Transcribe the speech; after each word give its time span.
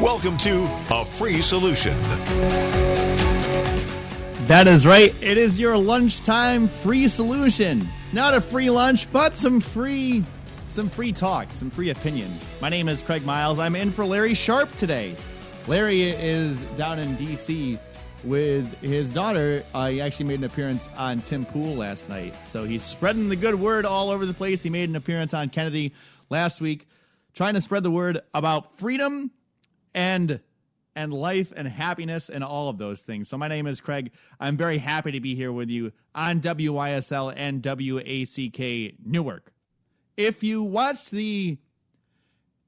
Welcome 0.00 0.36
to 0.38 0.68
A 0.90 1.04
Free 1.04 1.42
Solution. 1.42 1.96
That 4.46 4.66
is 4.66 4.86
right. 4.86 5.14
It 5.22 5.36
is 5.36 5.60
your 5.60 5.76
lunchtime 5.76 6.66
free 6.66 7.06
solution. 7.08 7.88
Not 8.12 8.34
a 8.34 8.40
free 8.40 8.70
lunch, 8.70 9.12
but 9.12 9.36
some 9.36 9.60
free 9.60 10.24
some 10.66 10.88
free 10.88 11.12
talk, 11.12 11.50
some 11.52 11.70
free 11.70 11.90
opinion. 11.90 12.34
My 12.60 12.70
name 12.70 12.88
is 12.88 13.02
Craig 13.02 13.24
Miles. 13.26 13.58
I'm 13.58 13.76
in 13.76 13.92
for 13.92 14.04
Larry 14.06 14.34
Sharp 14.34 14.74
today. 14.76 15.14
Larry 15.68 16.02
is 16.02 16.62
down 16.76 16.98
in 16.98 17.14
DC 17.16 17.78
with 18.24 18.74
his 18.80 19.12
daughter. 19.12 19.62
Uh, 19.74 19.88
he 19.88 20.00
actually 20.00 20.26
made 20.26 20.38
an 20.38 20.44
appearance 20.44 20.88
on 20.96 21.20
Tim 21.20 21.44
Pool 21.44 21.76
last 21.76 22.08
night. 22.08 22.34
So 22.44 22.64
he's 22.64 22.82
spreading 22.82 23.28
the 23.28 23.36
good 23.36 23.56
word 23.56 23.84
all 23.84 24.10
over 24.10 24.24
the 24.24 24.34
place. 24.34 24.62
He 24.62 24.70
made 24.70 24.88
an 24.88 24.96
appearance 24.96 25.34
on 25.34 25.50
Kennedy 25.50 25.92
last 26.30 26.62
week, 26.62 26.88
trying 27.34 27.54
to 27.54 27.60
spread 27.60 27.82
the 27.82 27.90
word 27.90 28.22
about 28.34 28.78
freedom 28.78 29.30
and 29.94 30.40
and 30.94 31.12
life 31.12 31.52
and 31.56 31.66
happiness 31.68 32.28
and 32.28 32.44
all 32.44 32.68
of 32.68 32.78
those 32.78 33.02
things. 33.02 33.28
So 33.28 33.38
my 33.38 33.48
name 33.48 33.66
is 33.66 33.80
Craig. 33.80 34.12
I'm 34.38 34.56
very 34.56 34.78
happy 34.78 35.12
to 35.12 35.20
be 35.20 35.34
here 35.34 35.52
with 35.52 35.70
you 35.70 35.92
on 36.14 36.40
WYSL 36.40 37.32
and 37.36 37.62
WACK 37.64 38.94
Newark. 39.04 39.52
If 40.16 40.42
you 40.42 40.62
watched 40.62 41.10
the 41.10 41.58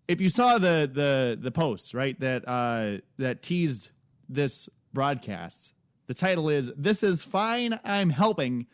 if 0.09 0.21
you 0.21 0.29
saw 0.29 0.59
the 0.59 0.91
the 0.93 1.39
the 1.41 1.51
posts, 1.51 1.95
right, 1.95 2.19
that 2.21 2.47
uh 2.49 2.99
that 3.19 3.43
teased 3.43 3.91
this 4.29 4.69
broadcast, 4.93 5.73
the 6.07 6.15
title 6.15 6.49
is 6.49 6.71
This 6.77 7.03
is 7.03 7.23
fine, 7.23 7.79
I'm 7.85 8.11
helping. 8.11 8.67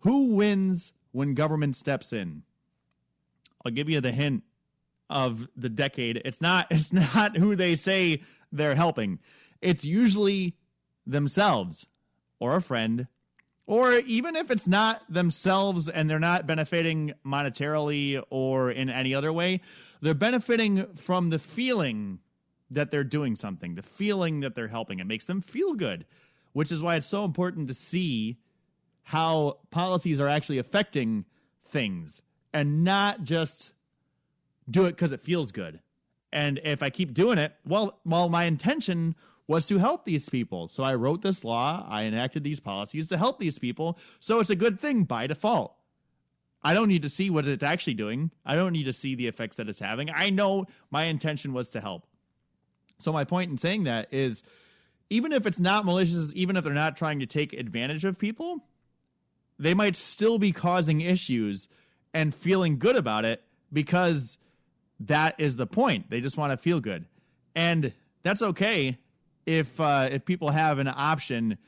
Who 0.00 0.34
wins 0.34 0.92
when 1.12 1.34
government 1.34 1.76
steps 1.76 2.12
in? 2.12 2.42
I'll 3.64 3.72
give 3.72 3.88
you 3.88 4.00
the 4.00 4.12
hint 4.12 4.44
of 5.08 5.48
the 5.56 5.68
decade. 5.68 6.22
It's 6.24 6.40
not 6.40 6.66
it's 6.70 6.92
not 6.92 7.36
who 7.36 7.56
they 7.56 7.76
say 7.76 8.22
they're 8.52 8.74
helping. 8.74 9.18
It's 9.60 9.84
usually 9.84 10.56
themselves 11.06 11.86
or 12.40 12.56
a 12.56 12.62
friend 12.62 13.08
or 13.66 13.94
even 13.94 14.36
if 14.36 14.50
it's 14.50 14.68
not 14.68 15.02
themselves 15.08 15.88
and 15.88 16.08
they're 16.08 16.20
not 16.20 16.46
benefiting 16.46 17.14
monetarily 17.24 18.22
or 18.30 18.70
in 18.70 18.88
any 18.88 19.12
other 19.14 19.32
way, 19.32 19.60
they're 20.00 20.14
benefiting 20.14 20.86
from 20.94 21.30
the 21.30 21.40
feeling 21.40 22.20
that 22.70 22.90
they're 22.90 23.04
doing 23.04 23.34
something, 23.34 23.74
the 23.74 23.82
feeling 23.82 24.40
that 24.40 24.54
they're 24.54 24.68
helping. 24.68 25.00
It 25.00 25.06
makes 25.06 25.24
them 25.24 25.40
feel 25.40 25.74
good, 25.74 26.06
which 26.52 26.70
is 26.70 26.80
why 26.80 26.96
it's 26.96 27.06
so 27.06 27.24
important 27.24 27.66
to 27.68 27.74
see 27.74 28.38
how 29.02 29.58
policies 29.70 30.20
are 30.20 30.28
actually 30.28 30.58
affecting 30.58 31.24
things 31.64 32.22
and 32.52 32.84
not 32.84 33.24
just 33.24 33.72
do 34.68 34.84
it 34.84 34.92
because 34.92 35.12
it 35.12 35.20
feels 35.20 35.52
good. 35.52 35.80
And 36.32 36.60
if 36.64 36.82
I 36.82 36.90
keep 36.90 37.14
doing 37.14 37.38
it, 37.38 37.54
well, 37.66 37.98
well, 38.04 38.28
my 38.28 38.44
intention 38.44 39.14
was 39.48 39.66
to 39.68 39.78
help 39.78 40.04
these 40.04 40.28
people. 40.28 40.68
So 40.68 40.82
I 40.82 40.94
wrote 40.94 41.22
this 41.22 41.44
law, 41.44 41.86
I 41.88 42.02
enacted 42.02 42.42
these 42.42 42.60
policies 42.60 43.08
to 43.08 43.18
help 43.18 43.38
these 43.38 43.58
people. 43.58 43.98
So 44.18 44.40
it's 44.40 44.50
a 44.50 44.56
good 44.56 44.80
thing 44.80 45.04
by 45.04 45.26
default. 45.28 45.74
I 46.62 46.74
don't 46.74 46.88
need 46.88 47.02
to 47.02 47.08
see 47.08 47.30
what 47.30 47.46
it's 47.46 47.62
actually 47.62 47.94
doing. 47.94 48.32
I 48.44 48.56
don't 48.56 48.72
need 48.72 48.84
to 48.84 48.92
see 48.92 49.14
the 49.14 49.28
effects 49.28 49.56
that 49.56 49.68
it's 49.68 49.78
having. 49.78 50.10
I 50.10 50.30
know 50.30 50.66
my 50.90 51.04
intention 51.04 51.52
was 51.52 51.70
to 51.70 51.80
help. 51.80 52.06
So 52.98 53.12
my 53.12 53.24
point 53.24 53.50
in 53.50 53.58
saying 53.58 53.84
that 53.84 54.12
is 54.12 54.42
even 55.08 55.32
if 55.32 55.46
it's 55.46 55.60
not 55.60 55.84
malicious, 55.84 56.32
even 56.34 56.56
if 56.56 56.64
they're 56.64 56.74
not 56.74 56.96
trying 56.96 57.20
to 57.20 57.26
take 57.26 57.52
advantage 57.52 58.04
of 58.04 58.18
people, 58.18 58.64
they 59.58 59.74
might 59.74 59.94
still 59.94 60.38
be 60.38 60.50
causing 60.50 61.00
issues 61.00 61.68
and 62.12 62.34
feeling 62.34 62.78
good 62.78 62.96
about 62.96 63.24
it 63.24 63.44
because 63.72 64.38
that 65.00 65.34
is 65.38 65.56
the 65.56 65.66
point. 65.66 66.10
They 66.10 66.20
just 66.20 66.36
want 66.36 66.52
to 66.52 66.56
feel 66.56 66.80
good, 66.80 67.06
and 67.54 67.92
that's 68.22 68.42
okay 68.42 68.98
if 69.44 69.78
uh, 69.80 70.08
if 70.10 70.24
people 70.24 70.50
have 70.50 70.78
an 70.78 70.88
option 70.88 71.58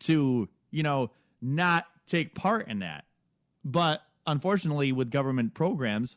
to 0.00 0.48
you 0.70 0.82
know 0.82 1.10
not 1.40 1.86
take 2.06 2.34
part 2.34 2.68
in 2.68 2.80
that. 2.80 3.04
But 3.64 4.02
unfortunately, 4.26 4.92
with 4.92 5.10
government 5.10 5.54
programs, 5.54 6.16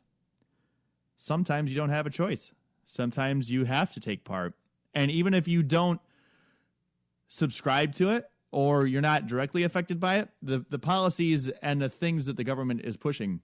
sometimes 1.18 1.72
you 1.72 1.76
don't 1.76 1.90
have 1.90 2.06
a 2.06 2.12
choice. 2.12 2.52
Sometimes 2.86 3.52
you 3.52 3.66
have 3.66 3.94
to 3.94 4.00
take 4.00 4.24
part, 4.24 4.54
and 4.94 5.10
even 5.12 5.34
if 5.34 5.48
you 5.48 5.64
don't 5.64 6.00
subscribe 7.28 7.94
to 7.94 8.10
it 8.10 8.30
or 8.52 8.88
you're 8.88 9.02
not 9.02 9.28
directly 9.28 9.64
affected 9.64 10.00
by 10.00 10.18
it, 10.18 10.30
the 10.42 10.66
the 10.70 10.80
policies 10.80 11.50
and 11.62 11.82
the 11.82 11.90
things 11.90 12.26
that 12.26 12.38
the 12.38 12.44
government 12.44 12.82
is 12.84 12.98
pushing 12.98 13.42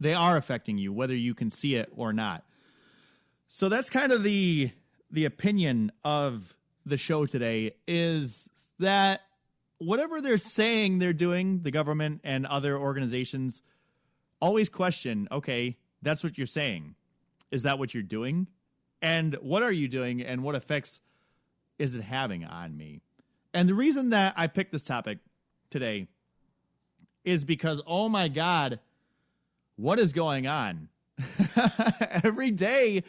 they 0.00 0.14
are 0.14 0.36
affecting 0.36 0.78
you 0.78 0.92
whether 0.92 1.14
you 1.14 1.34
can 1.34 1.50
see 1.50 1.76
it 1.76 1.92
or 1.94 2.12
not. 2.12 2.44
So 3.48 3.68
that's 3.68 3.90
kind 3.90 4.12
of 4.12 4.22
the 4.22 4.70
the 5.10 5.24
opinion 5.24 5.92
of 6.04 6.54
the 6.86 6.96
show 6.96 7.26
today 7.26 7.74
is 7.86 8.48
that 8.78 9.22
whatever 9.78 10.20
they're 10.20 10.38
saying 10.38 10.98
they're 10.98 11.12
doing 11.12 11.62
the 11.62 11.70
government 11.70 12.20
and 12.22 12.46
other 12.46 12.76
organizations 12.76 13.60
always 14.40 14.68
question 14.68 15.26
okay 15.32 15.76
that's 16.02 16.24
what 16.24 16.38
you're 16.38 16.46
saying. 16.46 16.94
Is 17.50 17.62
that 17.62 17.78
what 17.78 17.94
you're 17.94 18.02
doing? 18.02 18.46
And 19.02 19.34
what 19.40 19.62
are 19.62 19.72
you 19.72 19.88
doing? 19.88 20.22
And 20.22 20.42
what 20.42 20.54
effects 20.54 21.00
is 21.78 21.94
it 21.94 22.02
having 22.02 22.44
on 22.44 22.76
me? 22.76 23.00
And 23.52 23.68
the 23.68 23.74
reason 23.74 24.10
that 24.10 24.34
i 24.36 24.46
picked 24.46 24.70
this 24.70 24.84
topic 24.84 25.18
today 25.70 26.06
is 27.24 27.44
because 27.44 27.82
oh 27.86 28.08
my 28.08 28.28
god 28.28 28.78
what 29.80 29.98
is 29.98 30.12
going 30.12 30.46
on? 30.46 30.88
Every 32.22 32.50
day, 32.50 33.02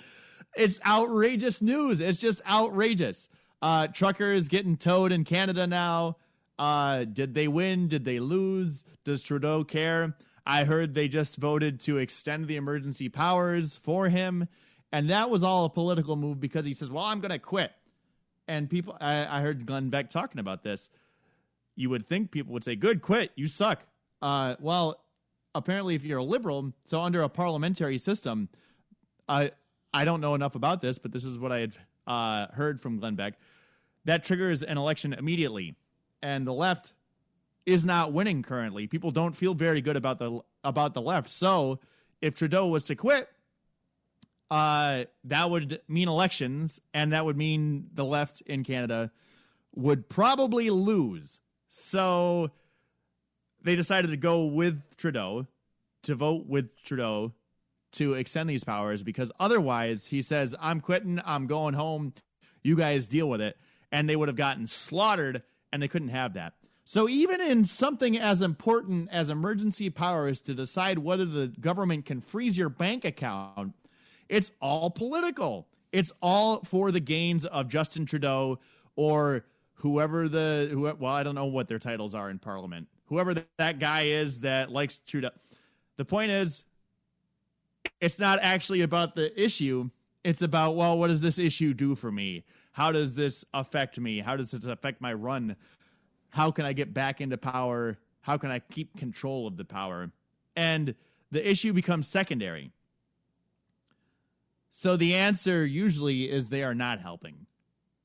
it's 0.55 0.79
outrageous 0.85 1.61
news. 1.61 1.99
It's 1.99 2.17
just 2.17 2.41
outrageous. 2.49 3.29
Uh, 3.61 3.87
truckers 3.87 4.47
getting 4.47 4.77
towed 4.77 5.11
in 5.11 5.23
Canada 5.23 5.67
now. 5.67 6.17
Uh, 6.57 7.03
did 7.03 7.33
they 7.33 7.47
win? 7.47 7.87
Did 7.87 8.05
they 8.05 8.19
lose? 8.19 8.83
Does 9.03 9.21
Trudeau 9.21 9.63
care? 9.63 10.15
I 10.45 10.63
heard 10.63 10.93
they 10.93 11.07
just 11.07 11.37
voted 11.37 11.79
to 11.81 11.97
extend 11.97 12.47
the 12.47 12.55
emergency 12.55 13.09
powers 13.09 13.75
for 13.75 14.09
him. 14.09 14.47
And 14.91 15.09
that 15.09 15.29
was 15.29 15.43
all 15.43 15.65
a 15.65 15.69
political 15.69 16.15
move 16.15 16.39
because 16.39 16.65
he 16.65 16.73
says, 16.73 16.89
Well, 16.89 17.03
I'm 17.03 17.19
going 17.19 17.31
to 17.31 17.39
quit. 17.39 17.71
And 18.47 18.69
people, 18.69 18.97
I, 18.99 19.39
I, 19.39 19.41
heard 19.41 19.65
Glenn 19.65 19.89
Beck 19.89 20.09
talking 20.09 20.39
about 20.39 20.63
this. 20.63 20.89
You 21.75 21.89
would 21.89 22.07
think 22.07 22.31
people 22.31 22.53
would 22.53 22.63
say, 22.63 22.75
Good, 22.75 23.01
quit. 23.01 23.31
You 23.35 23.47
suck. 23.47 23.83
Uh, 24.21 24.55
well, 24.59 25.00
apparently 25.53 25.95
if 25.95 26.03
you're 26.03 26.19
a 26.19 26.23
liberal, 26.23 26.73
so 26.85 26.99
under 26.99 27.21
a 27.21 27.29
parliamentary 27.29 27.97
system, 27.97 28.49
I 29.27 29.51
I 29.93 30.05
don't 30.05 30.21
know 30.21 30.35
enough 30.35 30.55
about 30.55 30.81
this, 30.81 30.97
but 30.97 31.11
this 31.11 31.23
is 31.23 31.37
what 31.37 31.51
I 31.51 31.59
had 31.59 31.75
uh, 32.07 32.47
heard 32.53 32.81
from 32.81 32.97
Glenn 32.99 33.15
Beck. 33.15 33.33
That 34.05 34.23
triggers 34.23 34.63
an 34.63 34.77
election 34.77 35.13
immediately, 35.13 35.75
and 36.21 36.47
the 36.47 36.53
left 36.53 36.93
is 37.65 37.85
not 37.85 38.11
winning 38.13 38.41
currently. 38.41 38.87
People 38.87 39.11
don't 39.11 39.35
feel 39.35 39.53
very 39.53 39.81
good 39.81 39.95
about 39.95 40.19
the 40.19 40.41
about 40.63 40.93
the 40.93 41.01
left. 41.01 41.29
So 41.29 41.79
if 42.21 42.35
Trudeau 42.35 42.67
was 42.67 42.83
to 42.85 42.95
quit, 42.95 43.29
uh, 44.49 45.05
that 45.23 45.49
would 45.49 45.81
mean 45.87 46.07
elections, 46.07 46.79
and 46.93 47.13
that 47.13 47.25
would 47.25 47.37
mean 47.37 47.87
the 47.93 48.05
left 48.05 48.41
in 48.41 48.63
Canada 48.63 49.11
would 49.73 50.09
probably 50.09 50.69
lose. 50.69 51.39
So 51.69 52.51
they 53.63 53.75
decided 53.75 54.11
to 54.11 54.17
go 54.17 54.45
with 54.45 54.81
Trudeau, 54.97 55.47
to 56.03 56.15
vote 56.15 56.47
with 56.47 56.69
Trudeau 56.83 57.33
to 57.93 58.13
extend 58.13 58.49
these 58.49 58.63
powers 58.63 59.03
because 59.03 59.31
otherwise 59.39 60.07
he 60.07 60.21
says, 60.21 60.55
I'm 60.59 60.79
quitting, 60.79 61.19
I'm 61.25 61.47
going 61.47 61.73
home, 61.73 62.13
you 62.63 62.75
guys 62.75 63.07
deal 63.07 63.29
with 63.29 63.41
it. 63.41 63.57
And 63.91 64.09
they 64.09 64.15
would 64.15 64.29
have 64.29 64.37
gotten 64.37 64.67
slaughtered 64.67 65.43
and 65.71 65.81
they 65.81 65.87
couldn't 65.87 66.09
have 66.09 66.33
that. 66.33 66.53
So, 66.83 67.07
even 67.07 67.39
in 67.39 67.63
something 67.63 68.17
as 68.17 68.41
important 68.41 69.09
as 69.11 69.29
emergency 69.29 69.89
powers 69.89 70.41
to 70.41 70.53
decide 70.53 70.99
whether 70.99 71.25
the 71.25 71.47
government 71.47 72.05
can 72.05 72.21
freeze 72.21 72.57
your 72.57 72.69
bank 72.69 73.05
account, 73.05 73.75
it's 74.27 74.51
all 74.59 74.89
political. 74.89 75.67
It's 75.91 76.11
all 76.21 76.63
for 76.63 76.91
the 76.91 76.99
gains 76.99 77.45
of 77.45 77.67
Justin 77.69 78.05
Trudeau 78.05 78.59
or 78.95 79.45
whoever 79.75 80.27
the, 80.27 80.69
who, 80.71 80.81
well, 80.81 81.13
I 81.13 81.23
don't 81.23 81.35
know 81.35 81.45
what 81.45 81.67
their 81.67 81.79
titles 81.79 82.15
are 82.15 82.29
in 82.29 82.39
Parliament 82.39 82.87
whoever 83.11 83.35
that 83.57 83.77
guy 83.77 84.03
is 84.03 84.39
that 84.39 84.71
likes 84.71 84.99
Trudeau. 85.05 85.31
The 85.97 86.05
point 86.05 86.31
is, 86.31 86.63
it's 87.99 88.17
not 88.17 88.39
actually 88.41 88.81
about 88.81 89.15
the 89.15 89.39
issue. 89.39 89.89
It's 90.23 90.41
about, 90.41 90.77
well, 90.77 90.97
what 90.97 91.07
does 91.07 91.19
this 91.19 91.37
issue 91.37 91.73
do 91.73 91.93
for 91.95 92.09
me? 92.09 92.45
How 92.71 92.93
does 92.93 93.13
this 93.13 93.43
affect 93.53 93.99
me? 93.99 94.19
How 94.19 94.37
does 94.37 94.53
it 94.53 94.65
affect 94.65 95.01
my 95.01 95.13
run? 95.13 95.57
How 96.29 96.51
can 96.51 96.63
I 96.63 96.71
get 96.71 96.93
back 96.93 97.19
into 97.19 97.37
power? 97.37 97.97
How 98.21 98.37
can 98.37 98.49
I 98.49 98.59
keep 98.59 98.95
control 98.97 99.45
of 99.45 99.57
the 99.57 99.65
power? 99.65 100.11
And 100.55 100.95
the 101.31 101.45
issue 101.45 101.73
becomes 101.73 102.07
secondary. 102.07 102.71
So 104.69 104.95
the 104.95 105.15
answer 105.15 105.65
usually 105.65 106.31
is 106.31 106.47
they 106.47 106.63
are 106.63 106.75
not 106.75 107.01
helping. 107.01 107.45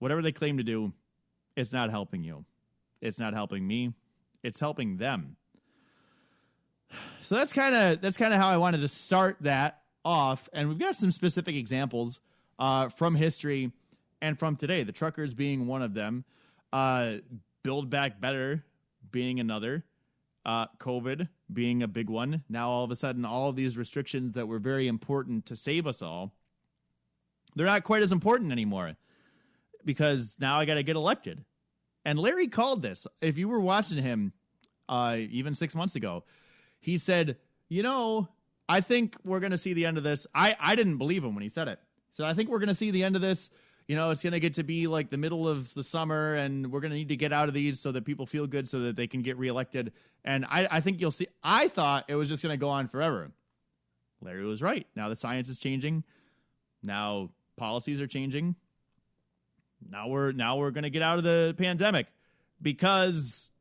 Whatever 0.00 0.20
they 0.20 0.32
claim 0.32 0.56
to 0.56 0.64
do, 0.64 0.92
it's 1.54 1.72
not 1.72 1.90
helping 1.90 2.24
you. 2.24 2.44
It's 3.00 3.20
not 3.20 3.34
helping 3.34 3.64
me. 3.64 3.92
It's 4.46 4.60
helping 4.60 4.98
them. 4.98 5.37
So 7.20 7.34
that's 7.34 7.52
kind 7.52 7.75
of 7.75 8.00
that's 8.00 8.16
kind 8.16 8.32
of 8.32 8.40
how 8.40 8.46
I 8.46 8.58
wanted 8.58 8.81
to 8.82 8.88
start 8.88 9.38
that 9.40 9.82
off, 10.04 10.48
and 10.52 10.69
we've 10.69 10.78
got 10.78 10.94
some 10.94 11.10
specific 11.10 11.56
examples 11.56 12.20
uh, 12.60 12.88
from 12.90 13.16
history 13.16 13.72
and 14.22 14.38
from 14.38 14.54
today. 14.54 14.84
The 14.84 14.93
truckers 14.93 15.34
being 15.34 15.66
one 15.66 15.82
of 15.82 15.94
them, 15.94 16.25
uh, 16.72 17.16
Build 17.64 17.90
Back 17.90 18.20
Better 18.20 18.64
being 19.10 19.40
another, 19.40 19.84
uh, 20.44 20.66
COVID 20.78 21.28
being 21.52 21.82
a 21.82 21.88
big 21.88 22.08
one. 22.08 22.44
Now 22.49 22.70
all 22.70 22.84
of 22.84 22.92
a 22.92 22.96
sudden, 22.96 23.25
all 23.25 23.49
of 23.49 23.56
these 23.56 23.76
restrictions 23.76 24.34
that 24.34 24.46
were 24.46 24.60
very 24.60 24.87
important 24.87 25.44
to 25.46 25.56
save 25.56 25.88
us 25.88 26.02
all, 26.02 26.34
they're 27.56 27.66
not 27.66 27.82
quite 27.82 28.02
as 28.02 28.12
important 28.12 28.52
anymore 28.52 28.94
because 29.84 30.37
now 30.38 30.60
I 30.60 30.66
got 30.66 30.75
to 30.75 30.84
get 30.84 30.94
elected. 30.94 31.44
And 32.04 32.20
Larry 32.20 32.46
called 32.46 32.82
this. 32.82 33.04
If 33.20 33.37
you 33.37 33.49
were 33.49 33.60
watching 33.60 34.00
him, 34.00 34.32
uh, 34.88 35.16
even 35.18 35.54
six 35.54 35.74
months 35.74 35.96
ago, 35.96 36.24
he 36.78 36.98
said, 36.98 37.36
"You 37.68 37.82
know, 37.82 38.28
I 38.68 38.80
think 38.80 39.16
we're 39.24 39.40
going 39.40 39.52
to 39.52 39.58
see 39.58 39.72
the 39.72 39.86
end 39.86 39.98
of 39.98 40.04
this." 40.04 40.26
I 40.34 40.56
I 40.60 40.74
didn't 40.76 40.98
believe 40.98 41.24
him 41.24 41.34
when 41.34 41.42
he 41.42 41.48
said 41.48 41.68
it. 41.68 41.78
So 42.10 42.24
I 42.24 42.34
think 42.34 42.48
we're 42.48 42.58
going 42.58 42.68
to 42.68 42.74
see 42.74 42.90
the 42.90 43.04
end 43.04 43.16
of 43.16 43.22
this. 43.22 43.50
You 43.88 43.94
know, 43.94 44.10
it's 44.10 44.22
going 44.22 44.32
to 44.32 44.40
get 44.40 44.54
to 44.54 44.64
be 44.64 44.88
like 44.88 45.10
the 45.10 45.16
middle 45.16 45.46
of 45.46 45.72
the 45.74 45.82
summer, 45.82 46.34
and 46.34 46.72
we're 46.72 46.80
going 46.80 46.90
to 46.90 46.96
need 46.96 47.08
to 47.10 47.16
get 47.16 47.32
out 47.32 47.48
of 47.48 47.54
these 47.54 47.78
so 47.78 47.92
that 47.92 48.04
people 48.04 48.26
feel 48.26 48.46
good, 48.46 48.68
so 48.68 48.80
that 48.80 48.96
they 48.96 49.06
can 49.06 49.22
get 49.22 49.36
reelected. 49.38 49.92
And 50.24 50.44
I, 50.48 50.66
I 50.70 50.80
think 50.80 51.00
you'll 51.00 51.12
see. 51.12 51.28
I 51.44 51.68
thought 51.68 52.04
it 52.08 52.16
was 52.16 52.28
just 52.28 52.42
going 52.42 52.52
to 52.52 52.56
go 52.56 52.68
on 52.68 52.88
forever. 52.88 53.30
Larry 54.20 54.44
was 54.44 54.62
right. 54.62 54.86
Now 54.96 55.08
the 55.08 55.16
science 55.16 55.48
is 55.48 55.58
changing. 55.58 56.04
Now 56.82 57.30
policies 57.56 58.00
are 58.00 58.06
changing. 58.06 58.56
Now 59.88 60.08
we're 60.08 60.32
now 60.32 60.56
we're 60.56 60.70
going 60.70 60.84
to 60.84 60.90
get 60.90 61.02
out 61.02 61.18
of 61.18 61.24
the 61.24 61.54
pandemic 61.56 62.06
because 62.60 63.52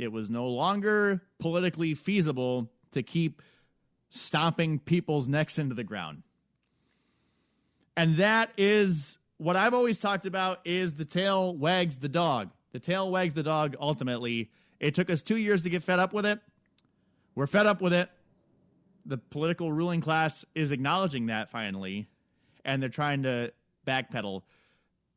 it 0.00 0.10
was 0.10 0.30
no 0.30 0.48
longer 0.48 1.22
politically 1.38 1.94
feasible 1.94 2.70
to 2.92 3.02
keep 3.02 3.42
stomping 4.08 4.78
people's 4.78 5.28
necks 5.28 5.58
into 5.58 5.74
the 5.74 5.84
ground. 5.84 6.22
And 7.96 8.16
that 8.16 8.50
is 8.56 9.18
what 9.36 9.56
I've 9.56 9.74
always 9.74 10.00
talked 10.00 10.24
about 10.24 10.60
is 10.64 10.94
the 10.94 11.04
tail 11.04 11.54
wags 11.54 11.98
the 11.98 12.08
dog. 12.08 12.50
The 12.72 12.80
tail 12.80 13.10
wags 13.10 13.34
the 13.34 13.42
dog 13.42 13.76
ultimately. 13.78 14.50
It 14.80 14.94
took 14.94 15.10
us 15.10 15.22
2 15.22 15.36
years 15.36 15.62
to 15.64 15.70
get 15.70 15.82
fed 15.82 15.98
up 15.98 16.14
with 16.14 16.24
it. 16.24 16.40
We're 17.34 17.46
fed 17.46 17.66
up 17.66 17.82
with 17.82 17.92
it. 17.92 18.08
The 19.04 19.18
political 19.18 19.70
ruling 19.70 20.00
class 20.00 20.44
is 20.54 20.70
acknowledging 20.70 21.26
that 21.26 21.50
finally 21.50 22.08
and 22.64 22.82
they're 22.82 22.88
trying 22.88 23.22
to 23.24 23.52
backpedal 23.86 24.42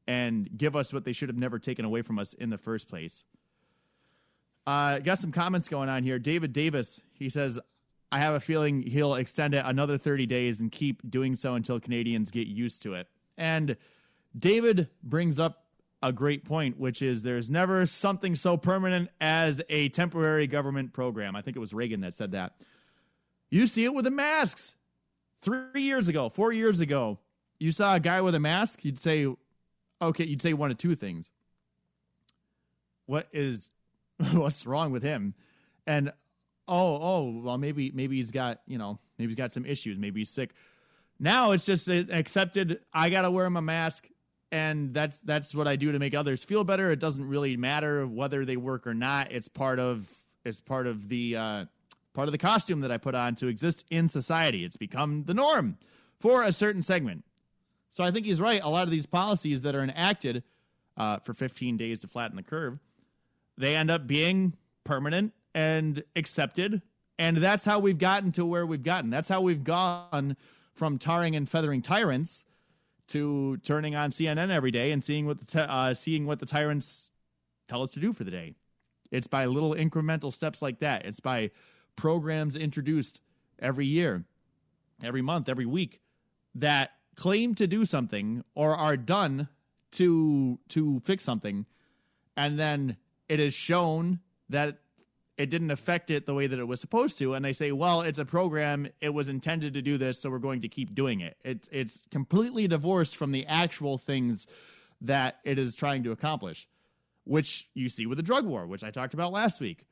and 0.08 0.50
give 0.58 0.76
us 0.76 0.92
what 0.92 1.06
they 1.06 1.14
should 1.14 1.30
have 1.30 1.38
never 1.38 1.58
taken 1.60 1.86
away 1.86 2.02
from 2.02 2.20
us 2.20 2.34
in 2.34 2.50
the 2.50 2.58
first 2.58 2.90
place. 2.90 3.24
Uh, 4.66 5.00
got 5.00 5.20
some 5.20 5.32
comments 5.32 5.68
going 5.68 5.90
on 5.90 6.04
here. 6.04 6.20
David 6.20 6.54
Davis, 6.54 7.02
he 7.14 7.30
says, 7.30 7.60
I 8.12 8.20
have 8.20 8.36
a 8.36 8.40
feeling 8.40 8.84
he'll 8.84 9.16
extend 9.16 9.54
it 9.54 9.64
another 9.66 9.98
30 9.98 10.26
days 10.26 10.60
and 10.60 10.72
keep 10.72 11.10
doing 11.10 11.36
so 11.36 11.56
until 11.56 11.80
Canadians 11.80 12.32
get 12.32 12.48
used 12.48 12.82
to 12.84 12.94
it. 12.94 13.08
And 13.38 13.76
David 14.38 14.90
brings 15.02 15.40
up 15.40 15.64
a 16.04 16.12
great 16.12 16.46
point, 16.46 16.80
which 16.80 17.02
is 17.02 17.24
there's 17.24 17.50
never 17.50 17.86
something 17.86 18.36
so 18.36 18.58
permanent 18.58 19.10
as 19.20 19.62
a 19.70 19.90
temporary 19.90 20.48
government 20.48 20.94
program. 20.94 21.36
I 21.36 21.42
think 21.42 21.58
it 21.58 21.60
was 21.60 21.74
Reagan 21.74 22.02
that 22.02 22.14
said 22.14 22.34
that. 22.34 22.54
You 23.50 23.68
see 23.68 23.86
it 23.86 23.94
with 23.94 24.06
the 24.06 24.12
masks. 24.12 24.76
Three 25.42 25.82
years 25.82 26.08
ago, 26.08 26.30
four 26.30 26.54
years 26.54 26.80
ago, 26.80 27.20
you 27.60 27.72
saw 27.72 27.96
a 27.96 28.00
guy 28.00 28.22
with 28.22 28.36
a 28.36 28.40
mask, 28.40 28.86
you'd 28.86 29.00
say, 29.00 29.28
okay, 30.02 30.24
you'd 30.26 30.42
say 30.42 30.54
one 30.54 30.72
of 30.72 30.78
two 30.78 30.96
things. 30.96 31.32
What 33.06 33.28
is 33.34 33.70
what's 34.34 34.66
wrong 34.66 34.92
with 34.92 35.04
him? 35.04 35.34
And 35.86 36.10
oh, 36.68 36.96
oh, 36.96 37.42
well, 37.44 37.58
maybe 37.58 37.92
maybe 37.94 38.18
he's 38.18 38.32
got 38.32 38.62
you 38.66 38.78
know 38.78 39.00
maybe 39.18 39.30
he's 39.30 39.38
got 39.38 39.54
some 39.54 39.66
issues. 39.66 39.98
Maybe 39.98 40.22
he's 40.22 40.30
sick. 40.30 40.52
Now 41.20 41.52
it's 41.52 41.66
just 41.66 41.88
accepted. 41.88 42.80
I 42.94 43.10
gotta 43.10 43.32
wear 43.32 43.50
my 43.50 43.60
mask, 43.60 44.08
and 44.52 44.94
that's 44.94 45.20
that's 45.22 45.54
what 45.54 45.68
I 45.68 45.76
do 45.76 45.92
to 45.92 46.00
make 46.00 46.14
others 46.14 46.44
feel 46.44 46.64
better. 46.64 46.92
It 46.92 47.00
doesn't 47.00 47.28
really 47.28 47.58
matter 47.58 48.08
whether 48.08 48.46
they 48.46 48.58
work 48.58 48.88
or 48.88 48.94
not. 48.94 49.32
It's 49.32 49.48
part 49.48 49.80
of 49.80 50.08
it's 50.44 50.62
part 50.62 50.88
of 50.88 51.10
the 51.10 51.36
uh, 51.36 51.66
part 52.14 52.28
of 52.28 52.32
the 52.32 52.38
costume 52.38 52.82
that 52.82 52.92
I 52.92 52.98
put 52.98 53.16
on 53.16 53.36
to 53.36 53.48
exist 53.48 53.86
in 53.90 54.08
society. 54.08 54.64
It's 54.64 54.78
become 54.78 55.24
the 55.26 55.34
norm 55.34 55.78
for 56.20 56.44
a 56.44 56.54
certain 56.54 56.82
segment. 56.82 57.26
So 57.90 58.04
I 58.04 58.12
think 58.12 58.26
he's 58.26 58.42
right. 58.42 58.62
A 58.64 58.70
lot 58.70 58.84
of 58.84 58.92
these 58.92 59.06
policies 59.06 59.62
that 59.62 59.76
are 59.76 59.84
enacted 59.84 60.44
uh, 60.98 61.20
for 61.20 61.34
15 61.34 61.78
days 61.78 62.00
to 62.00 62.08
flatten 62.08 62.36
the 62.36 62.44
curve, 62.44 62.80
they 63.58 63.76
end 63.76 63.92
up 63.92 64.08
being 64.08 64.56
permanent 64.84 65.34
and 65.54 66.04
accepted. 66.16 66.82
And 67.20 67.38
that's 67.38 67.66
how 67.66 67.80
we've 67.80 67.98
gotten 67.98 68.32
to 68.34 68.46
where 68.46 68.66
we've 68.66 68.84
gotten. 68.84 69.10
That's 69.10 69.30
how 69.30 69.42
we've 69.42 69.64
gone 69.64 70.36
from 70.74 70.98
tarring 70.98 71.36
and 71.36 71.48
feathering 71.48 71.82
tyrants 71.82 72.44
to 73.08 73.58
turning 73.58 73.96
on 73.96 74.12
CNN 74.12 74.50
every 74.50 74.72
day 74.72 74.92
and 74.92 75.04
seeing 75.04 75.26
what 75.26 75.46
the 75.48 75.72
uh, 75.72 75.94
seeing 75.94 76.26
what 76.26 76.40
the 76.40 76.46
tyrants 76.46 77.12
tell 77.68 77.84
us 77.84 77.92
to 77.92 78.00
do 78.00 78.14
for 78.14 78.24
the 78.24 78.32
day. 78.32 78.56
It's 79.12 79.28
by 79.28 79.46
little 79.46 79.76
incremental 79.76 80.34
steps 80.34 80.62
like 80.62 80.80
that. 80.80 81.06
It's 81.06 81.20
by 81.20 81.52
programs 81.96 82.56
introduced 82.56 83.22
every 83.60 83.86
year, 83.86 84.26
every 85.04 85.22
month, 85.22 85.48
every 85.48 85.68
week 85.68 86.00
that 86.56 86.92
claim 87.16 87.54
to 87.56 87.68
do 87.68 87.86
something 87.86 88.44
or 88.56 88.76
are 88.76 88.98
done 88.98 89.48
to 89.92 90.58
to 90.70 91.00
fix 91.06 91.24
something 91.24 91.68
and 92.36 92.58
then 92.58 92.98
it 93.34 93.40
is 93.40 93.56
shown 93.56 94.20
that 94.50 94.78
it 95.38 95.50
didn't 95.50 95.72
affect 95.72 96.12
it 96.12 96.28
the 96.28 96.34
way 96.36 96.46
that 96.46 96.60
it 96.60 96.68
was 96.68 96.80
supposed 96.80 97.18
to. 97.18 97.34
And 97.34 97.44
they 97.44 97.54
say 97.54 97.72
well 97.72 98.02
it's 98.02 98.20
a 98.20 98.26
program. 98.26 98.88
It 99.02 99.10
was 99.10 99.28
intended 99.28 99.74
to 99.74 99.82
do 99.82 99.98
this 99.98 100.22
so 100.22 100.30
we're 100.30 100.38
going 100.38 100.62
to 100.62 100.70
keep 100.70 100.94
doing 100.94 101.20
it. 101.20 101.38
It's 101.44 101.68
it's 101.72 101.98
completely 102.12 102.68
divorced 102.68 103.16
from 103.16 103.32
the 103.32 103.46
actual 103.48 103.98
things 103.98 104.46
that 105.02 105.40
it 105.44 105.58
is 105.58 105.76
trying 105.76 106.04
to 106.04 106.12
accomplish 106.12 106.68
which 107.26 107.70
you 107.74 107.90
see 107.90 108.06
with 108.06 108.18
the 108.18 108.24
drug 108.24 108.46
war 108.46 108.68
which 108.68 108.84
I 108.84 108.92
talked 108.92 109.16
about 109.16 109.32
last 109.32 109.60
week. 109.60 109.86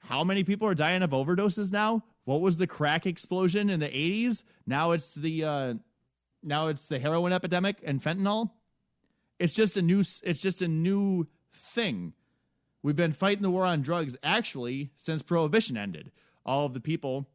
How 0.00 0.22
many 0.22 0.44
people 0.44 0.68
are 0.68 0.74
dying 0.74 1.02
of 1.02 1.10
overdoses 1.10 1.72
now? 1.72 2.04
What 2.24 2.42
was 2.42 2.58
the 2.58 2.66
crack 2.66 3.06
explosion 3.06 3.70
in 3.70 3.80
the 3.80 3.88
80s 3.88 4.42
now 4.66 4.90
it's 4.90 5.14
the 5.14 5.44
uh, 5.44 5.74
now 6.42 6.66
it's 6.66 6.88
the 6.88 6.98
heroin 6.98 7.32
epidemic 7.32 7.80
and 7.82 8.02
fentanyl. 8.02 8.50
It's 9.38 9.54
just 9.54 9.78
a 9.78 9.82
new 9.82 10.00
it's 10.22 10.42
just 10.42 10.60
a 10.60 10.68
new 10.68 11.26
thing. 11.74 12.12
We've 12.82 12.96
been 12.96 13.12
fighting 13.12 13.42
the 13.42 13.50
war 13.50 13.64
on 13.64 13.82
drugs 13.82 14.16
actually 14.22 14.90
since 14.96 15.22
prohibition 15.22 15.76
ended. 15.76 16.10
All 16.46 16.66
of 16.66 16.74
the 16.74 16.80
people 16.80 17.28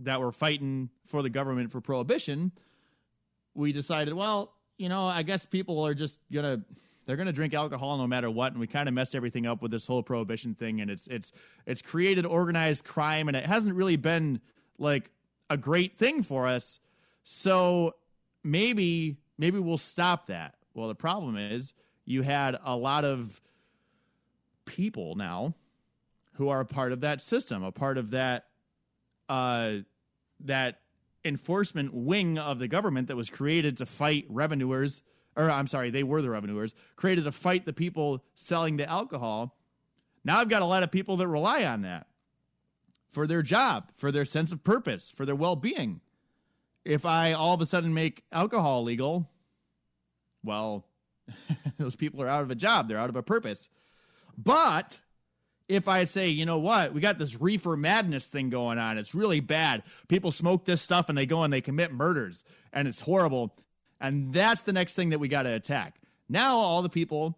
that 0.00 0.20
were 0.20 0.32
fighting 0.32 0.90
for 1.06 1.22
the 1.22 1.30
government 1.30 1.72
for 1.72 1.80
prohibition, 1.80 2.52
we 3.54 3.72
decided, 3.72 4.14
well, 4.14 4.52
you 4.76 4.88
know, 4.88 5.04
I 5.04 5.22
guess 5.22 5.44
people 5.44 5.84
are 5.84 5.94
just 5.94 6.18
gonna 6.32 6.62
they're 7.06 7.16
gonna 7.16 7.32
drink 7.32 7.54
alcohol 7.54 7.98
no 7.98 8.06
matter 8.06 8.30
what, 8.30 8.52
and 8.52 8.60
we 8.60 8.66
kind 8.66 8.88
of 8.88 8.94
messed 8.94 9.14
everything 9.14 9.46
up 9.46 9.62
with 9.62 9.70
this 9.70 9.86
whole 9.86 10.02
prohibition 10.02 10.54
thing, 10.54 10.80
and 10.80 10.90
it's 10.90 11.06
it's 11.08 11.32
it's 11.66 11.82
created 11.82 12.24
organized 12.26 12.84
crime, 12.84 13.28
and 13.28 13.36
it 13.36 13.46
hasn't 13.46 13.74
really 13.74 13.96
been 13.96 14.40
like 14.78 15.10
a 15.50 15.56
great 15.56 15.96
thing 15.96 16.22
for 16.22 16.46
us. 16.46 16.78
So 17.24 17.94
maybe 18.44 19.16
maybe 19.36 19.58
we'll 19.58 19.78
stop 19.78 20.28
that. 20.28 20.54
Well, 20.74 20.88
the 20.88 20.94
problem 20.94 21.36
is 21.36 21.72
you 22.04 22.22
had 22.22 22.56
a 22.64 22.76
lot 22.76 23.04
of 23.04 23.40
people 24.68 25.14
now 25.14 25.54
who 26.34 26.48
are 26.48 26.60
a 26.60 26.66
part 26.66 26.92
of 26.92 27.00
that 27.00 27.20
system, 27.20 27.64
a 27.64 27.72
part 27.72 27.98
of 27.98 28.10
that 28.10 28.46
uh, 29.28 29.78
that 30.40 30.80
enforcement 31.24 31.92
wing 31.92 32.38
of 32.38 32.58
the 32.58 32.68
government 32.68 33.08
that 33.08 33.16
was 33.16 33.28
created 33.28 33.76
to 33.76 33.86
fight 33.86 34.24
revenuers 34.28 35.02
or 35.36 35.50
I'm 35.50 35.68
sorry, 35.68 35.90
they 35.90 36.02
were 36.02 36.20
the 36.20 36.30
revenuers, 36.30 36.74
created 36.96 37.24
to 37.24 37.32
fight 37.32 37.64
the 37.64 37.72
people 37.72 38.24
selling 38.34 38.76
the 38.76 38.88
alcohol. 38.88 39.56
Now 40.24 40.40
I've 40.40 40.48
got 40.48 40.62
a 40.62 40.66
lot 40.66 40.82
of 40.82 40.90
people 40.90 41.16
that 41.18 41.28
rely 41.28 41.64
on 41.64 41.82
that 41.82 42.08
for 43.12 43.26
their 43.26 43.42
job, 43.42 43.92
for 43.96 44.10
their 44.10 44.24
sense 44.24 44.52
of 44.52 44.64
purpose, 44.64 45.12
for 45.14 45.24
their 45.24 45.36
well-being 45.36 46.00
if 46.88 47.04
I 47.04 47.32
all 47.32 47.52
of 47.52 47.60
a 47.60 47.66
sudden 47.66 47.92
make 47.92 48.24
alcohol 48.32 48.82
legal, 48.82 49.28
well, 50.42 50.86
those 51.78 51.96
people 51.96 52.22
are 52.22 52.26
out 52.26 52.42
of 52.42 52.50
a 52.50 52.54
job. 52.54 52.88
They're 52.88 52.98
out 52.98 53.10
of 53.10 53.16
a 53.16 53.22
purpose. 53.22 53.68
But 54.38 55.00
if 55.68 55.88
I 55.88 56.04
say, 56.04 56.28
you 56.28 56.46
know 56.46 56.58
what, 56.58 56.94
we 56.94 57.00
got 57.00 57.18
this 57.18 57.40
reefer 57.40 57.76
madness 57.76 58.26
thing 58.26 58.48
going 58.48 58.78
on. 58.78 58.96
It's 58.96 59.14
really 59.14 59.40
bad. 59.40 59.82
People 60.06 60.32
smoke 60.32 60.64
this 60.64 60.80
stuff 60.80 61.08
and 61.08 61.18
they 61.18 61.26
go 61.26 61.42
and 61.42 61.52
they 61.52 61.60
commit 61.60 61.92
murders 61.92 62.44
and 62.72 62.86
it's 62.86 63.00
horrible. 63.00 63.54
And 64.00 64.32
that's 64.32 64.62
the 64.62 64.72
next 64.72 64.94
thing 64.94 65.10
that 65.10 65.18
we 65.18 65.28
got 65.28 65.42
to 65.42 65.52
attack. 65.52 66.00
Now, 66.28 66.56
all 66.56 66.82
the 66.82 66.88
people 66.88 67.36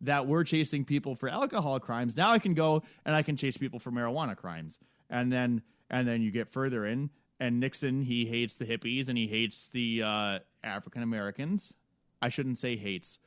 that 0.00 0.26
were 0.26 0.42
chasing 0.42 0.84
people 0.84 1.14
for 1.14 1.28
alcohol 1.28 1.78
crimes, 1.80 2.16
now 2.16 2.30
I 2.30 2.38
can 2.38 2.54
go 2.54 2.82
and 3.04 3.14
I 3.14 3.22
can 3.22 3.36
chase 3.36 3.56
people 3.56 3.78
for 3.78 3.90
marijuana 3.90 4.36
crimes. 4.36 4.78
And 5.10 5.32
then 5.32 5.62
and 5.90 6.06
then 6.06 6.22
you 6.22 6.30
get 6.30 6.48
further 6.48 6.84
in 6.84 7.10
and 7.38 7.60
Nixon 7.60 8.02
he 8.02 8.26
hates 8.26 8.54
the 8.54 8.64
hippies 8.64 9.08
and 9.08 9.16
he 9.16 9.26
hates 9.26 9.68
the 9.68 10.02
uh, 10.02 10.38
African 10.64 11.02
Americans. 11.02 11.72
I 12.20 12.28
shouldn't 12.28 12.58
say 12.58 12.76
hates. 12.76 13.18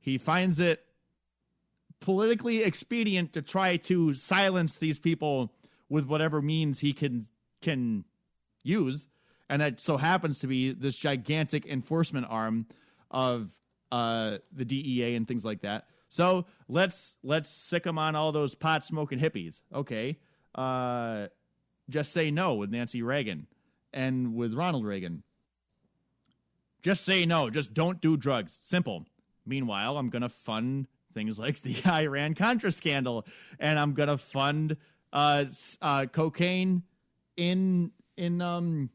He 0.00 0.16
finds 0.16 0.60
it 0.60 0.84
politically 2.00 2.62
expedient 2.62 3.32
to 3.34 3.42
try 3.42 3.76
to 3.76 4.14
silence 4.14 4.76
these 4.76 4.98
people 4.98 5.52
with 5.88 6.06
whatever 6.06 6.40
means 6.40 6.80
he 6.80 6.92
can 6.92 7.26
can 7.60 8.04
use, 8.62 9.06
and 9.48 9.62
it 9.62 9.80
so 9.80 9.96
happens 9.96 10.38
to 10.40 10.46
be 10.46 10.72
this 10.72 10.96
gigantic 10.96 11.66
enforcement 11.66 12.26
arm 12.28 12.66
of 13.10 13.50
uh, 13.92 14.38
the 14.52 14.64
DEA 14.64 15.14
and 15.14 15.28
things 15.28 15.44
like 15.44 15.62
that. 15.62 15.86
So 16.08 16.46
let's 16.68 17.14
let's 17.22 17.50
sic 17.50 17.84
them 17.84 17.98
on 17.98 18.16
all 18.16 18.32
those 18.32 18.54
pot 18.54 18.84
smoking 18.86 19.18
hippies. 19.18 19.60
Okay, 19.74 20.18
uh, 20.54 21.26
just 21.88 22.12
say 22.12 22.30
no 22.30 22.54
with 22.54 22.70
Nancy 22.70 23.02
Reagan 23.02 23.46
and 23.92 24.34
with 24.34 24.54
Ronald 24.54 24.84
Reagan. 24.84 25.22
Just 26.82 27.04
say 27.04 27.26
no. 27.26 27.50
Just 27.50 27.74
don't 27.74 28.00
do 28.00 28.16
drugs. 28.16 28.58
Simple. 28.66 29.06
Meanwhile, 29.44 29.98
I'm 29.98 30.08
to 30.22 30.28
fund 30.28 30.86
things 31.10 31.38
like 31.38 31.60
the 31.62 31.76
Iran 31.86 32.34
Contra 32.34 32.72
scandal, 32.72 33.26
and 33.58 33.78
I'm 33.78 33.94
to 34.08 34.18
fund 34.18 34.76
uh, 35.12 35.44
uh, 35.82 36.06
cocaine 36.06 36.82
in 37.36 37.90
in 38.16 38.40
um 38.42 38.90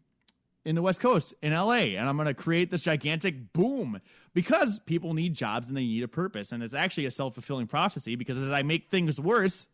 in 0.64 0.76
the 0.76 0.82
West 0.82 1.00
Coast 1.00 1.34
in 1.42 1.54
LA, 1.54 1.94
and 1.96 2.10
I'm 2.10 2.18
to 2.28 2.34
create 2.34 2.72
this 2.72 2.82
gigantic 2.82 3.54
boom 3.54 4.02
because 4.34 4.80
people 4.80 5.14
need 5.14 5.36
jobs 5.36 5.68
and 5.68 5.78
they 5.78 5.82
need 5.82 6.04
a 6.04 6.08
purpose, 6.08 6.52
and 6.52 6.64
it's 6.64 6.74
actually 6.74 7.06
a 7.06 7.12
self 7.12 7.36
fulfilling 7.36 7.68
prophecy 7.68 8.16
because 8.16 8.38
as 8.38 8.52
I 8.52 8.64
make 8.64 8.90
things 8.90 9.20
worse. 9.20 9.68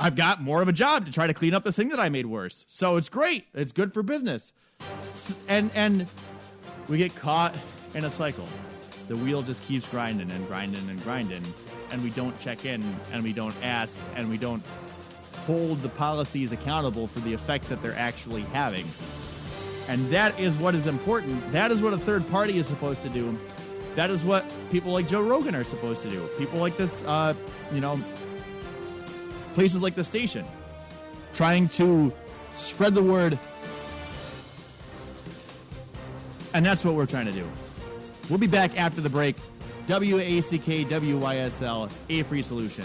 I've 0.00 0.16
got 0.16 0.42
more 0.42 0.62
of 0.62 0.68
a 0.68 0.72
job 0.72 1.06
to 1.06 1.12
try 1.12 1.28
to 1.28 1.34
clean 1.34 1.54
up 1.54 1.62
the 1.62 1.70
thing 1.70 1.90
that 1.90 2.00
I 2.00 2.08
made 2.08 2.26
worse. 2.26 2.64
So 2.66 2.96
it's 2.96 3.08
great. 3.08 3.44
It's 3.54 3.70
good 3.70 3.92
for 3.94 4.02
business. 4.02 4.52
And 5.46 5.70
and 5.76 6.08
we 6.88 6.98
get 6.98 7.14
caught 7.14 7.56
in 7.94 8.04
a 8.04 8.10
cycle. 8.10 8.48
The 9.08 9.16
wheel 9.16 9.42
just 9.42 9.62
keeps 9.66 9.88
grinding 9.88 10.30
and 10.32 10.48
grinding 10.48 10.88
and 10.88 11.02
grinding, 11.02 11.42
and 11.90 12.02
we 12.02 12.10
don't 12.10 12.38
check 12.40 12.64
in 12.64 12.82
and 13.12 13.22
we 13.22 13.32
don't 13.32 13.54
ask 13.62 14.00
and 14.16 14.28
we 14.28 14.36
don't 14.36 14.64
hold 15.46 15.78
the 15.80 15.88
policies 15.88 16.50
accountable 16.50 17.06
for 17.06 17.20
the 17.20 17.32
effects 17.32 17.68
that 17.68 17.80
they're 17.82 17.96
actually 17.96 18.42
having. 18.52 18.86
And 19.88 20.04
that 20.10 20.38
is 20.40 20.56
what 20.56 20.74
is 20.74 20.88
important. 20.88 21.52
That 21.52 21.70
is 21.70 21.80
what 21.80 21.92
a 21.92 21.98
third 21.98 22.28
party 22.28 22.58
is 22.58 22.66
supposed 22.66 23.02
to 23.02 23.08
do. 23.08 23.38
That 23.94 24.10
is 24.10 24.24
what 24.24 24.44
people 24.72 24.92
like 24.92 25.08
Joe 25.08 25.22
Rogan 25.22 25.54
are 25.54 25.64
supposed 25.64 26.02
to 26.02 26.10
do. 26.10 26.26
People 26.38 26.58
like 26.58 26.76
this, 26.76 27.04
uh, 27.04 27.34
you 27.72 27.80
know, 27.80 27.98
places 29.54 29.82
like 29.82 29.94
the 29.94 30.04
station, 30.04 30.44
trying 31.32 31.68
to 31.70 32.12
spread 32.56 32.94
the 32.94 33.02
word. 33.02 33.38
And 36.52 36.66
that's 36.66 36.84
what 36.84 36.94
we're 36.94 37.06
trying 37.06 37.26
to 37.26 37.32
do. 37.32 37.48
We'll 38.28 38.38
be 38.38 38.46
back 38.46 38.78
after 38.78 39.00
the 39.00 39.10
break. 39.10 39.36
W 39.86 40.18
A 40.18 40.40
C 40.40 40.58
K 40.58 40.84
W 40.84 41.18
Y 41.18 41.36
S 41.36 41.62
L, 41.62 41.88
a 42.08 42.22
free 42.24 42.42
solution. 42.42 42.84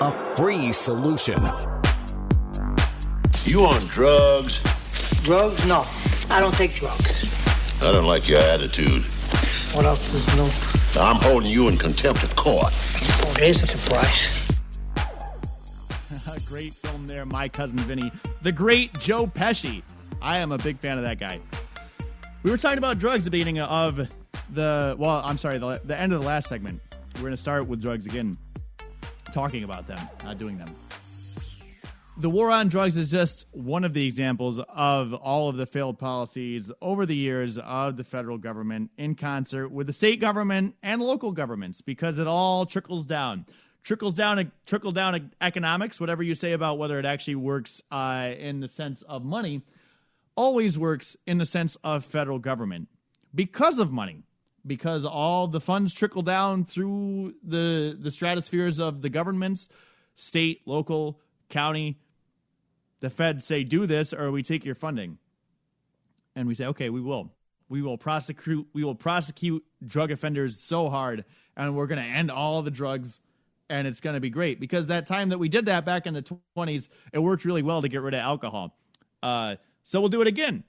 A 0.00 0.34
free 0.34 0.72
solution. 0.72 1.38
You 3.44 3.66
on 3.66 3.86
drugs? 3.88 4.60
Drugs? 5.22 5.66
No, 5.66 5.86
I 6.30 6.40
don't 6.40 6.54
take 6.54 6.74
drugs. 6.74 7.28
I 7.82 7.92
don't 7.92 8.06
like 8.06 8.26
your 8.26 8.40
attitude. 8.40 9.02
What 9.74 9.84
else 9.84 10.12
is 10.14 10.26
new? 10.36 10.50
I'm 11.00 11.16
holding 11.16 11.50
you 11.50 11.68
in 11.68 11.76
contempt 11.76 12.22
of 12.22 12.34
court. 12.34 12.72
Oh, 12.72 13.34
there's 13.36 13.62
a 13.62 13.66
surprise. 13.66 14.30
great 16.46 16.74
film 16.74 17.06
there, 17.06 17.26
My 17.26 17.48
Cousin 17.48 17.78
Vinny. 17.80 18.10
The 18.42 18.52
great 18.52 18.98
Joe 18.98 19.26
Pesci. 19.26 19.82
I 20.22 20.38
am 20.38 20.50
a 20.50 20.58
big 20.58 20.78
fan 20.80 20.98
of 20.98 21.04
that 21.04 21.20
guy. 21.20 21.40
We 22.42 22.50
were 22.50 22.56
talking 22.56 22.78
about 22.78 22.98
drugs 22.98 23.18
at 23.18 23.24
the 23.24 23.30
beginning 23.30 23.60
of 23.60 24.08
the, 24.52 24.96
well, 24.98 25.22
I'm 25.24 25.38
sorry, 25.38 25.58
the, 25.58 25.80
the 25.84 25.98
end 25.98 26.12
of 26.12 26.22
the 26.22 26.26
last 26.26 26.48
segment. 26.48 26.80
We're 27.16 27.22
going 27.22 27.32
to 27.32 27.36
start 27.36 27.68
with 27.68 27.82
drugs 27.82 28.06
again 28.06 28.36
talking 29.32 29.64
about 29.64 29.86
them, 29.86 29.98
not 30.24 30.38
doing 30.38 30.58
them. 30.58 30.74
The 32.20 32.28
war 32.28 32.50
on 32.50 32.68
drugs 32.68 32.98
is 32.98 33.10
just 33.10 33.46
one 33.52 33.82
of 33.82 33.94
the 33.94 34.06
examples 34.06 34.60
of 34.68 35.14
all 35.14 35.48
of 35.48 35.56
the 35.56 35.64
failed 35.64 35.98
policies 35.98 36.70
over 36.82 37.06
the 37.06 37.16
years 37.16 37.56
of 37.56 37.96
the 37.96 38.04
federal 38.04 38.36
government 38.36 38.90
in 38.98 39.14
concert 39.14 39.70
with 39.70 39.86
the 39.86 39.94
state 39.94 40.20
government 40.20 40.74
and 40.82 41.00
local 41.00 41.32
governments 41.32 41.80
because 41.80 42.18
it 42.18 42.26
all 42.26 42.66
trickles 42.66 43.06
down. 43.06 43.46
Trickles 43.82 44.12
down, 44.12 44.52
trickle 44.66 44.92
down 44.92 45.30
economics, 45.40 45.98
whatever 45.98 46.22
you 46.22 46.34
say 46.34 46.52
about 46.52 46.76
whether 46.76 46.98
it 46.98 47.06
actually 47.06 47.36
works 47.36 47.80
uh, 47.90 48.32
in 48.38 48.60
the 48.60 48.68
sense 48.68 49.00
of 49.02 49.24
money, 49.24 49.62
always 50.36 50.76
works 50.76 51.16
in 51.26 51.38
the 51.38 51.46
sense 51.46 51.78
of 51.82 52.04
federal 52.04 52.38
government 52.38 52.88
because 53.34 53.78
of 53.78 53.90
money 53.90 54.24
because 54.66 55.04
all 55.04 55.46
the 55.46 55.60
funds 55.60 55.94
trickle 55.94 56.22
down 56.22 56.64
through 56.64 57.34
the 57.42 57.96
the 57.98 58.10
stratospheres 58.10 58.78
of 58.78 59.02
the 59.02 59.08
governments, 59.08 59.68
state, 60.14 60.62
local, 60.66 61.20
county. 61.48 61.98
The 63.00 63.10
feds 63.10 63.46
say 63.46 63.64
do 63.64 63.86
this 63.86 64.12
or 64.12 64.30
we 64.30 64.42
take 64.42 64.64
your 64.64 64.74
funding. 64.74 65.18
And 66.36 66.46
we 66.46 66.54
say, 66.54 66.66
okay, 66.66 66.90
we 66.90 67.00
will. 67.00 67.32
We 67.68 67.82
will 67.82 67.98
prosecute 67.98 68.66
we 68.72 68.84
will 68.84 68.94
prosecute 68.94 69.64
drug 69.86 70.10
offenders 70.10 70.58
so 70.58 70.88
hard 70.88 71.24
and 71.56 71.74
we're 71.76 71.86
gonna 71.86 72.02
end 72.02 72.30
all 72.30 72.62
the 72.62 72.70
drugs 72.70 73.20
and 73.68 73.86
it's 73.86 74.00
gonna 74.00 74.20
be 74.20 74.30
great. 74.30 74.60
Because 74.60 74.88
that 74.88 75.06
time 75.06 75.28
that 75.30 75.38
we 75.38 75.48
did 75.48 75.66
that 75.66 75.84
back 75.84 76.06
in 76.06 76.14
the 76.14 76.22
twenties, 76.54 76.88
it 77.12 77.20
worked 77.20 77.44
really 77.44 77.62
well 77.62 77.82
to 77.82 77.88
get 77.88 78.02
rid 78.02 78.14
of 78.14 78.20
alcohol. 78.20 78.76
Uh, 79.22 79.56
so 79.82 80.00
we'll 80.00 80.08
do 80.08 80.20
it 80.20 80.28
again. 80.28 80.64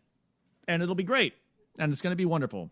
And 0.68 0.84
it'll 0.84 0.96
be 0.96 1.04
great. 1.04 1.34
And 1.80 1.92
it's 1.92 2.02
gonna 2.02 2.16
be 2.16 2.26
wonderful. 2.26 2.70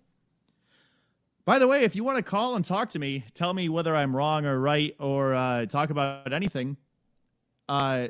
By 1.50 1.58
the 1.58 1.68
way, 1.68 1.84
if 1.84 1.96
you 1.96 2.04
want 2.04 2.18
to 2.18 2.22
call 2.22 2.56
and 2.56 2.64
talk 2.64 2.92
to 2.92 3.00
me, 3.00 3.26
tell 3.34 3.56
me 3.56 3.70
whether 3.70 3.96
I'm 3.96 4.16
wrong 4.16 4.46
or 4.46 4.60
right, 4.60 4.96
or 5.00 5.34
uh, 5.34 5.66
talk 5.66 5.90
about 5.90 6.32
anything, 6.32 6.78
uh, 7.68 8.10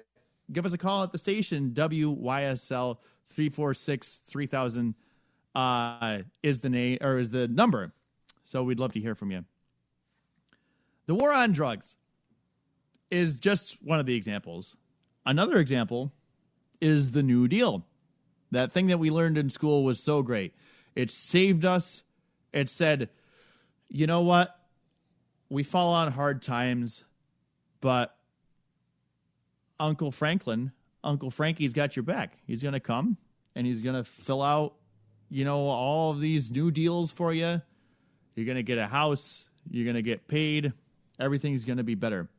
give 0.51 0.65
us 0.65 0.73
a 0.73 0.77
call 0.77 1.03
at 1.03 1.13
the 1.13 1.17
station. 1.17 1.71
WYSL 1.73 2.97
three 3.29 3.47
four 3.47 3.73
six 3.73 4.19
three 4.27 4.45
thousand 4.45 4.95
uh, 5.55 6.23
is 6.43 6.59
the 6.59 6.69
name 6.69 6.97
or 6.99 7.17
is 7.17 7.29
the 7.29 7.47
number. 7.47 7.93
So 8.43 8.61
we'd 8.61 8.77
love 8.77 8.91
to 8.91 8.99
hear 8.99 9.15
from 9.15 9.31
you. 9.31 9.45
The 11.05 11.15
war 11.15 11.31
on 11.31 11.53
drugs 11.53 11.95
is 13.09 13.39
just 13.39 13.81
one 13.81 14.01
of 14.01 14.05
the 14.05 14.15
examples. 14.15 14.75
Another 15.25 15.59
example 15.59 16.11
is 16.81 17.11
the 17.11 17.23
New 17.23 17.47
Deal. 17.47 17.85
That 18.51 18.73
thing 18.73 18.87
that 18.87 18.99
we 18.99 19.09
learned 19.09 19.37
in 19.37 19.49
school 19.49 19.85
was 19.85 20.03
so 20.03 20.23
great. 20.23 20.53
It 20.93 21.09
saved 21.09 21.63
us. 21.63 22.03
It 22.51 22.69
said 22.69 23.09
you 23.89 24.07
know 24.07 24.21
what? 24.21 24.55
We 25.49 25.63
fall 25.63 25.93
on 25.93 26.11
hard 26.11 26.41
times, 26.41 27.03
but 27.81 28.15
Uncle 29.79 30.11
Franklin, 30.11 30.71
Uncle 31.03 31.31
Frankie's 31.31 31.73
got 31.73 31.95
your 31.95 32.03
back. 32.03 32.37
He's 32.45 32.61
going 32.61 32.73
to 32.73 32.79
come 32.79 33.17
and 33.55 33.65
he's 33.65 33.81
going 33.81 33.95
to 33.95 34.03
fill 34.03 34.43
out, 34.43 34.75
you 35.29 35.45
know, 35.45 35.67
all 35.67 36.11
of 36.11 36.19
these 36.19 36.51
new 36.51 36.69
deals 36.69 37.11
for 37.11 37.33
you. 37.33 37.61
You're 38.35 38.45
going 38.45 38.57
to 38.57 38.63
get 38.63 38.77
a 38.77 38.87
house. 38.87 39.45
You're 39.69 39.85
going 39.85 39.95
to 39.95 40.01
get 40.01 40.27
paid. 40.27 40.73
Everything's 41.19 41.65
going 41.65 41.77
to 41.77 41.83
be 41.83 41.95
better. 41.95 42.29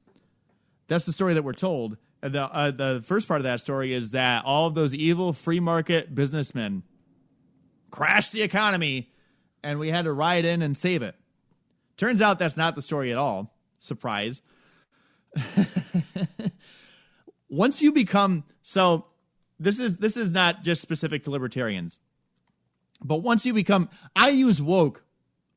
That's 0.88 1.06
the 1.06 1.12
story 1.12 1.34
that 1.34 1.42
we're 1.42 1.52
told. 1.52 1.96
The, 2.20 2.42
uh, 2.42 2.70
the 2.70 3.02
first 3.04 3.26
part 3.28 3.40
of 3.40 3.44
that 3.44 3.60
story 3.60 3.94
is 3.94 4.10
that 4.10 4.44
all 4.44 4.66
of 4.66 4.74
those 4.74 4.94
evil 4.94 5.32
free 5.32 5.60
market 5.60 6.14
businessmen 6.14 6.82
crashed 7.90 8.32
the 8.32 8.42
economy 8.42 9.10
and 9.62 9.78
we 9.78 9.90
had 9.90 10.04
to 10.04 10.12
ride 10.12 10.44
in 10.44 10.62
and 10.62 10.76
save 10.76 11.02
it. 11.02 11.14
Turns 12.00 12.22
out 12.22 12.38
that's 12.38 12.56
not 12.56 12.76
the 12.76 12.80
story 12.80 13.12
at 13.12 13.18
all. 13.18 13.54
Surprise. 13.76 14.40
Once 17.50 17.82
you 17.82 17.92
become 17.92 18.44
so 18.62 19.04
this 19.58 19.78
is 19.78 19.98
this 19.98 20.16
is 20.16 20.32
not 20.32 20.62
just 20.62 20.80
specific 20.80 21.24
to 21.24 21.30
libertarians. 21.30 21.98
But 23.02 23.16
once 23.16 23.44
you 23.44 23.52
become 23.52 23.90
I 24.16 24.30
use 24.30 24.62
woke 24.62 25.04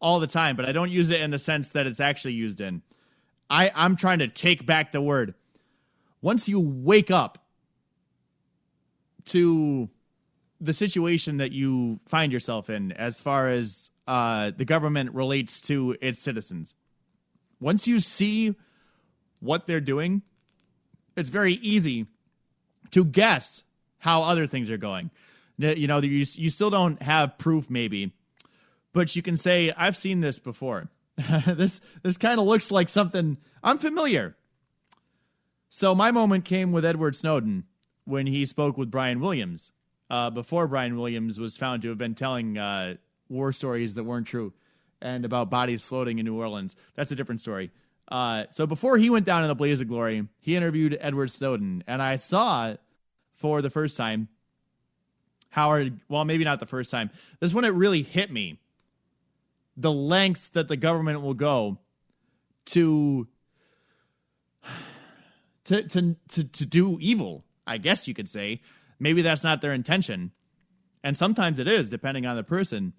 all 0.01 0.19
the 0.19 0.27
time, 0.27 0.57
but 0.57 0.65
I 0.65 0.73
don't 0.73 0.91
use 0.91 1.11
it 1.11 1.21
in 1.21 1.31
the 1.31 1.39
sense 1.39 1.69
that 1.69 1.87
it's 1.87 2.01
actually 2.01 2.33
used 2.33 2.59
in. 2.59 2.81
I, 3.49 3.71
I'm 3.73 3.95
trying 3.95 4.19
to 4.19 4.27
take 4.27 4.65
back 4.65 4.91
the 4.91 5.01
word. 5.01 5.35
Once 6.21 6.49
you 6.49 6.59
wake 6.59 7.09
up 7.09 7.37
to 9.25 9.89
the 10.59 10.73
situation 10.73 11.37
that 11.37 11.53
you 11.53 12.01
find 12.05 12.33
yourself 12.33 12.69
in 12.69 12.91
as 12.91 13.21
far 13.21 13.47
as 13.47 13.91
uh, 14.07 14.51
the 14.55 14.65
government 14.65 15.13
relates 15.13 15.61
to 15.61 15.97
its 16.01 16.19
citizens. 16.19 16.73
Once 17.59 17.87
you 17.87 17.99
see 17.99 18.55
what 19.39 19.67
they're 19.67 19.81
doing, 19.81 20.21
it's 21.15 21.29
very 21.29 21.53
easy 21.55 22.07
to 22.91 23.05
guess 23.05 23.63
how 23.99 24.23
other 24.23 24.47
things 24.47 24.69
are 24.69 24.77
going. 24.77 25.11
You 25.57 25.87
know, 25.87 25.99
you, 25.99 26.25
you 26.33 26.49
still 26.49 26.69
don't 26.69 27.01
have 27.01 27.37
proof, 27.37 27.69
maybe, 27.69 28.11
but 28.91 29.15
you 29.15 29.21
can 29.21 29.37
say, 29.37 29.71
I've 29.77 29.95
seen 29.95 30.21
this 30.21 30.39
before. 30.39 30.89
this 31.45 31.79
this 32.01 32.17
kind 32.17 32.39
of 32.39 32.47
looks 32.47 32.71
like 32.71 32.89
something 32.89 33.37
I'm 33.63 33.77
familiar. 33.77 34.35
So 35.69 35.93
my 35.93 36.11
moment 36.11 36.43
came 36.45 36.71
with 36.71 36.85
Edward 36.85 37.15
Snowden 37.15 37.65
when 38.05 38.27
he 38.27 38.45
spoke 38.45 38.77
with 38.77 38.91
Brian 38.91 39.19
Williams. 39.19 39.71
Uh, 40.09 40.29
before 40.29 40.67
Brian 40.67 40.97
Williams 40.97 41.39
was 41.39 41.57
found 41.57 41.81
to 41.81 41.89
have 41.89 41.97
been 41.97 42.13
telling 42.13 42.57
uh, 42.57 42.95
war 43.33 43.51
stories 43.51 43.95
that 43.95 44.03
weren't 44.03 44.27
true 44.27 44.53
and 45.01 45.25
about 45.25 45.49
bodies 45.49 45.83
floating 45.85 46.19
in 46.19 46.25
New 46.25 46.39
Orleans. 46.39 46.75
That's 46.95 47.11
a 47.11 47.15
different 47.15 47.41
story. 47.41 47.71
Uh, 48.07 48.45
so 48.49 48.65
before 48.65 48.97
he 48.97 49.09
went 49.09 49.25
down 49.25 49.43
in 49.43 49.49
a 49.49 49.55
blaze 49.55 49.81
of 49.81 49.87
glory, 49.87 50.27
he 50.39 50.55
interviewed 50.55 50.97
Edward 50.99 51.31
Snowden, 51.31 51.83
and 51.87 52.01
I 52.01 52.15
saw 52.15 52.75
for 53.35 53.61
the 53.61 53.69
first 53.69 53.97
time 53.97 54.29
Howard. 55.49 55.99
Well, 56.09 56.25
maybe 56.25 56.43
not 56.43 56.59
the 56.59 56.65
first 56.65 56.89
time. 56.89 57.09
This 57.39 57.51
is 57.51 57.53
when 57.53 57.65
it 57.65 57.69
really 57.69 58.01
hit 58.01 58.31
me 58.31 58.59
the 59.75 59.91
lengths 59.91 60.47
that 60.49 60.67
the 60.67 60.77
government 60.77 61.21
will 61.21 61.33
go 61.33 61.79
to 62.67 63.27
to 65.65 65.83
to 65.87 66.15
to, 66.29 66.43
to 66.43 66.65
do 66.65 66.97
evil. 66.99 67.45
I 67.65 67.77
guess 67.77 68.07
you 68.07 68.13
could 68.13 68.29
say. 68.29 68.61
Maybe 68.99 69.21
that's 69.21 69.43
not 69.43 69.61
their 69.61 69.73
intention, 69.73 70.31
and 71.03 71.17
sometimes 71.17 71.59
it 71.59 71.67
is, 71.67 71.89
depending 71.89 72.25
on 72.25 72.35
the 72.35 72.43
person. 72.43 72.93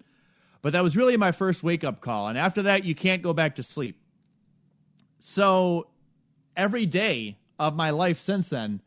But 0.65 0.73
that 0.73 0.81
was 0.81 0.97
really 0.97 1.15
my 1.15 1.31
first 1.31 1.61
wake 1.61 1.83
up 1.83 2.01
call. 2.01 2.27
And 2.27 2.39
after 2.39 2.63
that, 2.63 2.83
you 2.83 2.95
can't 2.95 3.21
go 3.21 3.33
back 3.33 3.57
to 3.57 3.61
sleep. 3.61 3.99
So 5.19 5.89
every 6.57 6.87
day 6.87 7.37
of 7.59 7.75
my 7.75 7.91
life 7.91 8.19
since 8.19 8.49
then, 8.49 8.81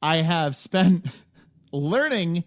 I 0.00 0.22
have 0.22 0.56
spent 0.56 1.04
learning 1.72 2.44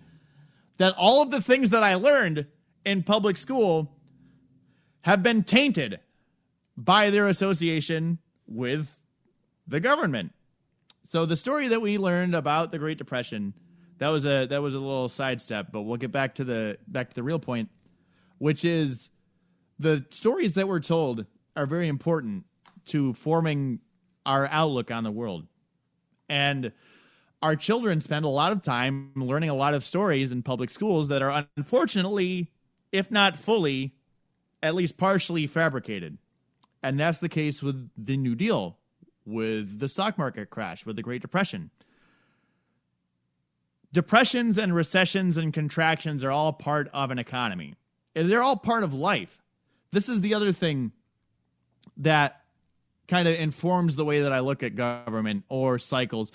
that 0.80 0.96
all 0.98 1.22
of 1.22 1.30
the 1.30 1.40
things 1.40 1.70
that 1.70 1.84
I 1.84 1.94
learned 1.94 2.48
in 2.84 3.04
public 3.04 3.38
school 3.38 3.96
have 5.02 5.22
been 5.22 5.44
tainted 5.44 6.00
by 6.76 7.12
their 7.12 7.28
association 7.28 8.18
with 8.48 8.98
the 9.68 9.80
government. 9.80 10.34
So 11.04 11.28
the 11.28 11.38
story 11.38 11.68
that 11.68 11.80
we 11.84 12.00
learned 12.00 12.34
about 12.34 12.72
the 12.72 12.80
Great 12.80 12.98
Depression, 12.98 13.54
that 14.00 14.08
was 14.08 14.26
a 14.26 14.48
that 14.48 14.64
was 14.64 14.74
a 14.74 14.80
little 14.80 15.10
sidestep, 15.10 15.68
but 15.72 15.84
we'll 15.84 15.98
get 15.98 16.12
back 16.12 16.34
to 16.36 16.44
the 16.44 16.80
back 16.88 17.10
to 17.10 17.16
the 17.16 17.22
real 17.22 17.38
point 17.38 17.70
which 18.44 18.66
is 18.66 19.10
the 19.80 20.06
stories 20.10 20.56
that 20.56 20.68
we're 20.68 20.82
told 20.82 21.26
are 21.56 21.66
very 21.66 21.88
important 21.88 22.44
to 22.84 23.14
forming 23.14 23.80
our 24.26 24.48
outlook 24.48 24.92
on 24.92 25.06
the 25.06 25.12
world. 25.12 25.48
And 26.28 26.74
our 27.42 27.56
children 27.56 28.02
spend 28.02 28.26
a 28.26 28.28
lot 28.28 28.52
of 28.52 28.62
time 28.62 29.14
learning 29.16 29.50
a 29.50 29.54
lot 29.54 29.74
of 29.74 29.82
stories 29.82 30.34
in 30.34 30.44
public 30.44 30.72
schools 30.72 31.08
that 31.08 31.22
are 31.22 31.48
unfortunately, 31.56 32.52
if 32.92 33.10
not 33.10 33.38
fully, 33.38 33.96
at 34.62 34.76
least 34.76 34.98
partially 34.98 35.48
fabricated. 35.48 36.18
And 36.84 37.00
that's 37.00 37.20
the 37.20 37.30
case 37.30 37.64
with 37.64 37.92
the 37.98 38.18
New 38.18 38.36
Deal, 38.36 38.78
with 39.26 39.80
the 39.80 39.88
stock 39.88 40.18
market 40.18 40.50
crash, 40.50 40.86
with 40.86 40.98
the 40.98 41.02
Great 41.02 41.22
Depression. 41.22 41.72
Depressions 43.94 44.58
and 44.58 44.76
recessions 44.76 45.38
and 45.38 45.54
contractions 45.54 46.26
are 46.26 46.32
all 46.32 46.52
part 46.52 46.90
of 46.92 47.10
an 47.10 47.20
economy. 47.20 47.76
They're 48.14 48.44
all 48.44 48.58
part 48.58 48.84
of 48.84 48.94
life. 48.94 49.42
This 49.92 50.10
is 50.10 50.22
the 50.22 50.34
other 50.34 50.52
thing 50.52 50.92
that 51.98 52.42
kind 53.08 53.28
of 53.28 53.36
informs 53.36 53.96
the 53.96 54.06
way 54.06 54.22
that 54.22 54.32
I 54.32 54.40
look 54.40 54.64
at 54.64 54.76
government 54.76 55.44
or 55.50 55.80
cycles. 55.80 56.32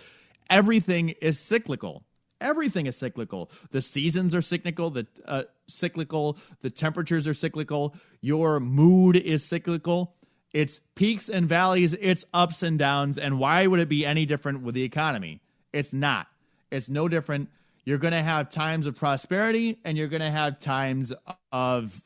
Everything 0.50 1.10
is 1.20 1.38
cyclical. 1.38 2.04
Everything 2.40 2.86
is 2.86 2.96
cyclical. 2.96 3.50
The 3.70 3.80
seasons 3.80 4.34
are 4.34 4.42
cyclical. 4.42 4.90
The 4.90 5.06
uh, 5.26 5.42
cyclical. 5.66 6.38
The 6.62 6.70
temperatures 6.70 7.26
are 7.26 7.34
cyclical. 7.34 7.94
Your 8.20 8.60
mood 8.60 9.16
is 9.16 9.44
cyclical. 9.44 10.14
It's 10.52 10.80
peaks 10.94 11.28
and 11.28 11.48
valleys. 11.48 11.94
It's 11.94 12.24
ups 12.32 12.62
and 12.62 12.78
downs. 12.78 13.18
And 13.18 13.38
why 13.38 13.66
would 13.66 13.80
it 13.80 13.88
be 13.88 14.06
any 14.06 14.24
different 14.24 14.62
with 14.62 14.74
the 14.74 14.84
economy? 14.84 15.40
It's 15.72 15.92
not. 15.92 16.28
It's 16.70 16.88
no 16.88 17.08
different 17.08 17.50
you're 17.88 17.96
going 17.96 18.12
to 18.12 18.22
have 18.22 18.50
times 18.50 18.86
of 18.86 18.94
prosperity 18.96 19.78
and 19.82 19.96
you're 19.96 20.08
going 20.08 20.20
to 20.20 20.30
have 20.30 20.60
times 20.60 21.10
of 21.50 22.02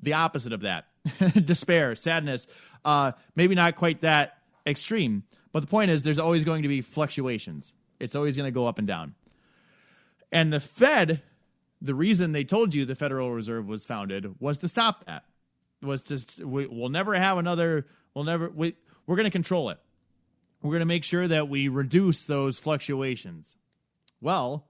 the 0.00 0.14
opposite 0.14 0.54
of 0.54 0.62
that 0.62 0.86
despair, 1.44 1.94
sadness. 1.94 2.46
Uh, 2.82 3.12
maybe 3.34 3.54
not 3.54 3.76
quite 3.76 4.00
that 4.00 4.38
extreme, 4.66 5.24
but 5.52 5.60
the 5.60 5.66
point 5.66 5.90
is 5.90 6.02
there's 6.02 6.18
always 6.18 6.46
going 6.46 6.62
to 6.62 6.68
be 6.68 6.80
fluctuations. 6.80 7.74
It's 8.00 8.14
always 8.14 8.38
going 8.38 8.46
to 8.46 8.50
go 8.50 8.66
up 8.66 8.78
and 8.78 8.88
down. 8.88 9.14
And 10.32 10.50
the 10.50 10.60
Fed, 10.60 11.20
the 11.82 11.94
reason 11.94 12.32
they 12.32 12.44
told 12.44 12.74
you 12.74 12.86
the 12.86 12.94
Federal 12.94 13.30
Reserve 13.32 13.66
was 13.68 13.84
founded 13.84 14.40
was 14.40 14.56
to 14.60 14.66
stop 14.66 15.04
that. 15.04 15.24
Was 15.82 16.04
to 16.04 16.46
we, 16.46 16.68
will 16.68 16.88
never 16.88 17.12
have 17.12 17.36
another. 17.36 17.86
We'll 18.14 18.24
never. 18.24 18.48
We, 18.48 18.74
we're 19.06 19.16
going 19.16 19.24
to 19.24 19.30
control 19.30 19.68
it. 19.68 19.78
We're 20.62 20.70
going 20.70 20.80
to 20.80 20.86
make 20.86 21.04
sure 21.04 21.28
that 21.28 21.50
we 21.50 21.68
reduce 21.68 22.24
those 22.24 22.58
fluctuations. 22.58 23.56
Well, 24.22 24.64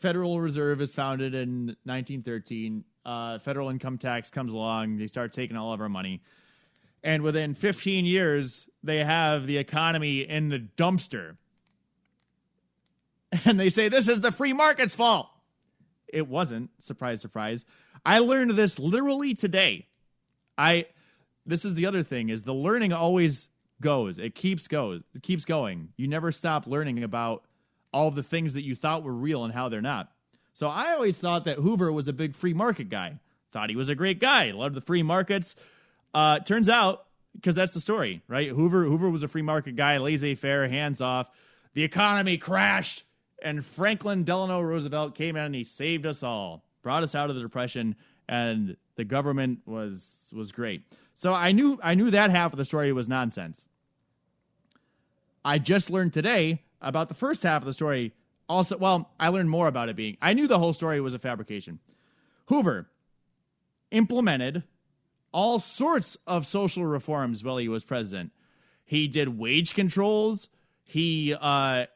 Federal 0.00 0.40
Reserve 0.40 0.80
is 0.80 0.94
founded 0.94 1.34
in 1.34 1.76
1913. 1.84 2.84
Uh, 3.04 3.38
federal 3.38 3.68
income 3.68 3.98
tax 3.98 4.30
comes 4.30 4.52
along. 4.54 4.98
They 4.98 5.06
start 5.06 5.32
taking 5.32 5.56
all 5.56 5.72
of 5.72 5.80
our 5.80 5.88
money. 5.88 6.22
And 7.02 7.22
within 7.22 7.54
15 7.54 8.04
years, 8.04 8.66
they 8.82 9.04
have 9.04 9.46
the 9.46 9.58
economy 9.58 10.20
in 10.20 10.48
the 10.48 10.58
dumpster. 10.58 11.36
And 13.44 13.60
they 13.60 13.68
say, 13.68 13.88
this 13.88 14.08
is 14.08 14.22
the 14.22 14.32
free 14.32 14.52
market's 14.52 14.96
fault. 14.96 15.28
It 16.08 16.26
wasn't. 16.26 16.70
Surprise, 16.80 17.20
surprise. 17.20 17.64
I 18.04 18.18
learned 18.18 18.50
this 18.52 18.76
literally 18.80 19.34
today. 19.34 19.86
I 20.58 20.86
this 21.46 21.64
is 21.64 21.74
the 21.74 21.86
other 21.86 22.02
thing 22.02 22.28
is 22.28 22.42
the 22.42 22.52
learning 22.52 22.92
always 22.92 23.48
goes. 23.80 24.18
It 24.18 24.34
keeps 24.34 24.66
goes. 24.66 25.02
It 25.14 25.22
keeps 25.22 25.44
going. 25.44 25.90
You 25.96 26.08
never 26.08 26.32
stop 26.32 26.66
learning 26.66 27.02
about 27.04 27.44
all 27.92 28.10
the 28.10 28.22
things 28.22 28.54
that 28.54 28.62
you 28.62 28.74
thought 28.74 29.02
were 29.02 29.12
real 29.12 29.44
and 29.44 29.52
how 29.52 29.68
they're 29.68 29.80
not. 29.80 30.12
So 30.52 30.68
I 30.68 30.92
always 30.92 31.18
thought 31.18 31.44
that 31.44 31.58
Hoover 31.58 31.90
was 31.92 32.08
a 32.08 32.12
big 32.12 32.34
free 32.34 32.54
market 32.54 32.88
guy. 32.88 33.18
Thought 33.52 33.70
he 33.70 33.76
was 33.76 33.88
a 33.88 33.94
great 33.94 34.20
guy. 34.20 34.50
Loved 34.52 34.74
the 34.74 34.80
free 34.80 35.02
markets. 35.02 35.56
Uh, 36.14 36.38
turns 36.40 36.68
out, 36.68 37.06
because 37.34 37.54
that's 37.54 37.72
the 37.72 37.80
story, 37.80 38.22
right? 38.28 38.48
Hoover 38.48 38.84
Hoover 38.84 39.08
was 39.08 39.22
a 39.22 39.28
free 39.28 39.42
market 39.42 39.76
guy, 39.76 39.98
laissez-faire, 39.98 40.68
hands 40.68 41.00
off. 41.00 41.30
The 41.74 41.84
economy 41.84 42.36
crashed, 42.36 43.04
and 43.42 43.64
Franklin 43.64 44.24
Delano 44.24 44.60
Roosevelt 44.60 45.14
came 45.14 45.36
in 45.36 45.44
and 45.44 45.54
he 45.54 45.64
saved 45.64 46.06
us 46.06 46.22
all, 46.22 46.64
brought 46.82 47.02
us 47.02 47.14
out 47.14 47.30
of 47.30 47.36
the 47.36 47.42
depression, 47.42 47.94
and 48.28 48.76
the 48.96 49.04
government 49.04 49.60
was 49.66 50.28
was 50.32 50.52
great. 50.52 50.82
So 51.14 51.32
I 51.32 51.52
knew 51.52 51.78
I 51.82 51.94
knew 51.94 52.10
that 52.10 52.30
half 52.30 52.52
of 52.52 52.58
the 52.58 52.64
story 52.64 52.92
was 52.92 53.08
nonsense. 53.08 53.64
I 55.44 55.58
just 55.58 55.90
learned 55.90 56.12
today 56.12 56.62
about 56.80 57.08
the 57.08 57.14
first 57.14 57.42
half 57.42 57.62
of 57.62 57.66
the 57.66 57.72
story. 57.72 58.12
Also, 58.48 58.76
well, 58.76 59.10
I 59.18 59.28
learned 59.28 59.50
more 59.50 59.68
about 59.68 59.88
it 59.88 59.96
being. 59.96 60.16
I 60.20 60.32
knew 60.32 60.46
the 60.46 60.58
whole 60.58 60.72
story 60.72 61.00
was 61.00 61.14
a 61.14 61.18
fabrication. 61.18 61.78
Hoover 62.46 62.88
implemented 63.90 64.64
all 65.32 65.60
sorts 65.60 66.16
of 66.26 66.46
social 66.46 66.84
reforms 66.84 67.44
while 67.44 67.58
he 67.58 67.68
was 67.68 67.84
president. 67.84 68.32
He 68.84 69.06
did 69.06 69.38
wage 69.38 69.74
controls. 69.74 70.48
He 70.82 71.34
uh, 71.40 71.86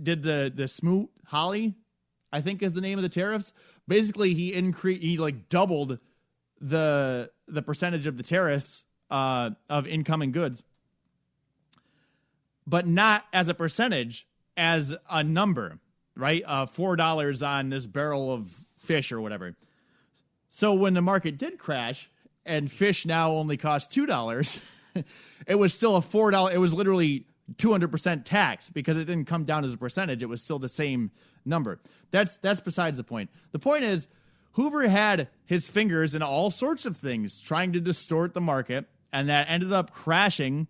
did 0.00 0.22
the 0.24 0.52
the 0.52 0.66
Smoot 0.66 1.10
Hawley, 1.26 1.74
I 2.32 2.40
think 2.40 2.62
is 2.62 2.72
the 2.72 2.80
name 2.80 2.98
of 2.98 3.02
the 3.02 3.08
tariffs. 3.08 3.52
Basically, 3.86 4.34
he 4.34 4.52
increased 4.52 5.02
he 5.02 5.16
like 5.18 5.48
doubled 5.48 5.98
the 6.60 7.30
the 7.46 7.62
percentage 7.62 8.06
of 8.06 8.16
the 8.16 8.22
tariffs 8.22 8.84
uh, 9.10 9.50
of 9.68 9.86
incoming 9.86 10.32
goods, 10.32 10.62
but 12.66 12.86
not 12.86 13.24
as 13.32 13.48
a 13.48 13.54
percentage, 13.54 14.26
as 14.56 14.94
a 15.10 15.24
number, 15.24 15.78
right? 16.16 16.42
Uh, 16.46 16.66
Four 16.66 16.96
dollars 16.96 17.42
on 17.42 17.70
this 17.70 17.86
barrel 17.86 18.32
of 18.32 18.64
fish 18.78 19.12
or 19.12 19.20
whatever. 19.20 19.54
So 20.48 20.74
when 20.74 20.94
the 20.94 21.02
market 21.02 21.38
did 21.38 21.58
crash 21.58 22.10
and 22.44 22.70
fish 22.70 23.06
now 23.06 23.30
only 23.32 23.56
cost 23.56 23.92
two 23.92 24.06
dollars, 24.06 24.60
it 25.46 25.54
was 25.54 25.72
still 25.74 25.96
a 25.96 26.02
four 26.02 26.30
dollar. 26.30 26.52
It 26.52 26.58
was 26.58 26.72
literally 26.72 27.26
two 27.58 27.70
hundred 27.70 27.90
percent 27.90 28.26
tax 28.26 28.70
because 28.70 28.96
it 28.96 29.04
didn't 29.04 29.26
come 29.26 29.44
down 29.44 29.64
as 29.64 29.74
a 29.74 29.78
percentage. 29.78 30.22
It 30.22 30.26
was 30.26 30.42
still 30.42 30.58
the 30.58 30.68
same 30.68 31.10
number. 31.44 31.80
That's 32.10 32.36
that's 32.38 32.60
besides 32.60 32.96
the 32.96 33.04
point. 33.04 33.30
The 33.52 33.58
point 33.58 33.84
is 33.84 34.08
Hoover 34.52 34.86
had 34.88 35.28
his 35.46 35.68
fingers 35.68 36.14
in 36.14 36.22
all 36.22 36.50
sorts 36.50 36.84
of 36.84 36.96
things 36.96 37.40
trying 37.40 37.72
to 37.72 37.80
distort 37.80 38.34
the 38.34 38.40
market, 38.40 38.86
and 39.12 39.28
that 39.28 39.46
ended 39.48 39.72
up 39.72 39.92
crashing 39.92 40.66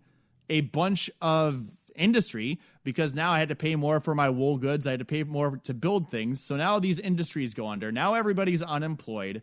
a 0.49 0.61
bunch 0.61 1.09
of 1.21 1.65
industry 1.95 2.59
because 2.83 3.13
now 3.15 3.31
I 3.31 3.39
had 3.39 3.49
to 3.49 3.55
pay 3.55 3.75
more 3.75 3.99
for 3.99 4.15
my 4.15 4.29
wool 4.29 4.57
goods. 4.57 4.87
I 4.87 4.91
had 4.91 4.99
to 4.99 5.05
pay 5.05 5.23
more 5.23 5.57
to 5.63 5.73
build 5.73 6.09
things. 6.09 6.43
So 6.43 6.55
now 6.55 6.79
these 6.79 6.99
industries 6.99 7.53
go 7.53 7.67
under. 7.67 7.91
Now 7.91 8.13
everybody's 8.13 8.61
unemployed. 8.61 9.41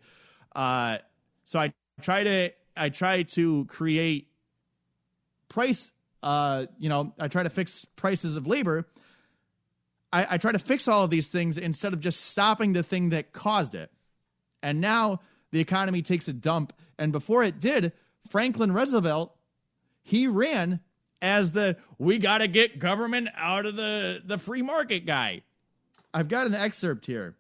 Uh, 0.55 0.99
so 1.45 1.59
I 1.59 1.73
try 2.01 2.25
to 2.25 2.51
I 2.77 2.89
try 2.89 3.23
to 3.23 3.65
create 3.67 4.29
price. 5.49 5.91
Uh, 6.23 6.67
you 6.79 6.89
know, 6.89 7.13
I 7.19 7.29
try 7.29 7.43
to 7.43 7.51
fix 7.51 7.85
prices 7.97 8.37
of 8.37 8.47
labor. 8.47 8.87
I, 10.13 10.27
I 10.31 10.39
try 10.39 10.53
to 10.53 10.59
fix 10.59 10.89
all 10.89 11.05
of 11.05 11.11
these 11.11 11.29
things 11.29 11.59
instead 11.59 11.93
of 11.93 12.01
just 12.01 12.21
stopping 12.21 12.73
the 12.73 12.83
thing 12.83 13.11
that 13.11 13.33
caused 13.33 13.75
it. 13.75 13.91
And 14.63 14.81
now 14.81 15.21
the 15.51 15.61
economy 15.61 16.03
takes 16.03 16.29
a 16.29 16.33
dump. 16.33 16.73
And 16.99 17.13
before 17.13 17.43
it 17.43 17.61
did, 17.61 17.93
Franklin 18.29 18.73
Roosevelt, 18.73 19.35
he 20.03 20.27
ran 20.27 20.81
as 21.23 21.53
the 21.53 21.77
we 21.99 22.19
got 22.19 22.39
to 22.39 22.49
get 22.49 22.79
government 22.79 23.29
out 23.37 23.67
of 23.67 23.77
the, 23.77 24.23
the 24.25 24.39
free 24.39 24.63
market 24.63 25.07
guy. 25.07 25.43
I've 26.13 26.29
got 26.29 26.47
an 26.47 26.55
excerpt 26.55 27.07
here 27.07 27.37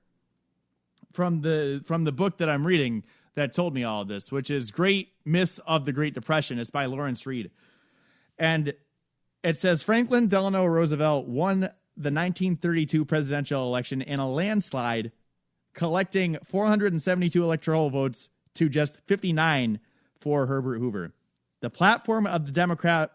from 1.12 1.40
the 1.40 1.83
from 1.85 2.05
the 2.05 2.12
book 2.12 2.38
that 2.38 2.49
I'm 2.49 2.66
reading 2.66 3.05
that 3.35 3.53
told 3.53 3.75
me 3.75 3.85
all 3.85 4.03
of 4.03 4.09
this, 4.09 4.31
which 4.31 4.51
is 4.51 4.71
Great 4.71 5.12
Myths 5.25 5.59
of 5.66 5.85
the 5.85 5.93
Great 5.93 6.14
Depression. 6.14 6.59
It's 6.59 6.71
by 6.71 6.87
Lawrence 6.87 7.27
Reed. 7.27 7.51
And 8.38 8.75
it 9.43 9.57
says 9.57 9.83
Franklin 9.83 10.29
Delano 10.29 10.66
Roosevelt 10.66 11.27
won 11.27 11.61
the 11.97 12.11
1932 12.11 13.05
presidential 13.05 13.66
election 13.66 14.03
in 14.03 14.19
a 14.19 14.31
landslide, 14.31 15.12
collecting 15.75 16.38
472 16.45 17.43
electoral 17.43 17.90
votes 17.90 18.29
to 18.55 18.69
just 18.69 19.01
59 19.07 19.81
for 20.19 20.47
Herbert 20.47 20.79
Hoover. 20.79 21.12
The 21.61 21.71
platform 21.71 22.27
of 22.27 22.47
the 22.47 22.53
Democrat 22.53 23.12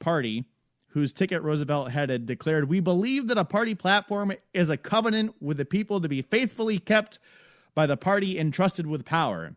Party, 0.00 0.44
whose 0.88 1.12
ticket 1.12 1.42
Roosevelt 1.42 1.92
headed, 1.92 2.26
declared, 2.26 2.68
We 2.68 2.80
believe 2.80 3.28
that 3.28 3.38
a 3.38 3.44
party 3.44 3.74
platform 3.74 4.32
is 4.52 4.68
a 4.68 4.76
covenant 4.76 5.36
with 5.40 5.56
the 5.56 5.64
people 5.64 6.00
to 6.00 6.08
be 6.08 6.22
faithfully 6.22 6.78
kept 6.80 7.20
by 7.74 7.86
the 7.86 7.96
party 7.96 8.38
entrusted 8.38 8.86
with 8.86 9.04
power. 9.04 9.54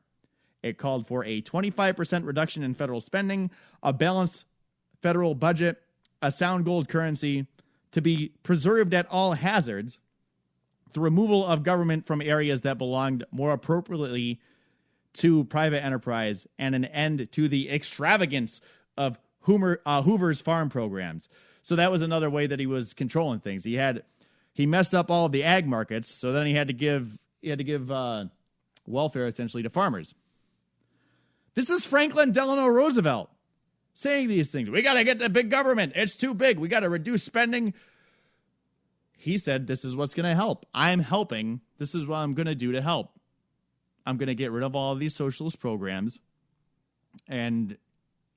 It 0.61 0.77
called 0.77 1.07
for 1.07 1.25
a 1.25 1.41
25% 1.41 2.25
reduction 2.25 2.63
in 2.63 2.73
federal 2.75 3.01
spending, 3.01 3.49
a 3.81 3.91
balanced 3.91 4.45
federal 5.01 5.35
budget, 5.35 5.81
a 6.21 6.31
sound 6.31 6.65
gold 6.65 6.87
currency 6.87 7.47
to 7.91 8.01
be 8.01 8.31
preserved 8.43 8.93
at 8.93 9.07
all 9.07 9.33
hazards, 9.33 9.99
the 10.93 10.99
removal 10.99 11.45
of 11.45 11.63
government 11.63 12.05
from 12.05 12.21
areas 12.21 12.61
that 12.61 12.77
belonged 12.77 13.23
more 13.31 13.51
appropriately 13.51 14.39
to 15.13 15.43
private 15.45 15.83
enterprise, 15.83 16.47
and 16.57 16.73
an 16.73 16.85
end 16.85 17.27
to 17.31 17.47
the 17.47 17.69
extravagance 17.69 18.61
of 18.97 19.19
Hoover, 19.43 19.81
uh, 19.85 20.01
Hoover's 20.01 20.41
farm 20.41 20.69
programs. 20.69 21.29
So 21.61 21.75
that 21.75 21.91
was 21.91 22.01
another 22.01 22.29
way 22.29 22.47
that 22.47 22.59
he 22.59 22.65
was 22.65 22.93
controlling 22.93 23.39
things. 23.39 23.63
He 23.63 23.75
had 23.75 24.03
he 24.53 24.65
messed 24.65 24.93
up 24.93 25.09
all 25.09 25.25
of 25.25 25.31
the 25.31 25.43
ag 25.43 25.67
markets, 25.67 26.13
so 26.13 26.31
then 26.31 26.45
he 26.45 26.53
had 26.53 26.67
to 26.67 26.73
give 26.73 27.17
he 27.41 27.49
had 27.49 27.57
to 27.59 27.63
give 27.63 27.91
uh, 27.91 28.25
welfare 28.85 29.27
essentially 29.27 29.63
to 29.63 29.69
farmers. 29.69 30.13
This 31.55 31.69
is 31.69 31.85
Franklin 31.85 32.31
Delano 32.31 32.67
Roosevelt 32.67 33.29
saying 33.93 34.27
these 34.27 34.51
things. 34.51 34.69
We 34.69 34.81
got 34.81 34.93
to 34.93 35.03
get 35.03 35.19
the 35.19 35.29
big 35.29 35.49
government. 35.49 35.93
It's 35.95 36.15
too 36.15 36.33
big. 36.33 36.59
We 36.59 36.67
got 36.67 36.81
to 36.81 36.89
reduce 36.89 37.23
spending. 37.23 37.73
He 39.17 39.37
said, 39.37 39.67
This 39.67 39.85
is 39.85 39.95
what's 39.95 40.13
going 40.13 40.27
to 40.27 40.35
help. 40.35 40.65
I'm 40.73 40.99
helping. 40.99 41.61
This 41.77 41.95
is 41.95 42.05
what 42.05 42.17
I'm 42.17 42.33
going 42.33 42.47
to 42.47 42.55
do 42.55 42.71
to 42.73 42.81
help. 42.81 43.11
I'm 44.05 44.17
going 44.17 44.27
to 44.27 44.35
get 44.35 44.51
rid 44.51 44.63
of 44.63 44.75
all 44.75 44.91
of 44.91 44.99
these 44.99 45.15
socialist 45.15 45.59
programs 45.59 46.19
and 47.27 47.77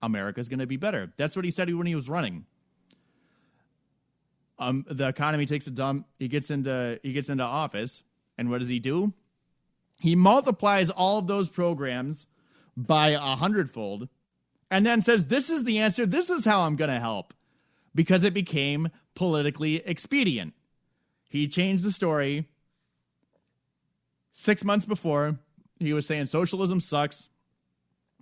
America's 0.03 0.49
going 0.49 0.59
to 0.59 0.67
be 0.67 0.77
better. 0.77 1.13
That's 1.17 1.37
what 1.37 1.45
he 1.45 1.51
said 1.51 1.73
when 1.75 1.87
he 1.87 1.95
was 1.95 2.09
running. 2.09 2.47
Um, 4.59 4.85
the 4.89 5.09
economy 5.09 5.47
takes 5.47 5.67
a 5.67 5.71
dump. 5.71 6.07
He 6.19 6.29
gets 6.29 6.51
into 6.51 6.99
he 7.03 7.13
gets 7.13 7.29
into 7.29 7.45
office, 7.45 8.03
and 8.39 8.51
what 8.51 8.61
does 8.61 8.69
he 8.69 8.79
do? 8.79 9.13
He 10.01 10.15
multiplies 10.15 10.89
all 10.91 11.19
of 11.19 11.27
those 11.27 11.49
programs 11.49 12.27
by 12.77 13.09
a 13.09 13.37
hundredfold, 13.37 14.09
and 14.71 14.87
then 14.87 15.03
says, 15.03 15.27
"This 15.27 15.51
is 15.51 15.65
the 15.65 15.79
answer. 15.79 16.07
This 16.07 16.31
is 16.31 16.45
how 16.45 16.63
I'm 16.63 16.77
going 16.77 16.91
to 16.91 17.01
help," 17.01 17.35
because 17.95 18.25
it 18.25 18.33
became 18.33 18.89
politically 19.15 19.77
expedient. 19.77 20.55
He 21.29 21.49
changed 21.49 21.85
the 21.85 21.93
story. 21.93 22.49
Six 24.31 24.65
months 24.65 24.85
before, 24.87 25.39
he 25.79 25.93
was 25.93 26.07
saying 26.07 26.27
socialism 26.27 26.81
sucks. 26.81 27.29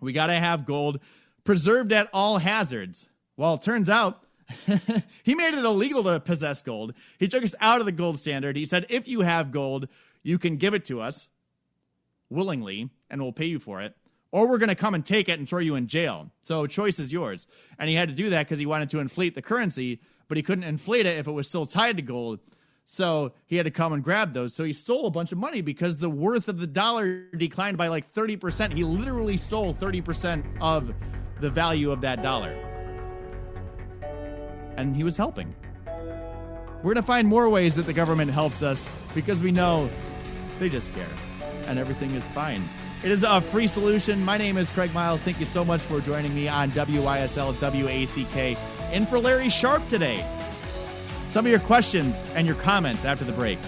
We 0.01 0.13
got 0.13 0.29
to 0.29 0.35
have 0.35 0.67
gold 0.67 1.01
preserved 1.45 1.93
at 1.93 2.09
all 2.13 2.39
hazards. 2.39 3.09
Well, 3.37 3.55
it 3.55 3.63
turns 3.63 3.89
out 3.89 4.25
he 5.23 5.35
made 5.35 5.55
it 5.55 5.65
illegal 5.65 6.03
to 6.05 6.21
possess 6.21 6.63
gold. 6.63 6.95
He 7.19 7.29
took 7.29 7.45
us 7.45 7.55
out 7.61 7.81
of 7.81 7.87
the 7.87 7.93
gold 7.93 8.19
standard. 8.19 8.57
He 8.57 8.65
said, 8.65 8.87
if 8.89 9.09
you 9.09 9.21
have 9.21 9.53
gold, 9.53 9.89
you 10.23 10.39
can 10.39 10.57
give 10.57 10.75
it 10.75 10.85
to 10.87 11.01
us 11.01 11.29
willingly 12.31 12.91
and 13.11 13.23
we'll 13.23 13.33
pay 13.33 13.47
you 13.47 13.59
for 13.59 13.81
it. 13.81 13.97
Or 14.33 14.49
we're 14.49 14.59
going 14.59 14.69
to 14.69 14.75
come 14.75 14.95
and 14.95 15.07
take 15.07 15.29
it 15.29 15.39
and 15.39 15.49
throw 15.49 15.61
you 15.61 15.77
in 15.77 15.87
jail. 15.87 16.31
So 16.41 16.67
choice 16.67 16.99
is 16.99 17.13
yours. 17.13 17.47
And 17.79 17.89
he 17.89 17.95
had 17.95 18.09
to 18.09 18.15
do 18.15 18.31
that 18.31 18.47
because 18.47 18.59
he 18.59 18.67
wanted 18.67 18.91
to 18.91 18.99
inflate 18.99 19.37
the 19.37 19.43
currency, 19.43 20.01
but 20.27 20.37
he 20.37 20.43
couldn't 20.43 20.65
inflate 20.65 21.07
it 21.07 21.19
if 21.19 21.29
it 21.29 21.33
was 21.33 21.49
still 21.49 21.67
tied 21.67 21.97
to 21.99 22.03
gold. 22.03 22.41
So 22.85 23.33
he 23.47 23.57
had 23.57 23.65
to 23.65 23.71
come 23.71 23.93
and 23.93 24.03
grab 24.03 24.35
those. 24.35 24.53
So 24.53 24.65
he 24.65 24.73
stole 24.73 25.07
a 25.07 25.11
bunch 25.11 25.31
of 25.31 25.39
money 25.39 25.61
because 25.61 25.99
the 25.99 26.11
worth 26.11 26.49
of 26.49 26.59
the 26.59 26.67
dollar 26.67 27.27
declined 27.37 27.79
by 27.79 27.89
like 27.89 28.13
30%. 28.13 28.73
He 28.75 28.85
literally 28.85 29.37
stole 29.37 29.73
30% 29.73 30.45
of 30.61 30.93
the 31.45 31.51
value 31.51 31.93
of 31.93 32.01
that 32.01 32.23
dollar. 32.23 32.53
And 34.79 34.97
he 34.97 35.05
was 35.05 35.19
helping. 35.19 35.55
We're 35.87 36.95
going 36.95 36.97
to 36.97 37.03
find 37.03 37.29
more 37.29 37.51
ways 37.51 37.75
that 37.75 37.85
the 37.85 37.93
government 37.93 38.31
helps 38.31 38.63
us 38.63 38.89
because 39.15 39.43
we 39.43 39.53
know 39.53 39.91
they 40.59 40.71
just 40.71 40.93
care 40.95 41.07
and 41.67 41.79
everything 41.79 42.13
is 42.13 42.27
fine. 42.29 42.67
It 43.03 43.11
is 43.11 43.25
a 43.25 43.43
free 43.43 43.67
solution. 43.67 44.25
My 44.25 44.39
name 44.39 44.57
is 44.57 44.71
Craig 44.71 44.95
Miles. 44.95 45.21
Thank 45.21 45.39
you 45.39 45.45
so 45.45 45.67
much 45.67 45.83
for 45.83 46.01
joining 46.01 46.35
me 46.35 46.49
on 46.49 46.71
WISL 46.71 47.53
WACK 47.61 48.59
and 48.91 49.07
for 49.07 49.19
Larry 49.19 49.51
Sharp 49.51 49.87
today. 49.89 50.27
Some 51.29 51.45
of 51.45 51.51
your 51.51 51.61
questions 51.61 52.25
and 52.35 52.47
your 52.47 52.57
comments 52.57 53.05
after 53.05 53.27
the 53.27 53.33
break. 53.33 53.59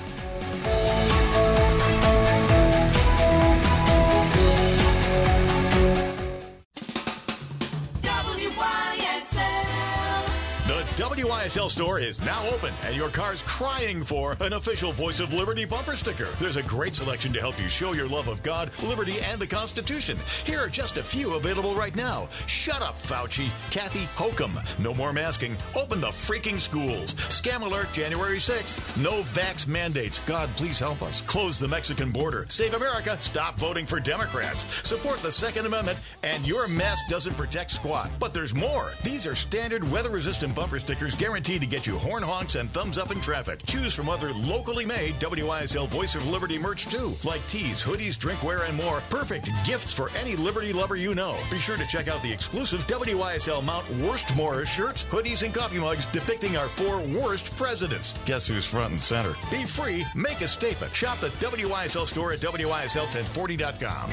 WYSL 11.36 11.70
store 11.70 11.98
is 11.98 12.24
now 12.24 12.48
open, 12.48 12.72
and 12.84 12.96
your 12.96 13.10
car's 13.10 13.42
crying 13.42 14.02
for 14.02 14.38
an 14.40 14.54
official 14.54 14.90
Voice 14.90 15.20
of 15.20 15.34
Liberty 15.34 15.66
bumper 15.66 15.94
sticker. 15.94 16.28
There's 16.38 16.56
a 16.56 16.62
great 16.62 16.94
selection 16.94 17.30
to 17.34 17.40
help 17.40 17.60
you 17.60 17.68
show 17.68 17.92
your 17.92 18.08
love 18.08 18.28
of 18.28 18.42
God, 18.42 18.70
liberty, 18.82 19.20
and 19.20 19.38
the 19.38 19.46
Constitution. 19.46 20.18
Here 20.44 20.60
are 20.60 20.70
just 20.70 20.96
a 20.96 21.02
few 21.02 21.34
available 21.34 21.74
right 21.74 21.94
now. 21.94 22.26
Shut 22.46 22.80
up, 22.80 22.96
Fauci. 22.96 23.48
Kathy 23.70 24.06
Hokum. 24.16 24.58
No 24.82 24.94
more 24.94 25.12
masking. 25.12 25.54
Open 25.74 26.00
the 26.00 26.08
freaking 26.08 26.58
schools. 26.58 27.12
Scam 27.14 27.60
alert 27.60 27.92
January 27.92 28.38
6th. 28.38 28.96
No 29.02 29.20
vax 29.22 29.66
mandates. 29.66 30.20
God, 30.20 30.48
please 30.56 30.78
help 30.78 31.02
us. 31.02 31.20
Close 31.20 31.58
the 31.58 31.68
Mexican 31.68 32.10
border. 32.12 32.46
Save 32.48 32.72
America. 32.72 33.18
Stop 33.20 33.58
voting 33.58 33.84
for 33.84 34.00
Democrats. 34.00 34.64
Support 34.88 35.18
the 35.18 35.32
Second 35.32 35.66
Amendment. 35.66 35.98
And 36.22 36.46
your 36.46 36.66
mask 36.66 37.02
doesn't 37.10 37.36
protect 37.36 37.72
squat. 37.72 38.10
But 38.18 38.32
there's 38.32 38.54
more. 38.54 38.92
These 39.02 39.26
are 39.26 39.34
standard 39.34 39.88
weather 39.90 40.10
resistant 40.10 40.54
bumper 40.54 40.78
stickers 40.78 41.14
guaranteed 41.14 41.26
guaranteed 41.36 41.60
to 41.60 41.66
get 41.66 41.86
you 41.86 41.98
horn 41.98 42.22
honks 42.22 42.54
and 42.54 42.70
thumbs 42.70 42.96
up 42.96 43.10
in 43.10 43.20
traffic. 43.20 43.60
Choose 43.66 43.92
from 43.92 44.08
other 44.08 44.32
locally 44.32 44.86
made 44.86 45.14
WISL 45.16 45.86
Voice 45.90 46.14
of 46.14 46.26
Liberty 46.28 46.58
merch 46.58 46.86
too, 46.86 47.14
like 47.24 47.46
tees, 47.46 47.82
hoodies, 47.82 48.16
drinkware, 48.16 48.66
and 48.66 48.74
more. 48.74 49.02
Perfect 49.10 49.50
gifts 49.66 49.92
for 49.92 50.08
any 50.16 50.34
Liberty 50.34 50.72
lover 50.72 50.96
you 50.96 51.14
know. 51.14 51.36
Be 51.50 51.58
sure 51.58 51.76
to 51.76 51.86
check 51.86 52.08
out 52.08 52.22
the 52.22 52.32
exclusive 52.32 52.86
WISL 52.86 53.62
Mount 53.62 53.86
Worst 53.96 54.34
Morris 54.34 54.72
shirts, 54.72 55.04
hoodies, 55.04 55.42
and 55.42 55.52
coffee 55.52 55.78
mugs 55.78 56.06
depicting 56.06 56.56
our 56.56 56.68
four 56.68 57.00
worst 57.00 57.54
presidents. 57.54 58.14
Guess 58.24 58.46
who's 58.46 58.64
front 58.64 58.92
and 58.92 59.02
center? 59.02 59.34
Be 59.50 59.66
free, 59.66 60.06
make 60.14 60.40
a 60.40 60.48
statement. 60.48 60.94
Shop 60.94 61.20
the 61.20 61.28
WISL 61.28 62.06
store 62.06 62.32
at 62.32 62.40
WYSL1040.com. 62.40 64.10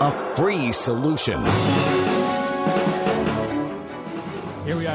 A 0.00 0.34
free 0.34 0.72
solution. 0.72 1.93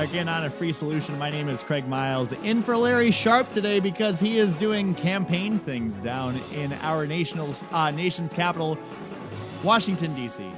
Again 0.04 0.30
on 0.30 0.46
a 0.46 0.50
free 0.50 0.72
solution. 0.72 1.18
My 1.20 1.30
name 1.30 1.50
is 1.50 1.62
Craig 1.62 1.86
Miles, 1.86 2.32
in 2.32 2.64
for 2.64 2.78
Larry 2.78 3.12
Sharp 3.12 3.52
today 3.52 3.82
because 3.82 4.18
he 4.18 4.38
is 4.38 4.56
doing 4.56 4.96
campaign 4.96 5.60
things 5.60 5.98
down 5.98 6.40
in 6.54 6.72
our 6.74 7.06
national, 7.06 7.54
uh, 7.72 7.92
nation's 7.92 8.32
capital, 8.32 8.78
Washington, 9.62 10.16
D.C. 10.16 10.50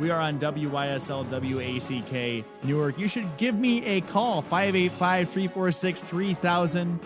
We 0.00 0.10
are 0.10 0.20
on 0.20 0.40
WYSL 0.40 1.24
WACK 1.30 2.44
Newark. 2.64 2.98
You 2.98 3.06
should 3.06 3.36
give 3.36 3.54
me 3.54 3.84
a 3.84 4.00
call, 4.00 4.42
585 4.42 5.28
346 5.28 6.00
3000. 6.00 7.00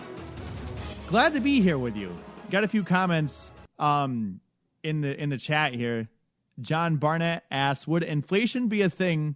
Glad 1.07 1.33
to 1.33 1.39
be 1.39 1.61
here 1.61 1.77
with 1.77 1.95
you. 1.95 2.15
Got 2.49 2.63
a 2.63 2.67
few 2.67 2.83
comments 2.83 3.51
um, 3.77 4.39
in 4.81 5.01
the 5.01 5.21
in 5.21 5.29
the 5.29 5.37
chat 5.37 5.73
here. 5.73 6.09
John 6.59 6.95
Barnett 6.95 7.43
asks, 7.51 7.87
"Would 7.87 8.01
inflation 8.01 8.69
be 8.69 8.81
a 8.81 8.89
thing 8.89 9.35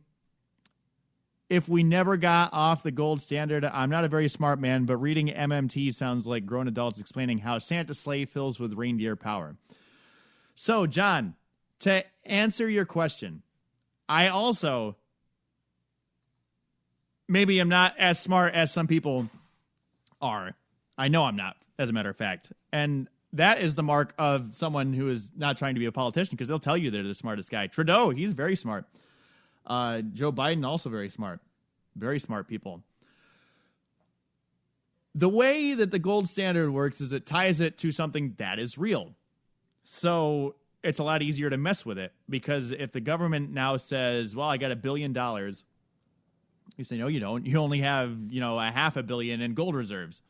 if 1.49 1.67
we 1.67 1.83
never 1.83 2.15
got 2.17 2.53
off 2.53 2.83
the 2.83 2.91
gold 2.91 3.21
standard?" 3.21 3.65
I'm 3.65 3.89
not 3.89 4.05
a 4.05 4.09
very 4.09 4.29
smart 4.29 4.59
man, 4.59 4.85
but 4.85 4.97
reading 4.97 5.27
MMT 5.29 5.93
sounds 5.93 6.27
like 6.27 6.45
grown 6.45 6.67
adults 6.67 6.99
explaining 6.99 7.39
how 7.39 7.59
Santa's 7.59 7.99
sleigh 7.99 8.25
fills 8.25 8.59
with 8.59 8.73
reindeer 8.73 9.15
power. 9.15 9.55
So, 10.55 10.85
John, 10.87 11.35
to 11.79 12.03
answer 12.25 12.69
your 12.69 12.85
question, 12.85 13.43
I 14.07 14.27
also 14.27 14.97
maybe 17.27 17.59
am 17.61 17.69
not 17.69 17.95
as 17.97 18.19
smart 18.19 18.53
as 18.53 18.73
some 18.73 18.87
people 18.87 19.29
are. 20.21 20.55
I 20.97 21.07
know 21.07 21.23
I'm 21.23 21.35
not, 21.35 21.55
as 21.77 21.89
a 21.89 21.93
matter 21.93 22.09
of 22.09 22.17
fact. 22.17 22.51
And 22.73 23.07
that 23.33 23.61
is 23.61 23.75
the 23.75 23.83
mark 23.83 24.13
of 24.17 24.55
someone 24.55 24.93
who 24.93 25.09
is 25.09 25.31
not 25.37 25.57
trying 25.57 25.75
to 25.75 25.79
be 25.79 25.85
a 25.85 25.91
politician 25.91 26.31
because 26.31 26.47
they'll 26.47 26.59
tell 26.59 26.75
you 26.75 26.89
they're 26.91 27.03
the 27.03 27.15
smartest 27.15 27.51
guy. 27.51 27.67
Trudeau, 27.67 28.09
he's 28.09 28.33
very 28.33 28.55
smart. 28.55 28.85
Uh, 29.69 30.01
Joe 30.01 30.31
Biden, 30.31 30.65
also 30.65 30.89
very 30.89 31.09
smart. 31.09 31.39
Very 31.95 32.19
smart 32.19 32.47
people. 32.47 32.81
The 35.13 35.29
way 35.29 35.73
that 35.73 35.91
the 35.91 35.99
gold 35.99 36.27
standard 36.27 36.71
works 36.71 36.99
is 36.99 37.13
it 37.13 37.25
ties 37.25 37.59
it 37.59 37.77
to 37.79 37.91
something 37.91 38.35
that 38.37 38.57
is 38.59 38.77
real. 38.77 39.15
So 39.83 40.55
it's 40.83 40.99
a 40.99 41.03
lot 41.03 41.21
easier 41.21 41.49
to 41.49 41.57
mess 41.57 41.85
with 41.85 41.97
it 41.97 42.13
because 42.29 42.71
if 42.71 42.91
the 42.91 43.01
government 43.01 43.51
now 43.51 43.77
says, 43.77 44.35
well, 44.35 44.47
I 44.47 44.57
got 44.57 44.71
a 44.71 44.75
billion 44.75 45.13
dollars, 45.13 45.63
you 46.77 46.83
say, 46.83 46.97
no, 46.97 47.07
you 47.07 47.19
don't. 47.19 47.45
You 47.45 47.57
only 47.57 47.79
have, 47.79 48.15
you 48.29 48.39
know, 48.39 48.57
a 48.57 48.71
half 48.71 48.95
a 48.95 49.03
billion 49.03 49.41
in 49.41 49.53
gold 49.53 49.75
reserves. 49.75 50.21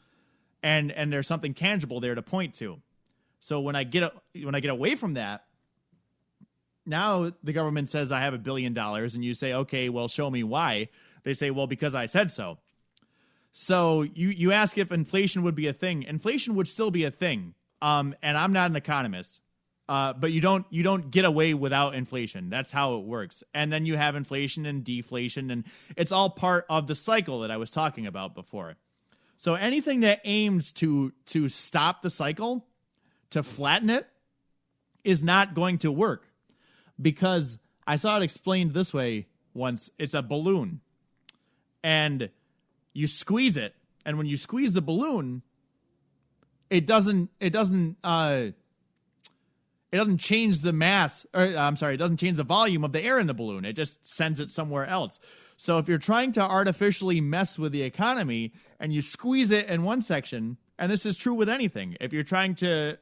And 0.64 0.92
and 0.92 1.14
there's 1.14 1.28
something 1.28 1.54
tangible 1.54 2.00
there 2.00 2.16
to 2.16 2.22
point 2.22 2.54
to. 2.56 2.82
So 3.40 3.60
when 3.60 3.76
I 3.76 3.84
get 3.84 4.12
when 4.44 4.56
I 4.56 4.60
get 4.60 4.72
away 4.72 4.96
from 4.96 5.14
that, 5.14 5.46
now 6.90 7.32
the 7.44 7.54
government 7.54 7.88
says 7.88 8.12
I 8.12 8.22
have 8.22 8.34
a 8.34 8.40
billion 8.40 8.74
dollars, 8.74 9.16
and 9.16 9.24
you 9.24 9.34
say, 9.34 9.54
okay, 9.54 9.88
well, 9.90 10.08
show 10.08 10.30
me 10.30 10.44
why. 10.44 10.90
They 11.24 11.34
say, 11.34 11.52
well, 11.52 11.68
because 11.68 11.96
I 11.96 12.08
said 12.08 12.32
so. 12.32 12.58
So 13.52 14.02
you 14.02 14.30
you 14.30 14.52
ask 14.52 14.78
if 14.78 14.92
inflation 14.92 15.44
would 15.44 15.56
be 15.56 15.68
a 15.68 15.74
thing. 15.74 16.04
Inflation 16.04 16.56
would 16.56 16.68
still 16.68 16.92
be 16.92 17.04
a 17.04 17.12
thing. 17.12 17.54
Um, 17.82 18.16
and 18.22 18.38
I'm 18.38 18.54
not 18.54 18.70
an 18.70 18.76
economist, 18.76 19.42
uh, 19.88 20.14
but 20.14 20.32
you 20.32 20.42
don't 20.42 20.66
you 20.70 20.84
don't 20.84 21.10
get 21.12 21.26
away 21.26 21.54
without 21.54 21.96
inflation. 21.96 22.50
That's 22.50 22.72
how 22.72 22.96
it 22.96 23.06
works. 23.06 23.44
And 23.54 23.72
then 23.72 23.86
you 23.86 23.98
have 23.98 24.16
inflation 24.16 24.66
and 24.66 24.84
deflation, 24.84 25.50
and 25.50 25.64
it's 25.96 26.12
all 26.12 26.30
part 26.30 26.66
of 26.70 26.88
the 26.88 26.96
cycle 26.96 27.40
that 27.40 27.52
I 27.52 27.58
was 27.58 27.72
talking 27.72 28.06
about 28.06 28.36
before. 28.36 28.76
So 29.38 29.56
anything 29.56 30.02
that 30.02 30.22
aims 30.26 30.72
to 30.74 31.14
to 31.28 31.50
stop 31.50 32.02
the 32.02 32.10
cycle, 32.10 32.66
to 33.32 33.42
flatten 33.42 33.90
it, 33.90 34.08
is 35.04 35.24
not 35.24 35.54
going 35.56 35.80
to 35.80 35.92
work 35.92 36.29
because 37.02 37.58
I 37.88 37.96
saw 37.96 38.18
it 38.18 38.24
explained 38.24 38.74
this 38.74 38.94
way 38.94 39.28
once. 39.54 39.90
It's 39.98 40.14
a 40.14 40.22
balloon, 40.22 40.82
and 41.84 42.30
you 42.94 43.08
squeeze 43.08 43.58
it, 43.58 43.76
and 44.06 44.18
when 44.18 44.28
you 44.28 44.38
squeeze 44.38 44.74
the 44.74 44.82
balloon, 44.82 45.42
it 46.70 46.86
doesn't 46.86 47.30
it 47.40 47.52
doesn't 47.52 47.98
uh 48.04 48.48
it 49.92 49.98
doesn't 49.98 50.20
change 50.20 50.60
the 50.60 50.74
mass 50.74 51.26
or 51.34 51.42
I'm 51.42 51.76
sorry, 51.76 51.96
it 51.96 51.98
doesn't 51.98 52.18
change 52.18 52.38
the 52.38 52.44
volume 52.44 52.84
of 52.84 52.92
the 52.92 53.02
air 53.02 53.20
in 53.20 53.28
the 53.28 53.34
balloon. 53.34 53.66
It 53.66 53.74
just 53.74 54.08
sends 54.08 54.40
it 54.40 54.52
somewhere 54.52 54.86
else. 54.86 55.20
So 55.58 55.78
if 55.78 55.90
you're 55.90 55.98
trying 55.98 56.32
to 56.34 56.42
artificially 56.42 57.20
mess 57.20 57.60
with 57.60 57.72
the 57.72 57.82
economy 57.82 58.54
and 58.80 58.94
you 58.94 59.02
squeeze 59.02 59.52
it 59.52 59.68
in 59.68 59.84
one 59.84 60.02
section, 60.02 60.58
and 60.78 60.92
this 60.92 61.06
is 61.06 61.18
true 61.18 61.34
with 61.34 61.50
anything, 61.50 61.98
if 62.00 62.14
you're 62.14 62.24
trying 62.24 62.56
to 62.56 62.98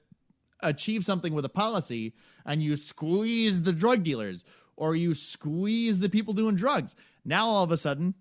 achieve 0.62 1.06
something 1.06 1.34
with 1.34 1.46
a 1.46 1.50
policy 1.50 2.14
and 2.46 2.64
you 2.64 2.76
squeeze 2.76 3.64
the 3.64 3.74
drug 3.74 4.04
dealers 4.04 4.44
or 4.76 4.96
you 4.96 5.14
squeeze 5.14 6.00
the 6.00 6.10
people 6.10 6.34
doing 6.34 6.56
drugs, 6.56 6.96
now 7.26 7.48
all 7.48 7.64
of 7.64 7.72
a 7.72 7.78
sudden 7.78 8.14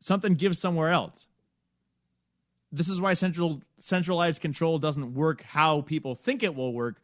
something 0.00 0.34
gives 0.34 0.58
somewhere 0.58 0.90
else. 0.90 1.26
This 2.70 2.88
is 2.88 3.00
why 3.00 3.14
central 3.14 3.62
centralized 3.78 4.40
control 4.40 4.78
doesn't 4.78 5.14
work 5.14 5.42
how 5.42 5.82
people 5.82 6.14
think 6.14 6.42
it 6.42 6.54
will 6.54 6.72
work 6.72 7.00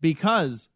because 0.00 0.68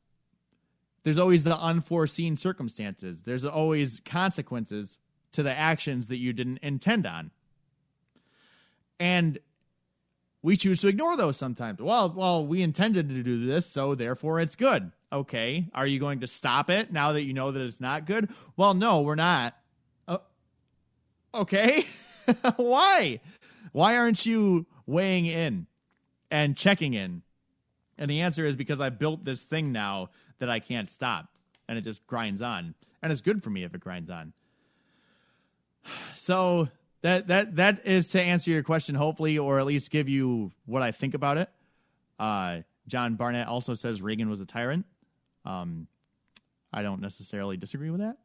there's 1.05 1.19
always 1.19 1.45
the 1.45 1.57
unforeseen 1.57 2.37
circumstances. 2.37 3.25
There's 3.25 3.45
always 3.45 4.01
consequences 4.05 4.97
to 5.33 5.43
the 5.43 5.57
actions 5.57 6.09
that 6.09 6.19
you 6.19 6.33
didn't 6.33 6.59
intend 6.59 7.07
on. 7.07 7.31
And 9.01 9.39
we 10.43 10.57
choose 10.57 10.81
to 10.81 10.89
ignore 10.89 11.17
those 11.17 11.37
sometimes. 11.37 11.81
Well, 11.81 12.13
well, 12.17 12.45
we 12.45 12.63
intended 12.63 13.09
to 13.09 13.23
do 13.23 13.47
this, 13.47 13.67
so 13.67 13.95
therefore 13.95 14.41
it's 14.41 14.57
good. 14.57 14.91
Okay. 15.13 15.69
Are 15.75 15.87
you 15.87 16.01
going 16.01 16.21
to 16.21 16.27
stop 16.27 16.69
it 16.69 16.93
now 16.93 17.13
that 17.13 17.23
you 17.23 17.33
know 17.33 17.53
that 17.53 17.63
it's 17.63 17.81
not 17.81 18.07
good? 18.07 18.31
Well, 18.57 18.75
no, 18.75 19.03
we're 19.03 19.15
not. 19.15 19.55
Uh, 20.09 20.19
okay. 21.35 21.87
Why? 22.57 23.21
Why 23.73 23.97
aren't 23.97 24.27
you 24.27 24.67
weighing 24.87 25.27
in 25.27 25.67
and 26.31 26.57
checking 26.57 26.95
in? 26.95 27.23
And 27.97 28.11
the 28.11 28.23
answer 28.23 28.45
is 28.45 28.57
because 28.57 28.81
I 28.81 28.89
built 28.89 29.25
this 29.25 29.43
thing 29.43 29.71
now 29.71 30.11
that 30.39 30.51
I 30.51 30.59
can't 30.59 30.91
stop 30.91 31.29
and 31.69 31.79
it 31.79 31.83
just 31.83 32.05
grinds 32.07 32.43
on. 32.43 32.75
And 33.03 33.13
it's 33.13 33.21
good 33.21 33.43
for 33.45 33.51
me 33.51 33.63
if 33.63 33.75
it 33.75 33.81
grinds 33.81 34.11
on. 34.11 34.33
So 36.15 36.69
that 37.03 37.27
that 37.29 37.57
that 37.57 37.87
is 37.87 38.09
to 38.11 38.21
answer 38.21 38.51
your 38.51 38.63
question, 38.63 38.95
hopefully, 38.95 39.39
or 39.39 39.59
at 39.59 39.67
least 39.67 39.91
give 39.91 40.09
you 40.09 40.53
what 40.67 40.83
I 40.83 40.93
think 40.93 41.15
about 41.15 41.39
it. 41.39 41.51
Uh, 42.19 42.61
John 42.87 43.17
Barnett 43.17 43.49
also 43.49 43.75
says 43.75 44.01
Reagan 44.01 44.29
was 44.31 44.41
a 44.41 44.47
tyrant. 44.47 44.87
Um, 45.45 45.89
I 46.73 46.83
don't 46.83 47.01
necessarily 47.01 47.57
disagree 47.57 47.91
with 47.91 48.01
that. 48.01 48.17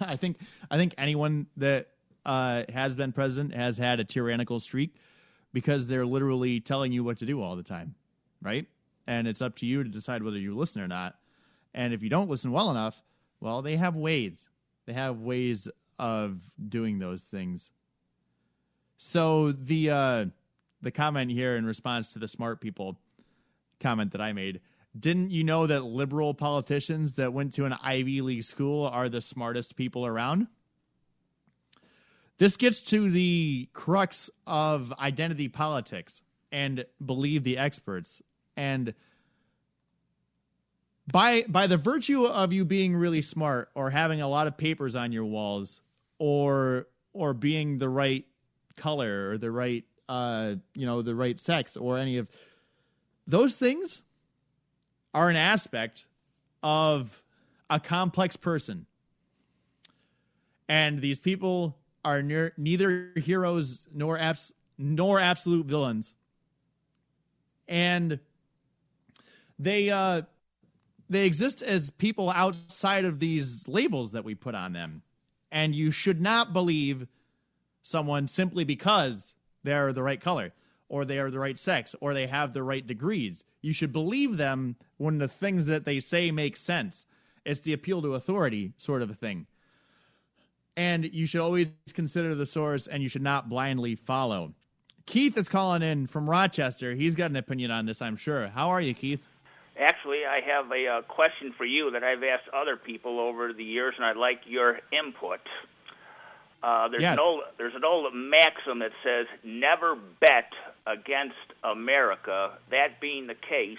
I 0.00 0.16
think 0.16 0.38
I 0.70 0.76
think 0.76 0.94
anyone 0.96 1.46
that 1.56 1.88
uh, 2.24 2.64
has 2.72 2.94
been 2.94 3.12
president 3.12 3.54
has 3.54 3.78
had 3.78 4.00
a 4.00 4.04
tyrannical 4.04 4.60
streak 4.60 4.94
because 5.52 5.86
they're 5.86 6.06
literally 6.06 6.60
telling 6.60 6.92
you 6.92 7.04
what 7.04 7.18
to 7.18 7.26
do 7.26 7.42
all 7.42 7.56
the 7.56 7.62
time, 7.62 7.94
right? 8.40 8.66
And 9.06 9.26
it's 9.26 9.42
up 9.42 9.56
to 9.56 9.66
you 9.66 9.82
to 9.82 9.90
decide 9.90 10.22
whether 10.22 10.38
you 10.38 10.56
listen 10.56 10.80
or 10.80 10.88
not. 10.88 11.16
And 11.74 11.92
if 11.92 12.02
you 12.02 12.08
don't 12.08 12.30
listen 12.30 12.52
well 12.52 12.70
enough, 12.70 13.02
well, 13.40 13.60
they 13.62 13.76
have 13.76 13.96
ways. 13.96 14.48
They 14.86 14.92
have 14.92 15.20
ways 15.20 15.68
of 16.02 16.42
doing 16.68 16.98
those 16.98 17.22
things. 17.22 17.70
So 18.98 19.52
the 19.52 19.90
uh, 19.90 20.24
the 20.82 20.90
comment 20.90 21.30
here 21.30 21.56
in 21.56 21.64
response 21.64 22.12
to 22.12 22.18
the 22.18 22.26
smart 22.26 22.60
people 22.60 22.98
comment 23.78 24.10
that 24.10 24.20
I 24.20 24.32
made, 24.32 24.60
didn't 24.98 25.30
you 25.30 25.44
know 25.44 25.68
that 25.68 25.84
liberal 25.84 26.34
politicians 26.34 27.14
that 27.14 27.32
went 27.32 27.54
to 27.54 27.66
an 27.66 27.74
Ivy 27.80 28.20
League 28.20 28.42
school 28.42 28.84
are 28.84 29.08
the 29.08 29.20
smartest 29.20 29.76
people 29.76 30.04
around? 30.04 30.48
This 32.38 32.56
gets 32.56 32.82
to 32.86 33.08
the 33.08 33.68
crux 33.72 34.28
of 34.44 34.92
identity 34.98 35.46
politics 35.46 36.22
and 36.50 36.84
believe 37.04 37.44
the 37.44 37.58
experts. 37.58 38.22
And 38.56 38.94
by 41.06 41.44
by 41.46 41.68
the 41.68 41.76
virtue 41.76 42.24
of 42.24 42.52
you 42.52 42.64
being 42.64 42.96
really 42.96 43.22
smart 43.22 43.70
or 43.76 43.90
having 43.90 44.20
a 44.20 44.28
lot 44.28 44.48
of 44.48 44.56
papers 44.56 44.96
on 44.96 45.12
your 45.12 45.24
walls 45.24 45.80
or 46.22 46.86
or 47.12 47.34
being 47.34 47.78
the 47.78 47.88
right 47.88 48.24
color 48.76 49.30
or 49.30 49.38
the 49.38 49.50
right 49.50 49.84
uh 50.08 50.54
you 50.72 50.86
know 50.86 51.02
the 51.02 51.16
right 51.16 51.40
sex 51.40 51.76
or 51.76 51.98
any 51.98 52.16
of 52.16 52.28
those 53.26 53.56
things 53.56 54.02
are 55.12 55.28
an 55.28 55.34
aspect 55.34 56.06
of 56.62 57.24
a 57.68 57.80
complex 57.80 58.36
person. 58.36 58.86
And 60.68 61.00
these 61.00 61.18
people 61.18 61.76
are 62.04 62.22
near, 62.22 62.52
neither 62.56 63.10
heroes 63.16 63.88
nor 63.92 64.16
abs, 64.16 64.52
nor 64.78 65.18
absolute 65.18 65.66
villains, 65.66 66.14
and 67.66 68.20
they 69.58 69.90
uh, 69.90 70.22
they 71.10 71.26
exist 71.26 71.62
as 71.62 71.90
people 71.90 72.30
outside 72.30 73.04
of 73.04 73.18
these 73.18 73.66
labels 73.68 74.12
that 74.12 74.24
we 74.24 74.34
put 74.34 74.54
on 74.54 74.72
them, 74.72 75.02
and 75.52 75.74
you 75.74 75.90
should 75.90 76.20
not 76.20 76.52
believe 76.52 77.06
someone 77.82 78.26
simply 78.26 78.64
because 78.64 79.34
they're 79.62 79.92
the 79.92 80.02
right 80.02 80.20
color 80.20 80.52
or 80.88 81.04
they 81.04 81.18
are 81.18 81.30
the 81.30 81.38
right 81.38 81.58
sex 81.58 81.94
or 82.00 82.14
they 82.14 82.26
have 82.26 82.52
the 82.52 82.62
right 82.62 82.86
degrees. 82.86 83.44
You 83.60 83.72
should 83.72 83.92
believe 83.92 84.38
them 84.38 84.76
when 84.96 85.18
the 85.18 85.28
things 85.28 85.66
that 85.66 85.84
they 85.84 86.00
say 86.00 86.30
make 86.30 86.56
sense. 86.56 87.06
It's 87.44 87.60
the 87.60 87.72
appeal 87.72 88.02
to 88.02 88.14
authority 88.14 88.72
sort 88.76 89.02
of 89.02 89.10
a 89.10 89.14
thing. 89.14 89.46
And 90.76 91.12
you 91.12 91.26
should 91.26 91.40
always 91.40 91.72
consider 91.92 92.34
the 92.34 92.46
source 92.46 92.86
and 92.86 93.02
you 93.02 93.08
should 93.08 93.22
not 93.22 93.48
blindly 93.48 93.94
follow. 93.94 94.54
Keith 95.04 95.36
is 95.36 95.48
calling 95.48 95.82
in 95.82 96.06
from 96.06 96.30
Rochester. 96.30 96.94
He's 96.94 97.14
got 97.14 97.30
an 97.30 97.36
opinion 97.36 97.70
on 97.70 97.86
this, 97.86 98.00
I'm 98.00 98.16
sure. 98.16 98.48
How 98.48 98.70
are 98.70 98.80
you, 98.80 98.94
Keith? 98.94 99.20
Actually, 100.02 100.24
I 100.26 100.40
have 100.50 100.72
a 100.72 100.98
uh, 100.98 101.02
question 101.02 101.54
for 101.56 101.64
you 101.64 101.92
that 101.92 102.02
I've 102.02 102.24
asked 102.24 102.48
other 102.52 102.76
people 102.76 103.20
over 103.20 103.52
the 103.52 103.62
years, 103.62 103.94
and 103.96 104.04
I'd 104.04 104.16
like 104.16 104.40
your 104.46 104.80
input. 104.90 105.38
Uh, 106.60 106.88
there's 106.88 107.02
Yes. 107.02 107.12
an 107.12 107.20
old 107.20 107.42
there's 107.56 107.74
an 107.76 107.84
old 107.84 108.12
maxim 108.12 108.80
that 108.80 108.90
says 109.04 109.26
never 109.44 109.94
bet 109.94 110.50
against 110.88 111.36
America. 111.62 112.58
That 112.70 113.00
being 113.00 113.28
the 113.28 113.36
case, 113.36 113.78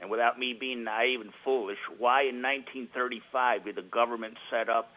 and 0.00 0.08
without 0.08 0.38
me 0.38 0.52
being 0.52 0.84
naive 0.84 1.20
and 1.20 1.32
foolish, 1.42 1.78
why 1.98 2.22
in 2.22 2.42
1935 2.42 3.64
did 3.64 3.74
the 3.74 3.82
government 3.82 4.34
set 4.50 4.68
up 4.68 4.92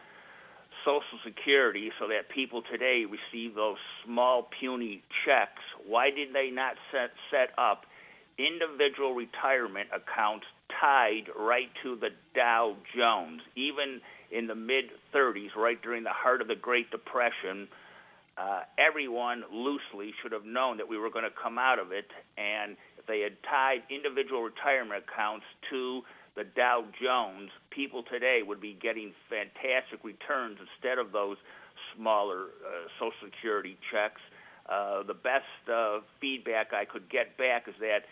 Social 0.84 1.18
Security 1.24 1.90
so 1.98 2.06
that 2.08 2.28
people 2.28 2.62
today 2.62 3.04
receive 3.06 3.56
those 3.56 3.78
small 4.04 4.48
puny 4.60 5.02
checks? 5.24 5.62
Why 5.84 6.10
did 6.10 6.32
they 6.32 6.50
not 6.50 6.76
set 6.92 7.10
set 7.32 7.50
up 7.58 7.86
individual 8.38 9.14
retirement 9.14 9.88
accounts 9.94 10.46
tied 10.80 11.24
right 11.38 11.70
to 11.82 11.96
the 11.96 12.10
Dow 12.34 12.76
Jones, 12.96 13.40
even 13.56 14.00
in 14.30 14.46
the 14.46 14.54
mid 14.54 14.86
30s, 15.14 15.54
right 15.56 15.80
during 15.82 16.04
the 16.04 16.12
heart 16.12 16.40
of 16.40 16.48
the 16.48 16.56
Great 16.56 16.90
Depression. 16.90 17.68
Uh, 18.36 18.62
everyone 18.78 19.44
loosely 19.52 20.12
should 20.20 20.32
have 20.32 20.44
known 20.44 20.76
that 20.78 20.88
we 20.88 20.98
were 20.98 21.10
going 21.10 21.24
to 21.24 21.36
come 21.40 21.56
out 21.56 21.78
of 21.78 21.92
it, 21.92 22.10
and 22.36 22.76
if 22.98 23.06
they 23.06 23.20
had 23.20 23.32
tied 23.48 23.82
individual 23.90 24.42
retirement 24.42 25.04
accounts 25.06 25.46
to 25.70 26.02
the 26.34 26.42
Dow 26.42 26.82
Jones, 27.00 27.50
people 27.70 28.02
today 28.02 28.40
would 28.44 28.60
be 28.60 28.76
getting 28.82 29.12
fantastic 29.30 30.02
returns 30.02 30.58
instead 30.58 30.98
of 30.98 31.12
those 31.12 31.36
smaller 31.94 32.50
uh, 32.66 32.88
Social 32.98 33.30
Security 33.30 33.78
checks. 33.92 34.20
Uh, 34.66 35.04
the 35.04 35.14
best 35.14 35.46
uh, 35.70 36.00
feedback 36.20 36.72
I 36.72 36.84
could 36.84 37.08
get 37.10 37.36
back 37.38 37.68
is 37.68 37.74
that 37.78 38.02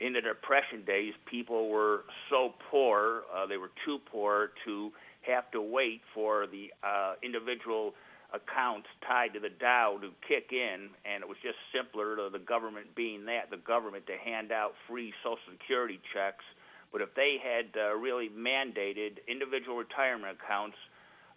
in 0.00 0.12
the 0.12 0.20
Depression 0.20 0.84
days, 0.84 1.14
people 1.26 1.68
were 1.68 2.04
so 2.30 2.54
poor, 2.70 3.22
uh, 3.34 3.46
they 3.46 3.56
were 3.56 3.70
too 3.84 3.98
poor 4.10 4.50
to 4.64 4.90
have 5.22 5.50
to 5.52 5.60
wait 5.60 6.00
for 6.14 6.46
the 6.46 6.72
uh, 6.82 7.14
individual 7.22 7.94
accounts 8.32 8.88
tied 9.06 9.34
to 9.34 9.40
the 9.40 9.50
Dow 9.50 9.98
to 10.00 10.10
kick 10.26 10.52
in, 10.52 10.88
and 11.04 11.22
it 11.22 11.28
was 11.28 11.36
just 11.42 11.56
simpler 11.72 12.16
to 12.16 12.30
the 12.32 12.38
government 12.38 12.94
being 12.96 13.26
that, 13.26 13.50
the 13.50 13.58
government 13.58 14.06
to 14.06 14.16
hand 14.16 14.50
out 14.50 14.72
free 14.88 15.12
Social 15.22 15.38
Security 15.52 16.00
checks. 16.12 16.44
But 16.90 17.00
if 17.00 17.14
they 17.14 17.36
had 17.42 17.70
uh, 17.76 17.94
really 17.94 18.28
mandated 18.28 19.18
individual 19.28 19.76
retirement 19.76 20.36
accounts 20.42 20.76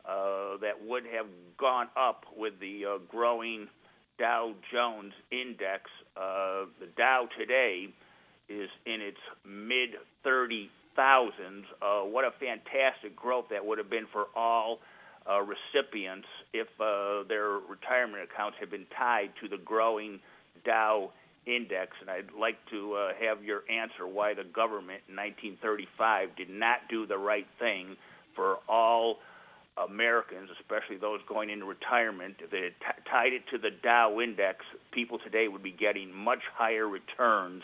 uh, 0.08 0.58
that 0.62 0.84
would 0.86 1.04
have 1.06 1.28
gone 1.58 1.88
up 1.96 2.26
with 2.36 2.60
the 2.60 2.86
uh, 2.86 2.98
growing 3.10 3.68
Dow 4.18 4.54
Jones 4.72 5.14
index, 5.32 5.90
uh, 6.16 6.66
the 6.80 6.88
Dow 6.98 7.28
today 7.38 7.90
is 8.50 8.70
in 8.86 9.02
its 9.02 9.20
mid 9.46 9.92
30 10.24 10.70
thousands. 10.96 11.66
Uh, 11.82 12.02
what 12.02 12.26
a 12.26 12.32
fantastic 12.40 13.16
growth 13.16 13.46
that 13.52 13.66
would 13.66 13.78
have 13.78 13.90
been 13.90 14.08
for 14.12 14.26
all 14.36 14.80
uh, 15.30 15.42
recipients 15.42 16.28
if 16.54 16.68
uh, 16.80 17.28
their 17.28 17.60
retirement 17.70 18.24
accounts 18.24 18.58
had 18.60 18.70
been 18.70 18.86
tied 18.98 19.30
to 19.42 19.48
the 19.48 19.58
growing 19.58 20.20
Dow 20.66 21.12
index. 21.46 21.92
And 22.02 22.10
I'd 22.10 22.32
like 22.40 22.58
to 22.72 22.94
uh, 22.94 23.08
have 23.20 23.44
your 23.44 23.64
answer 23.70 24.08
why 24.08 24.34
the 24.34 24.44
government 24.44 25.02
in 25.10 25.16
1935 25.16 26.36
did 26.38 26.50
not 26.50 26.80
do 26.90 27.06
the 27.06 27.18
right 27.18 27.48
thing 27.60 27.98
for 28.36 28.58
all 28.70 29.18
Americans, 29.78 30.50
especially 30.62 30.98
those 30.98 31.20
going 31.28 31.50
into 31.50 31.66
retirement. 31.66 32.36
If 32.40 32.52
they 32.52 32.64
had 32.64 32.80
t- 32.80 33.10
tied 33.12 33.34
it 33.34 33.44
to 33.52 33.58
the 33.58 33.72
Dow 33.84 34.20
index, 34.22 34.64
people 34.92 35.20
today 35.20 35.48
would 35.48 35.64
be 35.64 35.72
getting 35.72 36.14
much 36.14 36.40
higher 36.56 36.88
returns 36.88 37.64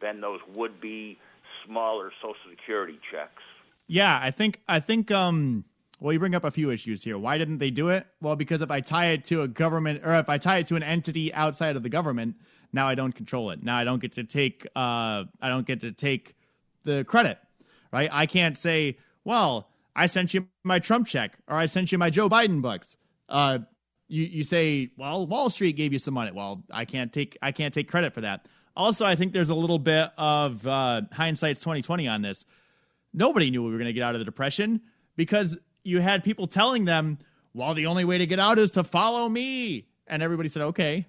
than 0.00 0.20
those 0.20 0.40
would 0.54 0.80
be 0.80 1.18
smaller 1.66 2.12
Social 2.20 2.36
Security 2.50 2.98
checks. 3.10 3.42
Yeah, 3.86 4.18
I 4.20 4.30
think 4.30 4.60
I 4.68 4.80
think 4.80 5.10
um 5.10 5.64
well 5.98 6.12
you 6.12 6.18
bring 6.18 6.34
up 6.34 6.44
a 6.44 6.50
few 6.50 6.70
issues 6.70 7.02
here. 7.02 7.18
Why 7.18 7.38
didn't 7.38 7.58
they 7.58 7.70
do 7.70 7.88
it? 7.88 8.06
Well, 8.20 8.36
because 8.36 8.62
if 8.62 8.70
I 8.70 8.80
tie 8.80 9.08
it 9.08 9.24
to 9.26 9.42
a 9.42 9.48
government 9.48 10.02
or 10.04 10.14
if 10.14 10.28
I 10.28 10.38
tie 10.38 10.58
it 10.58 10.66
to 10.68 10.76
an 10.76 10.82
entity 10.82 11.32
outside 11.34 11.76
of 11.76 11.82
the 11.82 11.88
government, 11.88 12.36
now 12.72 12.86
I 12.86 12.94
don't 12.94 13.12
control 13.12 13.50
it. 13.50 13.62
Now 13.62 13.76
I 13.76 13.84
don't 13.84 14.00
get 14.00 14.12
to 14.12 14.24
take 14.24 14.66
uh 14.76 15.24
I 15.40 15.48
don't 15.48 15.66
get 15.66 15.80
to 15.80 15.92
take 15.92 16.36
the 16.84 17.04
credit. 17.04 17.38
Right? 17.92 18.08
I 18.12 18.26
can't 18.26 18.56
say, 18.56 18.98
"Well, 19.24 19.68
I 19.96 20.06
sent 20.06 20.32
you 20.32 20.46
my 20.62 20.78
Trump 20.78 21.08
check 21.08 21.36
or 21.48 21.56
I 21.56 21.66
sent 21.66 21.90
you 21.90 21.98
my 21.98 22.10
Joe 22.10 22.28
Biden 22.28 22.62
bucks." 22.62 22.96
Uh 23.28 23.58
you 24.06 24.24
you 24.24 24.44
say, 24.44 24.90
"Well, 24.96 25.26
Wall 25.26 25.50
Street 25.50 25.76
gave 25.76 25.92
you 25.92 25.98
some 25.98 26.14
money." 26.14 26.30
Well, 26.32 26.62
I 26.70 26.84
can't 26.84 27.12
take 27.12 27.36
I 27.42 27.52
can't 27.52 27.74
take 27.74 27.88
credit 27.88 28.14
for 28.14 28.20
that. 28.20 28.46
Also, 28.76 29.04
I 29.04 29.14
think 29.14 29.32
there's 29.32 29.48
a 29.48 29.54
little 29.54 29.78
bit 29.78 30.10
of 30.16 30.66
uh 30.66 31.02
hindsight's 31.12 31.60
2020 31.60 32.08
on 32.08 32.22
this 32.22 32.44
nobody 33.12 33.50
knew 33.50 33.62
we 33.62 33.70
were 33.70 33.78
going 33.78 33.86
to 33.86 33.92
get 33.92 34.02
out 34.02 34.14
of 34.14 34.18
the 34.18 34.24
depression 34.24 34.80
because 35.16 35.56
you 35.82 36.00
had 36.00 36.24
people 36.24 36.46
telling 36.46 36.84
them, 36.84 37.18
well, 37.54 37.74
the 37.74 37.86
only 37.86 38.04
way 38.04 38.18
to 38.18 38.26
get 38.26 38.38
out 38.38 38.58
is 38.58 38.70
to 38.72 38.84
follow 38.84 39.28
me. 39.28 39.86
And 40.06 40.22
everybody 40.22 40.48
said, 40.48 40.62
okay. 40.62 41.06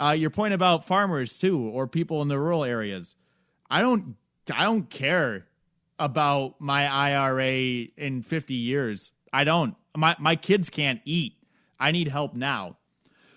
Uh, 0.00 0.10
your 0.10 0.30
point 0.30 0.52
about 0.52 0.86
farmers 0.86 1.38
too, 1.38 1.58
or 1.60 1.86
people 1.86 2.20
in 2.22 2.28
the 2.28 2.38
rural 2.38 2.64
areas. 2.64 3.14
I 3.70 3.80
don't, 3.80 4.16
I 4.52 4.64
don't 4.64 4.90
care 4.90 5.46
about 5.98 6.60
my 6.60 6.86
IRA 6.86 7.86
in 7.96 8.22
50 8.22 8.54
years. 8.54 9.12
I 9.32 9.44
don't. 9.44 9.76
My, 9.96 10.16
my 10.18 10.34
kids 10.34 10.68
can't 10.68 11.00
eat. 11.04 11.34
I 11.78 11.92
need 11.92 12.08
help 12.08 12.34
now. 12.34 12.76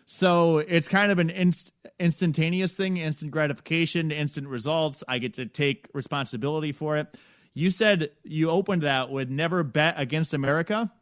So 0.09 0.59
it's 0.59 0.87
kind 0.87 1.11
of 1.11 1.19
an 1.19 1.29
inst- 1.29 1.73
instantaneous 1.99 2.71
thing, 2.71 2.95
instant 2.95 3.29
gratification, 3.29 4.09
instant 4.09 4.47
results. 4.47 5.03
I 5.05 5.17
get 5.17 5.33
to 5.33 5.45
take 5.45 5.89
responsibility 5.93 6.71
for 6.71 6.95
it. 6.95 7.17
You 7.53 7.69
said 7.69 8.11
you 8.23 8.49
opened 8.49 8.83
that 8.83 9.11
with 9.11 9.29
never 9.29 9.63
bet 9.63 9.95
against 9.97 10.33
America. 10.33 10.93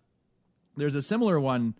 There's 0.75 0.95
a 0.95 1.03
similar 1.03 1.39
one 1.39 1.75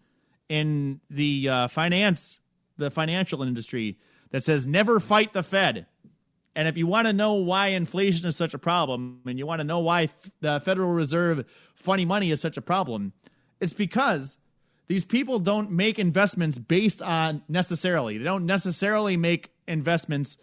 in 0.49 1.01
the 1.09 1.49
uh, 1.49 1.67
finance, 1.67 2.39
the 2.77 2.91
financial 2.91 3.41
industry 3.41 3.97
that 4.29 4.43
says 4.43 4.67
never 4.67 4.99
fight 4.99 5.33
the 5.33 5.41
Fed. 5.41 5.87
And 6.55 6.67
if 6.67 6.77
you 6.77 6.85
want 6.85 7.07
to 7.07 7.13
know 7.13 7.33
why 7.33 7.69
inflation 7.69 8.27
is 8.27 8.35
such 8.35 8.53
a 8.53 8.59
problem, 8.59 9.21
and 9.25 9.39
you 9.39 9.47
want 9.47 9.61
to 9.61 9.65
know 9.65 9.79
why 9.79 10.09
the 10.41 10.59
Federal 10.59 10.91
Reserve 10.91 11.43
funny 11.73 12.05
money 12.05 12.29
is 12.29 12.39
such 12.39 12.55
a 12.55 12.61
problem, 12.61 13.13
it's 13.59 13.73
because 13.73 14.37
these 14.87 15.05
people 15.05 15.39
don't 15.39 15.71
make 15.71 15.97
investments 15.97 16.57
based 16.57 17.01
on 17.01 17.41
necessarily. 17.47 18.17
They 18.17 18.23
don't 18.23 18.45
necessarily 18.45 19.17
make 19.17 19.51
investments 19.67 20.37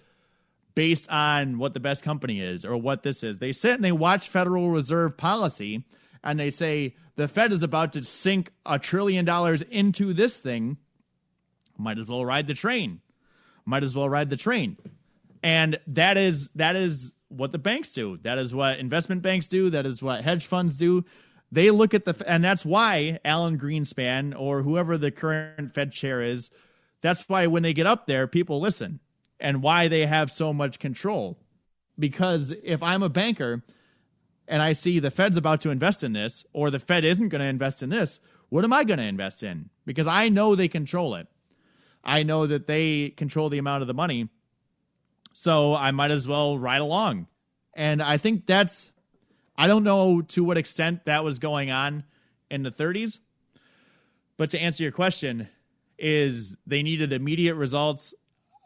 based 0.74 1.10
on 1.10 1.58
what 1.58 1.74
the 1.74 1.80
best 1.80 2.02
company 2.02 2.40
is 2.40 2.64
or 2.64 2.76
what 2.76 3.02
this 3.02 3.22
is. 3.22 3.38
They 3.38 3.52
sit 3.52 3.74
and 3.74 3.84
they 3.84 3.92
watch 3.92 4.28
Federal 4.28 4.70
Reserve 4.70 5.16
policy 5.16 5.84
and 6.24 6.38
they 6.38 6.50
say 6.50 6.96
the 7.16 7.28
Fed 7.28 7.52
is 7.52 7.62
about 7.62 7.92
to 7.92 8.04
sink 8.04 8.52
a 8.64 8.78
trillion 8.78 9.24
dollars 9.24 9.62
into 9.62 10.12
this 10.12 10.36
thing. 10.36 10.78
Might 11.76 11.98
as 11.98 12.08
well 12.08 12.24
ride 12.24 12.46
the 12.46 12.54
train. 12.54 13.00
Might 13.64 13.82
as 13.82 13.94
well 13.94 14.08
ride 14.08 14.30
the 14.30 14.36
train. 14.36 14.76
And 15.42 15.78
that 15.88 16.16
is 16.16 16.48
that 16.54 16.76
is 16.76 17.12
what 17.28 17.52
the 17.52 17.58
banks 17.58 17.92
do. 17.92 18.16
That 18.18 18.38
is 18.38 18.54
what 18.54 18.78
investment 18.78 19.22
banks 19.22 19.46
do. 19.46 19.70
That 19.70 19.86
is 19.86 20.02
what 20.02 20.22
hedge 20.22 20.46
funds 20.46 20.76
do. 20.76 21.04
They 21.52 21.70
look 21.70 21.92
at 21.92 22.06
the 22.06 22.16
and 22.26 22.42
that's 22.42 22.64
why 22.64 23.20
Alan 23.26 23.58
Greenspan 23.58 24.34
or 24.36 24.62
whoever 24.62 24.96
the 24.96 25.10
current 25.10 25.74
Fed 25.74 25.92
chair 25.92 26.22
is, 26.22 26.50
that's 27.02 27.28
why 27.28 27.46
when 27.46 27.62
they 27.62 27.74
get 27.74 27.86
up 27.86 28.06
there, 28.06 28.26
people 28.26 28.58
listen 28.58 29.00
and 29.38 29.62
why 29.62 29.88
they 29.88 30.06
have 30.06 30.30
so 30.30 30.54
much 30.54 30.78
control. 30.78 31.38
Because 31.98 32.54
if 32.62 32.82
I'm 32.82 33.02
a 33.02 33.10
banker 33.10 33.62
and 34.48 34.62
I 34.62 34.72
see 34.72 34.98
the 34.98 35.10
Fed's 35.10 35.36
about 35.36 35.60
to 35.60 35.70
invest 35.70 36.02
in 36.02 36.14
this, 36.14 36.46
or 36.54 36.70
the 36.70 36.78
Fed 36.78 37.04
isn't 37.04 37.28
going 37.28 37.40
to 37.40 37.46
invest 37.46 37.82
in 37.82 37.90
this, 37.90 38.18
what 38.48 38.64
am 38.64 38.72
I 38.72 38.84
going 38.84 38.98
to 38.98 39.04
invest 39.04 39.42
in? 39.42 39.68
Because 39.84 40.06
I 40.06 40.30
know 40.30 40.54
they 40.54 40.68
control 40.68 41.16
it. 41.16 41.26
I 42.04 42.22
know 42.22 42.46
that 42.46 42.66
they 42.66 43.10
control 43.10 43.48
the 43.50 43.58
amount 43.58 43.82
of 43.82 43.88
the 43.88 43.94
money. 43.94 44.28
So 45.32 45.74
I 45.74 45.90
might 45.90 46.10
as 46.10 46.26
well 46.26 46.58
ride 46.58 46.80
along. 46.80 47.26
And 47.74 48.02
I 48.02 48.16
think 48.16 48.46
that's, 48.46 48.91
I 49.62 49.68
don't 49.68 49.84
know 49.84 50.22
to 50.22 50.42
what 50.42 50.58
extent 50.58 51.04
that 51.04 51.22
was 51.22 51.38
going 51.38 51.70
on 51.70 52.02
in 52.50 52.64
the 52.64 52.72
30s, 52.72 53.20
But 54.36 54.50
to 54.50 54.58
answer 54.58 54.82
your 54.82 54.90
question, 54.90 55.48
is 55.96 56.56
they 56.66 56.82
needed 56.82 57.12
immediate 57.12 57.54
results. 57.54 58.12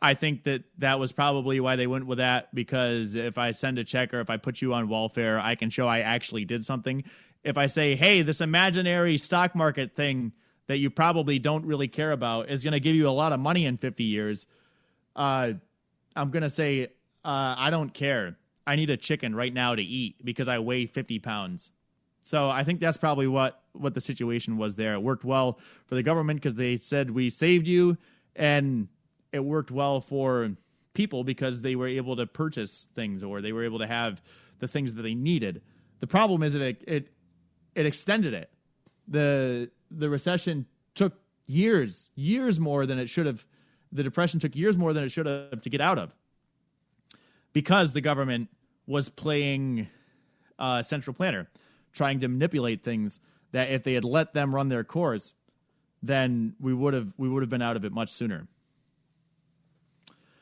I 0.01 0.15
think 0.15 0.45
that 0.45 0.63
that 0.79 0.99
was 0.99 1.13
probably 1.13 1.61
why 1.61 1.77
they 1.77 1.87
went 1.87 2.07
with 2.07 2.17
that 2.17 2.55
because 2.55 3.15
if 3.15 3.37
I 3.37 3.51
send 3.51 3.79
a 3.79 3.85
check 3.85 4.15
or 4.15 4.21
if 4.21 4.31
I 4.31 4.39
put 4.39 4.63
you 4.63 4.73
on 4.73 4.89
welfare, 4.89 5.39
I 5.39 5.55
can 5.55 5.69
show 5.69 5.87
I 5.87 6.01
actually 6.01 6.47
did 6.47 6.65
something. 6.65 7.05
If 7.45 7.59
I 7.59 7.67
say, 7.67 7.95
hey, 7.95 8.23
this 8.23 8.41
imaginary 8.41 9.19
stock 9.19 9.55
market 9.55 9.95
thing 9.95 10.33
that 10.67 10.79
you 10.79 10.89
probably 10.89 11.39
don't 11.39 11.67
really 11.67 11.89
care 11.89 12.13
about 12.13 12.49
is 12.49 12.65
going 12.65 12.73
to 12.73 12.81
give 12.81 12.97
you 12.97 13.07
a 13.07 13.11
lot 13.11 13.35
of 13.35 13.41
money 13.41 13.67
in 13.67 13.77
50 13.77 14.03
years, 14.03 14.47
uh, 15.15 15.53
I'm 16.17 16.31
going 16.31 16.43
to 16.43 16.49
say, 16.49 16.85
uh, 17.23 17.55
I 17.59 17.69
don't 17.69 17.93
care. 17.93 18.39
I 18.67 18.77
need 18.77 18.91
a 18.91 18.97
chicken 18.97 19.35
right 19.35 19.53
now 19.53 19.75
to 19.75 19.83
eat 19.83 20.25
because 20.25 20.49
I 20.49 20.59
weigh 20.59 20.87
50 20.87 21.19
pounds. 21.21 21.71
So 22.21 22.51
I 22.51 22.65
think 22.65 22.81
that's 22.81 22.97
probably 22.97 23.29
what 23.29 23.63
what 23.73 23.95
the 23.95 24.01
situation 24.01 24.57
was 24.57 24.75
there. 24.75 24.95
It 24.95 25.03
worked 25.03 25.25
well 25.25 25.61
for 25.87 25.95
the 25.95 26.03
government 26.03 26.41
because 26.41 26.57
they 26.57 26.77
said 26.77 27.11
we 27.11 27.31
saved 27.31 27.69
you, 27.69 27.97
and 28.35 28.89
it 29.33 29.45
worked 29.45 29.71
well 29.71 30.01
for 30.01 30.51
people 30.93 31.23
because 31.23 31.63
they 31.63 31.77
were 31.77 31.87
able 31.87 32.17
to 32.17 32.27
purchase 32.27 32.89
things 32.95 33.23
or 33.23 33.41
they 33.41 33.53
were 33.53 33.65
able 33.65 33.79
to 33.79 33.87
have 33.87 34.23
the 34.59 34.67
things 34.67 34.95
that 34.95 35.03
they 35.03 35.15
needed. 35.15 35.63
The 36.01 36.07
problem 36.07 36.43
is 36.43 36.55
that 36.55 36.63
it 36.63 36.83
it, 36.89 37.09
it 37.77 37.87
extended 37.87 38.35
it. 38.35 38.51
the 39.07 39.71
The 39.93 40.11
recession 40.11 40.67
took 40.97 41.13
years, 41.47 42.11
years 42.17 42.59
more 42.59 42.87
than 42.87 42.99
it 42.99 43.09
should 43.09 43.27
have. 43.27 43.45
The 43.93 44.03
depression 44.03 44.41
took 44.41 44.57
years 44.57 44.77
more 44.77 44.93
than 44.93 45.05
it 45.05 45.11
should 45.11 45.27
have 45.27 45.61
to 45.61 45.71
get 45.71 45.81
out 45.81 45.99
of 45.99 46.15
because 47.53 47.93
the 47.93 48.01
government 48.01 48.49
was 48.87 49.09
playing 49.09 49.89
uh, 50.59 50.83
central 50.83 51.15
planner 51.15 51.49
trying 51.93 52.21
to 52.21 52.29
manipulate 52.29 52.85
things 52.85 53.21
that 53.53 53.71
if 53.71 53.83
they 53.83 53.95
had 53.95 54.05
let 54.05 54.35
them 54.35 54.55
run 54.55 54.69
their 54.69 54.85
course, 54.85 55.33
then 56.03 56.55
we 56.61 56.75
would 56.75 56.95
have 56.95 57.15
we 57.17 57.29
would 57.29 57.43
have 57.43 57.51
been 57.51 57.63
out 57.63 57.77
of 57.77 57.85
it 57.85 57.93
much 57.93 58.11
sooner. 58.11 58.47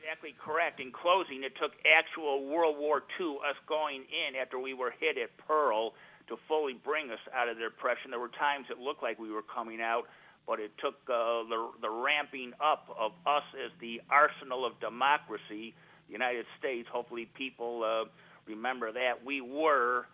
Exactly 0.01 0.35
correct. 0.37 0.79
In 0.79 0.91
closing, 0.91 1.43
it 1.43 1.53
took 1.59 1.71
actual 1.85 2.45
World 2.45 2.77
War 2.77 3.03
II, 3.19 3.37
us 3.49 3.55
going 3.67 4.03
in 4.03 4.35
after 4.35 4.59
we 4.59 4.73
were 4.73 4.93
hit 4.99 5.17
at 5.17 5.35
Pearl, 5.37 5.93
to 6.27 6.37
fully 6.47 6.73
bring 6.73 7.09
us 7.09 7.19
out 7.33 7.49
of 7.49 7.57
the 7.57 7.63
depression. 7.63 8.11
There 8.11 8.19
were 8.19 8.29
times 8.29 8.67
it 8.69 8.77
looked 8.77 9.01
like 9.01 9.17
we 9.17 9.31
were 9.31 9.43
coming 9.43 9.81
out, 9.81 10.03
but 10.45 10.59
it 10.59 10.71
took 10.77 10.95
uh, 11.07 11.47
the 11.49 11.69
the 11.81 11.89
ramping 11.89 12.53
up 12.59 12.87
of 12.99 13.13
us 13.25 13.43
as 13.63 13.71
the 13.79 14.01
arsenal 14.09 14.65
of 14.65 14.79
democracy, 14.79 15.73
the 16.07 16.13
United 16.13 16.45
States. 16.59 16.87
Hopefully, 16.91 17.29
people 17.33 17.83
uh, 17.83 18.09
remember 18.47 18.91
that 18.91 19.25
we 19.25 19.41
were 19.41 20.05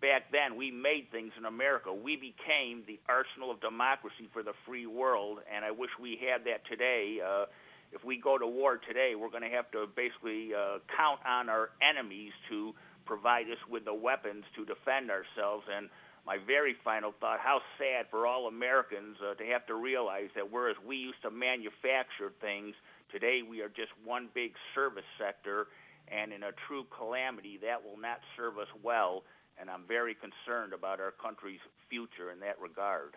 back 0.00 0.30
then 0.30 0.56
we 0.56 0.70
made 0.70 1.10
things 1.10 1.32
in 1.36 1.44
America. 1.44 1.92
We 1.92 2.16
became 2.16 2.82
the 2.86 2.98
arsenal 3.08 3.50
of 3.50 3.60
democracy 3.60 4.30
for 4.32 4.42
the 4.42 4.54
free 4.66 4.86
world, 4.86 5.38
and 5.52 5.64
I 5.64 5.70
wish 5.70 5.90
we 6.00 6.18
had 6.18 6.44
that 6.46 6.66
today. 6.70 7.18
Uh, 7.18 7.46
if 7.92 8.04
we 8.04 8.20
go 8.20 8.38
to 8.38 8.46
war 8.46 8.78
today, 8.78 9.14
we're 9.16 9.30
going 9.30 9.48
to 9.48 9.54
have 9.54 9.70
to 9.72 9.86
basically 9.96 10.52
uh, 10.54 10.78
count 10.94 11.20
on 11.26 11.48
our 11.48 11.70
enemies 11.82 12.32
to 12.50 12.74
provide 13.06 13.46
us 13.46 13.58
with 13.70 13.84
the 13.84 13.94
weapons 13.94 14.44
to 14.56 14.64
defend 14.64 15.10
ourselves. 15.10 15.64
And 15.72 15.88
my 16.26 16.36
very 16.36 16.76
final 16.84 17.12
thought: 17.18 17.40
how 17.40 17.60
sad 17.78 18.06
for 18.10 18.26
all 18.26 18.46
Americans 18.46 19.16
uh, 19.24 19.34
to 19.34 19.44
have 19.46 19.66
to 19.66 19.74
realize 19.74 20.28
that 20.36 20.52
whereas 20.52 20.76
we 20.86 20.96
used 20.96 21.22
to 21.22 21.30
manufacture 21.30 22.30
things, 22.40 22.76
today 23.10 23.40
we 23.42 23.62
are 23.62 23.72
just 23.72 23.90
one 24.04 24.28
big 24.34 24.52
service 24.74 25.08
sector. 25.18 25.66
And 26.10 26.32
in 26.32 26.42
a 26.42 26.52
true 26.66 26.84
calamity, 26.96 27.58
that 27.62 27.84
will 27.84 27.98
not 27.98 28.20
serve 28.36 28.58
us 28.58 28.68
well 28.82 29.24
and 29.60 29.68
I'm 29.68 29.84
very 29.86 30.14
concerned 30.14 30.72
about 30.72 31.00
our 31.00 31.10
country's 31.10 31.60
future 31.88 32.30
in 32.30 32.40
that 32.40 32.60
regard. 32.60 33.16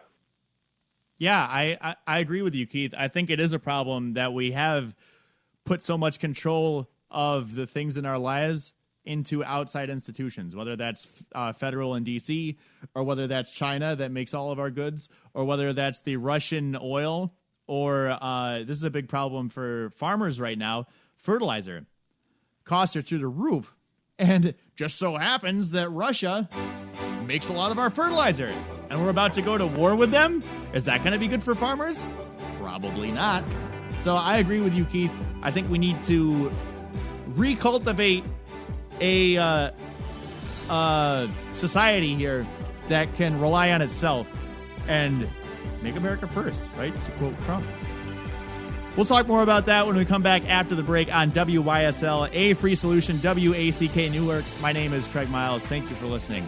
Yeah, 1.17 1.39
I, 1.39 1.77
I, 1.81 1.95
I 2.07 2.19
agree 2.19 2.41
with 2.41 2.55
you, 2.55 2.65
Keith. 2.65 2.93
I 2.97 3.07
think 3.07 3.29
it 3.29 3.39
is 3.39 3.53
a 3.53 3.59
problem 3.59 4.13
that 4.13 4.33
we 4.33 4.51
have 4.51 4.95
put 5.65 5.85
so 5.85 5.97
much 5.97 6.19
control 6.19 6.89
of 7.11 7.53
the 7.53 7.67
things 7.67 7.95
in 7.95 8.05
our 8.05 8.17
lives 8.17 8.73
into 9.03 9.43
outside 9.43 9.89
institutions, 9.89 10.55
whether 10.55 10.75
that's 10.75 11.07
uh, 11.33 11.53
federal 11.53 11.95
in 11.95 12.05
DC, 12.05 12.55
or 12.95 13.03
whether 13.03 13.27
that's 13.27 13.51
China 13.51 13.95
that 13.95 14.11
makes 14.11 14.33
all 14.33 14.51
of 14.51 14.59
our 14.59 14.71
goods, 14.71 15.09
or 15.33 15.45
whether 15.45 15.73
that's 15.73 16.01
the 16.01 16.15
Russian 16.17 16.77
oil, 16.81 17.33
or 17.67 18.17
uh, 18.21 18.59
this 18.59 18.77
is 18.77 18.83
a 18.83 18.89
big 18.89 19.07
problem 19.07 19.49
for 19.49 19.91
farmers 19.91 20.39
right 20.39 20.57
now 20.57 20.87
fertilizer. 21.17 21.85
Costs 22.63 22.95
are 22.95 23.01
through 23.01 23.19
the 23.19 23.27
roof 23.27 23.73
and 24.19 24.53
just 24.75 24.97
so 24.97 25.15
happens 25.15 25.71
that 25.71 25.89
Russia 25.89 26.47
makes 27.25 27.49
a 27.49 27.53
lot 27.53 27.71
of 27.71 27.79
our 27.79 27.89
fertilizer. 27.89 28.53
And 28.89 29.01
we're 29.01 29.09
about 29.09 29.33
to 29.33 29.41
go 29.41 29.57
to 29.57 29.65
war 29.65 29.95
with 29.95 30.11
them? 30.11 30.43
Is 30.73 30.83
that 30.83 30.99
going 30.99 31.13
to 31.13 31.19
be 31.19 31.27
good 31.27 31.43
for 31.43 31.55
farmers? 31.55 32.05
Probably 32.59 33.11
not. 33.11 33.43
So 33.99 34.15
I 34.15 34.37
agree 34.37 34.61
with 34.61 34.73
you, 34.73 34.85
Keith. 34.85 35.11
I 35.41 35.51
think 35.51 35.69
we 35.69 35.77
need 35.77 36.03
to 36.03 36.51
recultivate 37.31 38.23
a 38.99 39.37
uh, 39.37 39.71
uh, 40.69 41.27
society 41.55 42.15
here 42.15 42.45
that 42.89 43.13
can 43.15 43.39
rely 43.39 43.71
on 43.71 43.81
itself 43.81 44.31
and 44.87 45.27
make 45.81 45.95
America 45.95 46.27
first, 46.27 46.69
right? 46.77 46.93
To 47.05 47.11
quote 47.13 47.41
Trump. 47.45 47.65
We'll 48.97 49.05
talk 49.05 49.27
more 49.27 49.41
about 49.41 49.67
that 49.67 49.87
when 49.87 49.95
we 49.95 50.03
come 50.03 50.21
back 50.21 50.43
after 50.47 50.75
the 50.75 50.83
break 50.83 51.13
on 51.13 51.31
WYSL, 51.31 52.29
a 52.33 52.53
free 52.55 52.75
solution, 52.75 53.19
WACK 53.23 54.11
Newark. 54.11 54.43
My 54.61 54.73
name 54.73 54.93
is 54.93 55.07
Craig 55.07 55.29
Miles. 55.29 55.63
Thank 55.63 55.89
you 55.89 55.95
for 55.95 56.07
listening. 56.07 56.47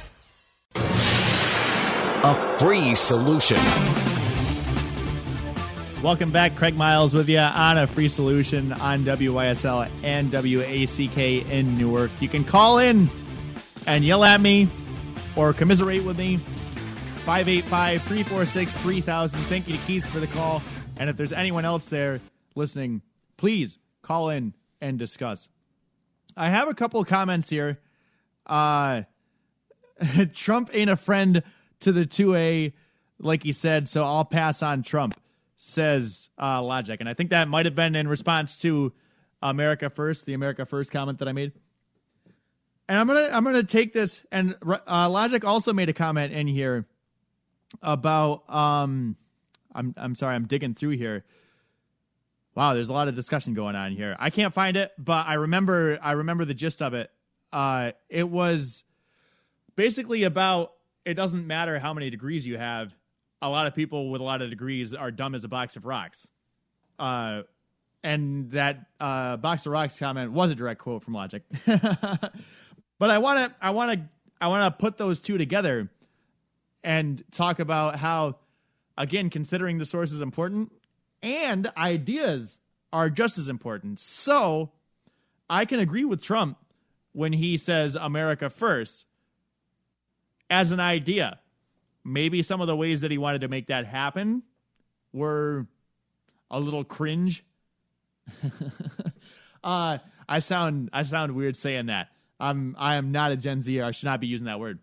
A 0.75 2.57
free 2.59 2.95
solution. 2.95 3.57
Welcome 6.03 6.31
back. 6.31 6.55
Craig 6.55 6.75
Miles 6.75 7.13
with 7.13 7.29
you 7.29 7.37
on 7.37 7.77
a 7.77 7.85
free 7.85 8.07
solution 8.07 8.73
on 8.73 9.01
WYSL 9.01 9.89
and 10.03 10.31
WACK 10.31 11.49
in 11.49 11.77
Newark. 11.77 12.09
You 12.19 12.27
can 12.27 12.43
call 12.43 12.79
in 12.79 13.09
and 13.85 14.03
yell 14.03 14.23
at 14.23 14.41
me 14.41 14.67
or 15.35 15.53
commiserate 15.53 16.03
with 16.03 16.17
me. 16.17 16.37
585 16.37 18.01
346 18.01 18.71
3000. 18.71 19.39
Thank 19.41 19.67
you 19.67 19.77
to 19.77 19.83
Keith 19.85 20.05
for 20.09 20.19
the 20.19 20.27
call. 20.27 20.63
And 20.97 21.09
if 21.09 21.17
there's 21.17 21.33
anyone 21.33 21.65
else 21.65 21.85
there 21.85 22.19
listening, 22.55 23.03
please 23.37 23.77
call 24.01 24.29
in 24.29 24.53
and 24.81 24.97
discuss. 24.97 25.49
I 26.35 26.49
have 26.49 26.67
a 26.67 26.73
couple 26.73 26.99
of 26.99 27.07
comments 27.07 27.49
here. 27.49 27.79
Uh, 28.47 29.03
Trump 30.33 30.69
ain't 30.73 30.89
a 30.89 30.95
friend 30.95 31.43
to 31.81 31.91
the 31.91 32.05
2A, 32.05 32.73
like 33.19 33.43
he 33.43 33.51
said, 33.51 33.89
so 33.89 34.03
I'll 34.03 34.25
pass 34.25 34.61
on 34.63 34.83
Trump, 34.83 35.19
says 35.57 36.29
uh, 36.41 36.61
Logic. 36.61 36.99
And 36.99 37.07
I 37.07 37.13
think 37.13 37.31
that 37.31 37.47
might 37.47 37.65
have 37.65 37.75
been 37.75 37.95
in 37.95 38.07
response 38.07 38.59
to 38.59 38.93
America 39.41 39.89
First, 39.89 40.25
the 40.25 40.33
America 40.33 40.65
First 40.65 40.91
comment 40.91 41.19
that 41.19 41.27
I 41.27 41.33
made. 41.33 41.51
And 42.89 42.99
I'm 42.99 43.07
gonna 43.07 43.29
I'm 43.31 43.45
gonna 43.45 43.63
take 43.63 43.93
this 43.93 44.25
and 44.33 44.55
uh, 44.65 45.09
Logic 45.09 45.45
also 45.45 45.71
made 45.71 45.87
a 45.87 45.93
comment 45.93 46.33
in 46.33 46.45
here 46.45 46.85
about 47.81 48.43
um 48.49 49.15
I'm 49.73 49.93
I'm 49.95 50.13
sorry 50.15 50.35
I'm 50.35 50.45
digging 50.45 50.73
through 50.73 50.97
here 50.97 51.23
Wow, 52.55 52.73
there's 52.73 52.89
a 52.89 52.93
lot 52.93 53.07
of 53.07 53.15
discussion 53.15 53.53
going 53.53 53.75
on 53.75 53.93
here. 53.93 54.15
I 54.19 54.29
can't 54.29 54.53
find 54.53 54.75
it, 54.75 54.91
but 54.97 55.25
I 55.25 55.35
remember 55.35 55.97
I 56.01 56.13
remember 56.13 56.43
the 56.43 56.53
gist 56.53 56.81
of 56.81 56.93
it. 56.93 57.09
Uh, 57.53 57.93
it 58.09 58.27
was 58.27 58.83
basically 59.81 60.21
about 60.21 60.73
it 61.05 61.15
doesn't 61.15 61.47
matter 61.47 61.79
how 61.79 61.91
many 61.91 62.11
degrees 62.11 62.45
you 62.45 62.55
have. 62.55 62.95
A 63.41 63.49
lot 63.49 63.65
of 63.65 63.73
people 63.73 64.11
with 64.11 64.21
a 64.21 64.23
lot 64.23 64.43
of 64.43 64.51
degrees 64.51 64.93
are 64.93 65.09
dumb 65.09 65.33
as 65.33 65.43
a 65.43 65.47
box 65.47 65.75
of 65.75 65.87
rocks. 65.87 66.27
Uh, 66.99 67.41
and 68.03 68.51
that 68.51 68.85
uh, 68.99 69.37
box 69.37 69.65
of 69.65 69.71
rocks 69.71 69.97
comment 69.97 70.33
was 70.33 70.51
a 70.51 70.55
direct 70.55 70.81
quote 70.81 71.01
from 71.01 71.15
Logic. 71.15 71.41
but 71.65 73.09
I 73.09 73.17
want 73.17 73.39
to 73.39 73.55
I 73.59 73.71
want 73.71 73.91
to 73.93 74.07
I 74.39 74.49
want 74.49 74.71
to 74.71 74.79
put 74.79 74.97
those 74.97 75.19
two 75.19 75.39
together 75.39 75.89
and 76.83 77.23
talk 77.31 77.57
about 77.57 77.95
how 77.95 78.37
again 78.99 79.31
considering 79.31 79.79
the 79.79 79.87
source 79.87 80.11
is 80.11 80.21
important 80.21 80.71
and 81.23 81.71
ideas 81.75 82.59
are 82.93 83.09
just 83.09 83.39
as 83.39 83.49
important. 83.49 83.99
So, 83.99 84.73
I 85.49 85.65
can 85.65 85.79
agree 85.79 86.05
with 86.05 86.21
Trump 86.21 86.59
when 87.13 87.33
he 87.33 87.57
says 87.57 87.95
America 87.95 88.51
first 88.51 89.05
as 90.51 90.71
an 90.71 90.79
idea. 90.79 91.39
Maybe 92.03 92.43
some 92.43 92.61
of 92.61 92.67
the 92.67 92.75
ways 92.75 93.01
that 93.01 93.09
he 93.09 93.17
wanted 93.17 93.41
to 93.41 93.47
make 93.47 93.67
that 93.67 93.85
happen 93.85 94.43
were 95.13 95.67
a 96.51 96.59
little 96.59 96.83
cringe. 96.83 97.43
uh, 99.63 99.97
I 100.27 100.39
sound 100.39 100.89
I 100.93 101.03
sound 101.03 101.33
weird 101.33 101.55
saying 101.57 101.87
that. 101.87 102.09
I'm 102.39 102.75
I 102.77 102.95
am 102.95 103.11
not 103.11 103.31
a 103.31 103.37
Gen 103.37 103.61
Z. 103.61 103.81
I 103.81 103.91
should 103.91 104.05
not 104.05 104.19
be 104.19 104.27
using 104.27 104.45
that 104.45 104.59
word. 104.59 104.79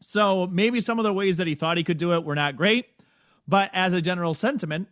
So 0.00 0.46
maybe 0.46 0.80
some 0.80 0.98
of 0.98 1.04
the 1.04 1.12
ways 1.12 1.36
that 1.36 1.46
he 1.46 1.54
thought 1.54 1.76
he 1.76 1.84
could 1.84 1.98
do 1.98 2.14
it 2.14 2.24
were 2.24 2.34
not 2.34 2.56
great, 2.56 2.86
but 3.48 3.70
as 3.72 3.92
a 3.92 4.00
general 4.00 4.34
sentiment, 4.34 4.88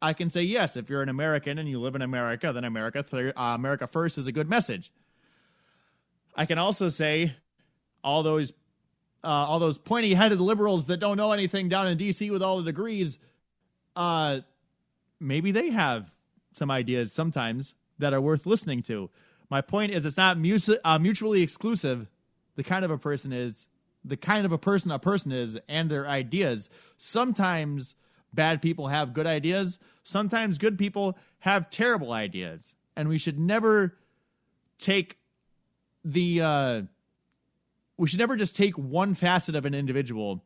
I 0.00 0.12
can 0.12 0.28
say 0.28 0.42
yes. 0.42 0.76
If 0.76 0.90
you're 0.90 1.02
an 1.02 1.08
American 1.08 1.58
and 1.58 1.68
you 1.68 1.80
live 1.80 1.94
in 1.94 2.02
America, 2.02 2.52
then 2.52 2.64
America 2.64 3.02
th- 3.02 3.34
uh, 3.36 3.40
America 3.54 3.86
first 3.86 4.18
is 4.18 4.26
a 4.26 4.32
good 4.32 4.48
message. 4.48 4.92
I 6.34 6.46
can 6.46 6.58
also 6.58 6.88
say 6.88 7.36
all 8.02 8.22
those 8.22 8.52
uh, 9.24 9.28
all 9.28 9.58
those 9.58 9.78
pointy 9.78 10.14
headed 10.14 10.40
liberals 10.40 10.86
that 10.86 10.98
don't 10.98 11.16
know 11.16 11.32
anything 11.32 11.68
down 11.68 11.88
in 11.88 11.98
D.C. 11.98 12.30
with 12.30 12.42
all 12.42 12.58
the 12.58 12.64
degrees, 12.64 13.18
uh, 13.94 14.40
maybe 15.20 15.50
they 15.52 15.70
have 15.70 16.14
some 16.52 16.70
ideas 16.70 17.12
sometimes 17.12 17.74
that 17.98 18.12
are 18.12 18.20
worth 18.20 18.46
listening 18.46 18.82
to. 18.82 19.10
My 19.48 19.60
point 19.60 19.92
is, 19.92 20.04
it's 20.04 20.16
not 20.16 20.38
mu- 20.38 20.58
uh, 20.84 20.98
mutually 20.98 21.42
exclusive. 21.42 22.08
The 22.56 22.64
kind 22.64 22.84
of 22.84 22.90
a 22.90 22.98
person 22.98 23.32
is 23.32 23.68
the 24.04 24.16
kind 24.16 24.46
of 24.46 24.52
a 24.52 24.58
person 24.58 24.90
a 24.90 24.98
person 24.98 25.32
is, 25.32 25.58
and 25.68 25.90
their 25.90 26.08
ideas. 26.08 26.68
Sometimes 26.96 27.94
bad 28.32 28.62
people 28.62 28.88
have 28.88 29.12
good 29.12 29.26
ideas. 29.26 29.78
Sometimes 30.04 30.58
good 30.58 30.78
people 30.78 31.18
have 31.40 31.70
terrible 31.70 32.12
ideas, 32.12 32.74
and 32.94 33.08
we 33.08 33.18
should 33.18 33.38
never 33.38 33.96
take 34.78 35.18
the 36.04 36.40
uh, 36.40 36.82
we 37.96 38.08
should 38.08 38.18
never 38.18 38.36
just 38.36 38.56
take 38.56 38.76
one 38.76 39.14
facet 39.14 39.54
of 39.54 39.64
an 39.64 39.74
individual 39.74 40.44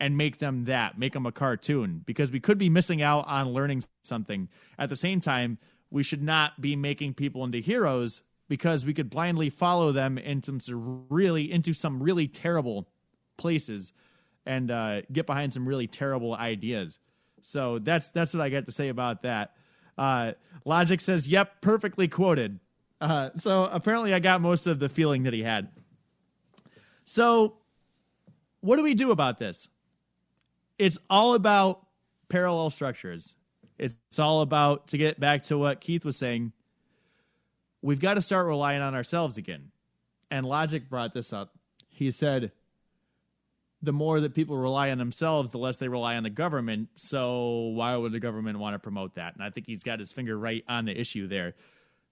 and 0.00 0.16
make 0.16 0.38
them 0.38 0.64
that, 0.64 0.98
make 0.98 1.12
them 1.12 1.26
a 1.26 1.32
cartoon, 1.32 2.02
because 2.04 2.32
we 2.32 2.40
could 2.40 2.58
be 2.58 2.68
missing 2.68 3.00
out 3.02 3.26
on 3.28 3.52
learning 3.52 3.84
something. 4.02 4.48
At 4.78 4.88
the 4.88 4.96
same 4.96 5.20
time, 5.20 5.58
we 5.90 6.02
should 6.02 6.22
not 6.22 6.60
be 6.60 6.74
making 6.74 7.14
people 7.14 7.44
into 7.44 7.58
heroes 7.58 8.22
because 8.48 8.84
we 8.84 8.94
could 8.94 9.10
blindly 9.10 9.48
follow 9.48 9.92
them 9.92 10.18
into 10.18 10.58
some 10.60 11.06
really 11.08 11.50
into 11.50 11.72
some 11.72 12.02
really 12.02 12.26
terrible 12.26 12.88
places 13.36 13.92
and 14.44 14.70
uh, 14.70 15.02
get 15.12 15.26
behind 15.26 15.52
some 15.52 15.66
really 15.66 15.86
terrible 15.86 16.34
ideas. 16.34 16.98
So 17.42 17.78
that's 17.78 18.08
that's 18.08 18.34
what 18.34 18.42
I 18.42 18.48
got 18.48 18.66
to 18.66 18.72
say 18.72 18.88
about 18.88 19.22
that. 19.22 19.54
Uh, 19.96 20.32
Logic 20.64 21.00
says, 21.00 21.28
"Yep, 21.28 21.60
perfectly 21.60 22.08
quoted." 22.08 22.60
Uh, 23.00 23.30
so 23.36 23.64
apparently, 23.64 24.14
I 24.14 24.20
got 24.20 24.40
most 24.40 24.66
of 24.66 24.78
the 24.78 24.88
feeling 24.88 25.24
that 25.24 25.32
he 25.32 25.42
had. 25.42 25.68
So, 27.04 27.54
what 28.60 28.76
do 28.76 28.82
we 28.82 28.94
do 28.94 29.10
about 29.10 29.38
this? 29.38 29.68
It's 30.78 30.98
all 31.10 31.34
about 31.34 31.86
parallel 32.28 32.70
structures. 32.70 33.34
It's 33.78 34.18
all 34.18 34.40
about 34.40 34.88
to 34.88 34.98
get 34.98 35.18
back 35.18 35.42
to 35.44 35.58
what 35.58 35.80
Keith 35.80 36.04
was 36.04 36.16
saying. 36.16 36.52
We've 37.82 38.00
got 38.00 38.14
to 38.14 38.22
start 38.22 38.46
relying 38.46 38.80
on 38.80 38.94
ourselves 38.94 39.36
again. 39.36 39.72
And 40.30 40.46
Logic 40.46 40.88
brought 40.88 41.14
this 41.14 41.32
up. 41.32 41.52
He 41.88 42.10
said, 42.10 42.52
the 43.82 43.92
more 43.92 44.20
that 44.20 44.34
people 44.34 44.56
rely 44.56 44.90
on 44.90 44.98
themselves, 44.98 45.50
the 45.50 45.58
less 45.58 45.76
they 45.76 45.88
rely 45.88 46.16
on 46.16 46.22
the 46.22 46.30
government. 46.30 46.90
So 46.94 47.72
why 47.74 47.96
would 47.96 48.12
the 48.12 48.20
government 48.20 48.58
want 48.60 48.74
to 48.74 48.78
promote 48.78 49.16
that? 49.16 49.34
And 49.34 49.42
I 49.42 49.50
think 49.50 49.66
he's 49.66 49.82
got 49.82 49.98
his 49.98 50.12
finger 50.12 50.38
right 50.38 50.64
on 50.68 50.84
the 50.84 50.98
issue 50.98 51.26
there. 51.26 51.54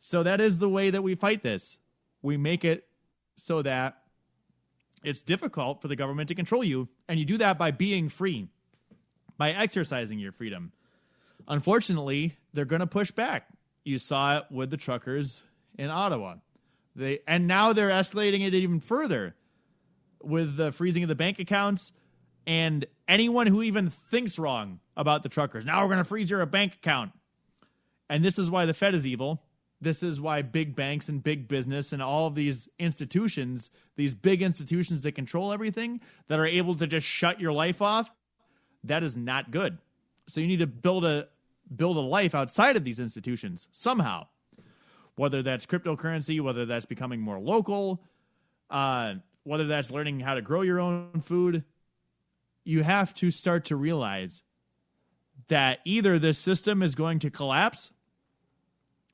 So 0.00 0.24
that 0.24 0.40
is 0.40 0.58
the 0.58 0.68
way 0.68 0.90
that 0.90 1.02
we 1.02 1.14
fight 1.14 1.42
this. 1.42 1.78
We 2.22 2.36
make 2.36 2.64
it 2.64 2.86
so 3.36 3.62
that 3.62 3.99
it's 5.02 5.22
difficult 5.22 5.80
for 5.80 5.88
the 5.88 5.96
government 5.96 6.28
to 6.28 6.34
control 6.34 6.62
you, 6.62 6.88
and 7.08 7.18
you 7.18 7.24
do 7.24 7.38
that 7.38 7.58
by 7.58 7.70
being 7.70 8.08
free, 8.08 8.48
by 9.38 9.50
exercising 9.52 10.18
your 10.18 10.32
freedom. 10.32 10.72
Unfortunately, 11.48 12.36
they're 12.52 12.64
going 12.64 12.80
to 12.80 12.86
push 12.86 13.10
back. 13.10 13.48
You 13.84 13.98
saw 13.98 14.38
it 14.38 14.44
with 14.50 14.70
the 14.70 14.76
truckers 14.76 15.42
in 15.78 15.88
Ottawa. 15.88 16.36
They 16.94 17.20
and 17.26 17.46
now 17.46 17.72
they're 17.72 17.88
escalating 17.88 18.46
it 18.46 18.54
even 18.54 18.80
further 18.80 19.34
with 20.22 20.56
the 20.56 20.72
freezing 20.72 21.02
of 21.02 21.08
the 21.08 21.14
bank 21.14 21.38
accounts 21.38 21.92
and 22.46 22.84
anyone 23.08 23.46
who 23.46 23.62
even 23.62 23.90
thinks 23.90 24.38
wrong 24.38 24.80
about 24.96 25.22
the 25.22 25.28
truckers. 25.28 25.64
Now 25.64 25.82
we're 25.82 25.88
going 25.88 25.98
to 25.98 26.04
freeze 26.04 26.30
your 26.30 26.44
bank 26.46 26.74
account. 26.74 27.12
And 28.08 28.24
this 28.24 28.38
is 28.38 28.50
why 28.50 28.66
the 28.66 28.74
Fed 28.74 28.94
is 28.94 29.06
evil. 29.06 29.42
This 29.80 30.02
is 30.02 30.20
why 30.20 30.42
big 30.42 30.76
banks 30.76 31.08
and 31.08 31.22
big 31.22 31.48
business 31.48 31.92
and 31.92 32.02
all 32.02 32.26
of 32.26 32.34
these 32.34 32.68
institutions, 32.78 33.70
these 33.96 34.12
big 34.12 34.42
institutions 34.42 35.02
that 35.02 35.12
control 35.12 35.52
everything, 35.52 36.00
that 36.28 36.38
are 36.38 36.46
able 36.46 36.74
to 36.74 36.86
just 36.86 37.06
shut 37.06 37.40
your 37.40 37.52
life 37.52 37.80
off, 37.80 38.12
that 38.84 39.02
is 39.02 39.16
not 39.16 39.50
good. 39.50 39.78
So 40.26 40.40
you 40.40 40.46
need 40.46 40.58
to 40.58 40.66
build 40.66 41.04
a 41.04 41.28
build 41.74 41.96
a 41.96 42.00
life 42.00 42.34
outside 42.34 42.76
of 42.76 42.84
these 42.84 42.98
institutions 42.98 43.68
somehow. 43.70 44.26
Whether 45.14 45.42
that's 45.42 45.66
cryptocurrency, 45.66 46.40
whether 46.40 46.66
that's 46.66 46.86
becoming 46.86 47.20
more 47.20 47.38
local, 47.38 48.02
uh, 48.70 49.14
whether 49.44 49.66
that's 49.66 49.90
learning 49.90 50.20
how 50.20 50.34
to 50.34 50.42
grow 50.42 50.62
your 50.62 50.80
own 50.80 51.20
food, 51.20 51.64
you 52.64 52.82
have 52.82 53.14
to 53.14 53.30
start 53.30 53.64
to 53.66 53.76
realize 53.76 54.42
that 55.48 55.78
either 55.84 56.18
this 56.18 56.38
system 56.38 56.82
is 56.82 56.94
going 56.94 57.18
to 57.20 57.30
collapse 57.30 57.90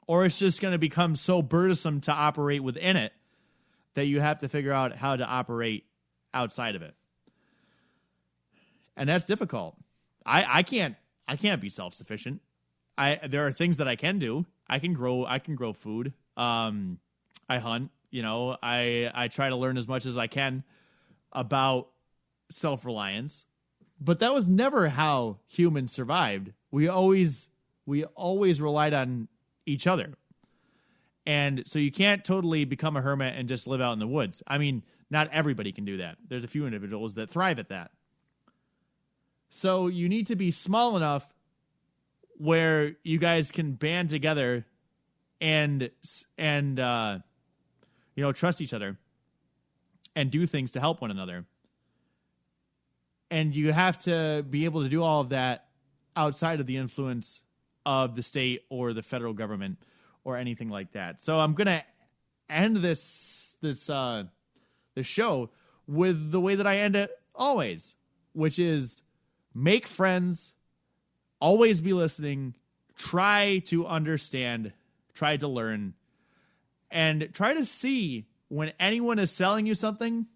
or 0.06 0.24
it's 0.24 0.38
just 0.38 0.60
going 0.60 0.72
to 0.72 0.78
become 0.78 1.16
so 1.16 1.42
burdensome 1.42 2.00
to 2.02 2.12
operate 2.12 2.62
within 2.62 2.96
it 2.96 3.12
that 3.94 4.06
you 4.06 4.20
have 4.20 4.38
to 4.40 4.48
figure 4.48 4.72
out 4.72 4.96
how 4.96 5.16
to 5.16 5.26
operate 5.26 5.84
outside 6.32 6.76
of 6.76 6.82
it. 6.82 6.94
And 8.96 9.08
that's 9.08 9.26
difficult. 9.26 9.76
I, 10.24 10.58
I 10.58 10.62
can't 10.62 10.96
I 11.28 11.36
can't 11.36 11.60
be 11.60 11.68
self 11.68 11.94
sufficient. 11.94 12.40
I 12.96 13.20
there 13.28 13.46
are 13.46 13.52
things 13.52 13.78
that 13.78 13.88
I 13.88 13.96
can 13.96 14.18
do. 14.18 14.46
I 14.68 14.78
can 14.78 14.92
grow 14.92 15.24
I 15.24 15.38
can 15.38 15.54
grow 15.54 15.72
food. 15.72 16.12
Um 16.36 16.98
I 17.48 17.58
hunt. 17.58 17.90
You 18.10 18.22
know, 18.22 18.56
I 18.62 19.10
I 19.14 19.28
try 19.28 19.48
to 19.48 19.56
learn 19.56 19.76
as 19.76 19.88
much 19.88 20.06
as 20.06 20.16
I 20.16 20.26
can 20.26 20.64
about 21.32 21.88
self 22.50 22.84
reliance, 22.84 23.44
but 24.00 24.20
that 24.20 24.32
was 24.32 24.48
never 24.48 24.88
how 24.88 25.38
humans 25.46 25.92
survived. 25.92 26.52
We 26.70 26.88
always 26.88 27.48
we 27.84 28.04
always 28.04 28.60
relied 28.60 28.94
on 28.94 29.28
each 29.66 29.86
other. 29.86 30.14
And 31.26 31.64
so 31.66 31.78
you 31.78 31.90
can't 31.90 32.24
totally 32.24 32.64
become 32.64 32.96
a 32.96 33.00
hermit 33.00 33.34
and 33.36 33.48
just 33.48 33.66
live 33.66 33.80
out 33.80 33.92
in 33.92 33.98
the 33.98 34.06
woods. 34.06 34.42
I 34.46 34.58
mean, 34.58 34.84
not 35.10 35.28
everybody 35.32 35.72
can 35.72 35.84
do 35.84 35.96
that. 35.98 36.16
There's 36.28 36.44
a 36.44 36.48
few 36.48 36.66
individuals 36.66 37.14
that 37.14 37.30
thrive 37.30 37.58
at 37.58 37.68
that. 37.68 37.90
So 39.50 39.88
you 39.88 40.08
need 40.08 40.28
to 40.28 40.36
be 40.36 40.50
small 40.50 40.96
enough 40.96 41.28
where 42.36 42.96
you 43.02 43.18
guys 43.18 43.50
can 43.50 43.72
band 43.72 44.10
together 44.10 44.66
and 45.40 45.90
and 46.38 46.78
uh, 46.80 47.18
you 48.14 48.22
know, 48.22 48.32
trust 48.32 48.60
each 48.60 48.72
other 48.72 48.98
and 50.14 50.30
do 50.30 50.46
things 50.46 50.72
to 50.72 50.80
help 50.80 51.00
one 51.00 51.10
another. 51.10 51.44
And 53.30 53.54
you 53.54 53.72
have 53.72 54.02
to 54.04 54.44
be 54.48 54.64
able 54.64 54.82
to 54.82 54.88
do 54.88 55.02
all 55.02 55.20
of 55.20 55.28
that 55.30 55.66
outside 56.14 56.60
of 56.60 56.66
the 56.66 56.76
influence 56.76 57.42
of 57.86 58.16
the 58.16 58.22
state 58.22 58.64
or 58.68 58.92
the 58.92 59.02
federal 59.02 59.32
government 59.32 59.78
or 60.24 60.36
anything 60.36 60.68
like 60.68 60.92
that. 60.92 61.20
So 61.20 61.38
I'm 61.38 61.54
to 61.54 61.82
end 62.50 62.76
this 62.78 63.56
this 63.62 63.88
uh 63.88 64.24
this 64.94 65.06
show 65.06 65.50
with 65.86 66.32
the 66.32 66.40
way 66.40 66.56
that 66.56 66.66
I 66.66 66.80
end 66.80 66.96
it 66.96 67.10
always, 67.34 67.94
which 68.32 68.58
is 68.58 69.02
make 69.54 69.86
friends, 69.86 70.52
always 71.40 71.80
be 71.80 71.92
listening, 71.92 72.54
try 72.96 73.62
to 73.66 73.86
understand, 73.86 74.72
try 75.14 75.36
to 75.36 75.46
learn 75.46 75.94
and 76.90 77.28
try 77.32 77.54
to 77.54 77.64
see 77.64 78.26
when 78.48 78.72
anyone 78.80 79.18
is 79.18 79.30
selling 79.30 79.66
you 79.66 79.74
something, 79.74 80.26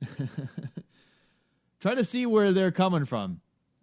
try 1.80 1.94
to 1.94 2.04
see 2.04 2.26
where 2.26 2.52
they're 2.52 2.70
coming 2.70 3.04
from. 3.04 3.40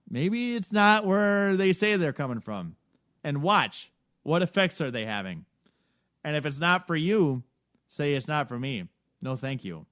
Maybe 0.09 0.55
it's 0.55 0.71
not 0.71 1.05
where 1.05 1.57
they 1.57 1.73
say 1.73 1.97
they're 1.97 2.13
coming 2.13 2.39
from. 2.39 2.75
And 3.27 3.41
watch. 3.41 3.91
What 4.23 4.41
effects 4.41 4.79
are 4.79 4.89
they 4.89 5.05
having? 5.05 5.43
And 6.23 6.37
if 6.37 6.45
it's 6.45 6.61
not 6.61 6.87
for 6.87 6.95
you, 6.95 7.43
say 7.89 8.13
it's 8.13 8.29
not 8.29 8.47
for 8.47 8.57
me. 8.57 8.87
No, 9.21 9.35
thank 9.35 9.65
you. 9.65 9.85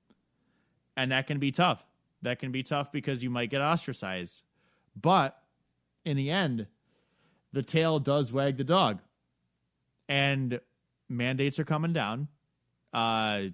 And 0.96 1.12
that 1.12 1.28
can 1.28 1.38
be 1.38 1.52
tough. 1.52 1.86
That 2.22 2.40
can 2.40 2.54
be 2.54 2.64
tough 2.64 2.94
because 2.94 3.24
you 3.24 3.30
might 3.30 3.50
get 3.50 3.60
ostracized. 3.60 4.42
But 4.96 5.38
in 6.06 6.16
the 6.16 6.32
end, 6.32 6.68
the 7.52 7.62
tail 7.62 8.00
does 8.00 8.32
wag 8.32 8.56
the 8.56 8.64
dog. 8.64 9.02
And 10.08 10.62
mandates 11.10 11.60
are 11.60 11.66
coming 11.66 11.92
down. 11.92 12.30
Uh, 12.94 13.48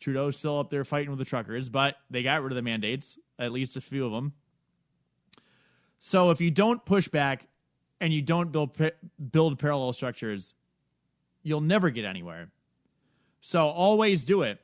Trudeau's 0.00 0.38
still 0.38 0.58
up 0.58 0.70
there 0.70 0.84
fighting 0.84 1.10
with 1.10 1.20
the 1.20 1.24
truckers, 1.24 1.68
but 1.68 1.94
they 2.10 2.24
got 2.24 2.42
rid 2.42 2.50
of 2.50 2.56
the 2.56 2.62
mandates, 2.62 3.16
at 3.38 3.52
least 3.52 3.76
a 3.76 3.80
few 3.80 4.06
of 4.06 4.10
them. 4.10 4.32
So 6.00 6.30
if 6.32 6.40
you 6.40 6.50
don't 6.50 6.84
push 6.84 7.06
back 7.06 7.46
and 8.00 8.12
you 8.12 8.22
don't 8.22 8.50
build 8.50 8.76
build 9.30 9.58
parallel 9.58 9.92
structures, 9.92 10.54
you'll 11.42 11.60
never 11.60 11.90
get 11.90 12.04
anywhere. 12.04 12.50
So 13.40 13.60
always 13.60 14.24
do 14.24 14.42
it 14.42 14.60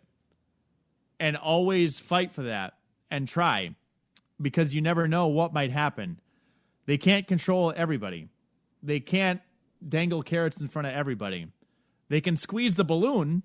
and 1.19 1.37
always 1.37 1.99
fight 2.01 2.33
for 2.33 2.43
that 2.43 2.75
and 3.11 3.27
try 3.29 3.75
because 4.41 4.75
you 4.75 4.81
never 4.81 5.09
know 5.09 5.27
what 5.29 5.53
might 5.53 5.71
happen. 5.71 6.21
They 6.87 6.99
can't 6.99 7.27
control 7.27 7.73
everybody. 7.77 8.29
They 8.83 9.01
can't 9.01 9.41
dangle 9.87 10.23
carrots 10.23 10.61
in 10.61 10.69
front 10.69 10.89
of 10.89 10.95
everybody. 10.95 11.49
They 12.09 12.21
can 12.21 12.37
squeeze 12.37 12.75
the 12.75 12.85
balloon, 12.85 13.43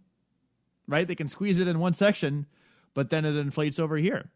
right? 0.87 1.07
They 1.07 1.15
can 1.15 1.27
squeeze 1.27 1.59
it 1.59 1.67
in 1.67 1.79
one 1.79 1.93
section, 1.93 2.45
but 2.93 3.09
then 3.09 3.25
it 3.25 3.35
inflates 3.35 3.79
over 3.79 3.97
here. 3.97 4.29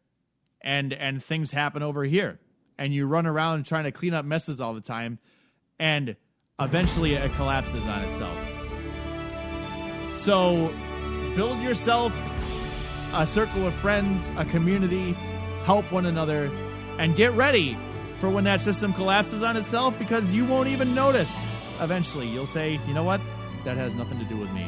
And 0.61 0.93
and 0.93 1.23
things 1.23 1.51
happen 1.51 1.83
over 1.83 2.05
here. 2.05 2.39
And 2.77 2.93
you 2.93 3.05
run 3.05 3.27
around 3.27 3.65
trying 3.65 3.83
to 3.83 3.91
clean 3.91 4.13
up 4.13 4.25
messes 4.25 4.59
all 4.59 4.73
the 4.73 4.81
time 4.81 5.19
and 5.79 6.15
eventually 6.59 7.13
it 7.15 7.31
collapses 7.33 7.85
on 7.85 8.01
itself. 8.03 8.37
So 10.11 10.73
build 11.35 11.59
yourself 11.61 12.13
a 13.13 13.25
circle 13.25 13.65
of 13.65 13.73
friends, 13.75 14.29
a 14.37 14.45
community, 14.45 15.13
help 15.63 15.91
one 15.91 16.05
another, 16.05 16.51
and 16.97 17.15
get 17.15 17.31
ready 17.33 17.77
for 18.19 18.29
when 18.29 18.43
that 18.45 18.61
system 18.61 18.93
collapses 18.93 19.43
on 19.43 19.57
itself 19.57 19.97
because 19.99 20.33
you 20.33 20.45
won't 20.45 20.67
even 20.67 20.95
notice. 20.95 21.31
Eventually, 21.81 22.27
you'll 22.27 22.45
say, 22.45 22.79
you 22.87 22.93
know 22.93 23.03
what? 23.03 23.21
That 23.63 23.77
has 23.77 23.93
nothing 23.93 24.19
to 24.19 24.25
do 24.25 24.37
with 24.37 24.51
me. 24.51 24.65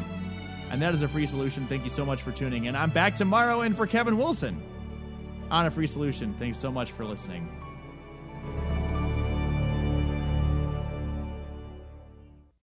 And 0.70 0.82
that 0.82 0.94
is 0.94 1.02
a 1.02 1.08
free 1.08 1.28
solution. 1.28 1.66
Thank 1.68 1.84
you 1.84 1.90
so 1.90 2.06
much 2.06 2.22
for 2.22 2.32
tuning 2.32 2.66
in. 2.66 2.76
I'm 2.76 2.90
back 2.90 3.16
tomorrow 3.16 3.62
and 3.62 3.76
for 3.76 3.88
Kevin 3.88 4.18
Wilson 4.18 4.62
on 5.50 5.66
a 5.66 5.72
free 5.72 5.88
solution. 5.88 6.34
Thanks 6.40 6.58
so 6.58 6.72
much 6.72 6.92
for 6.92 7.06
listening. 7.06 7.50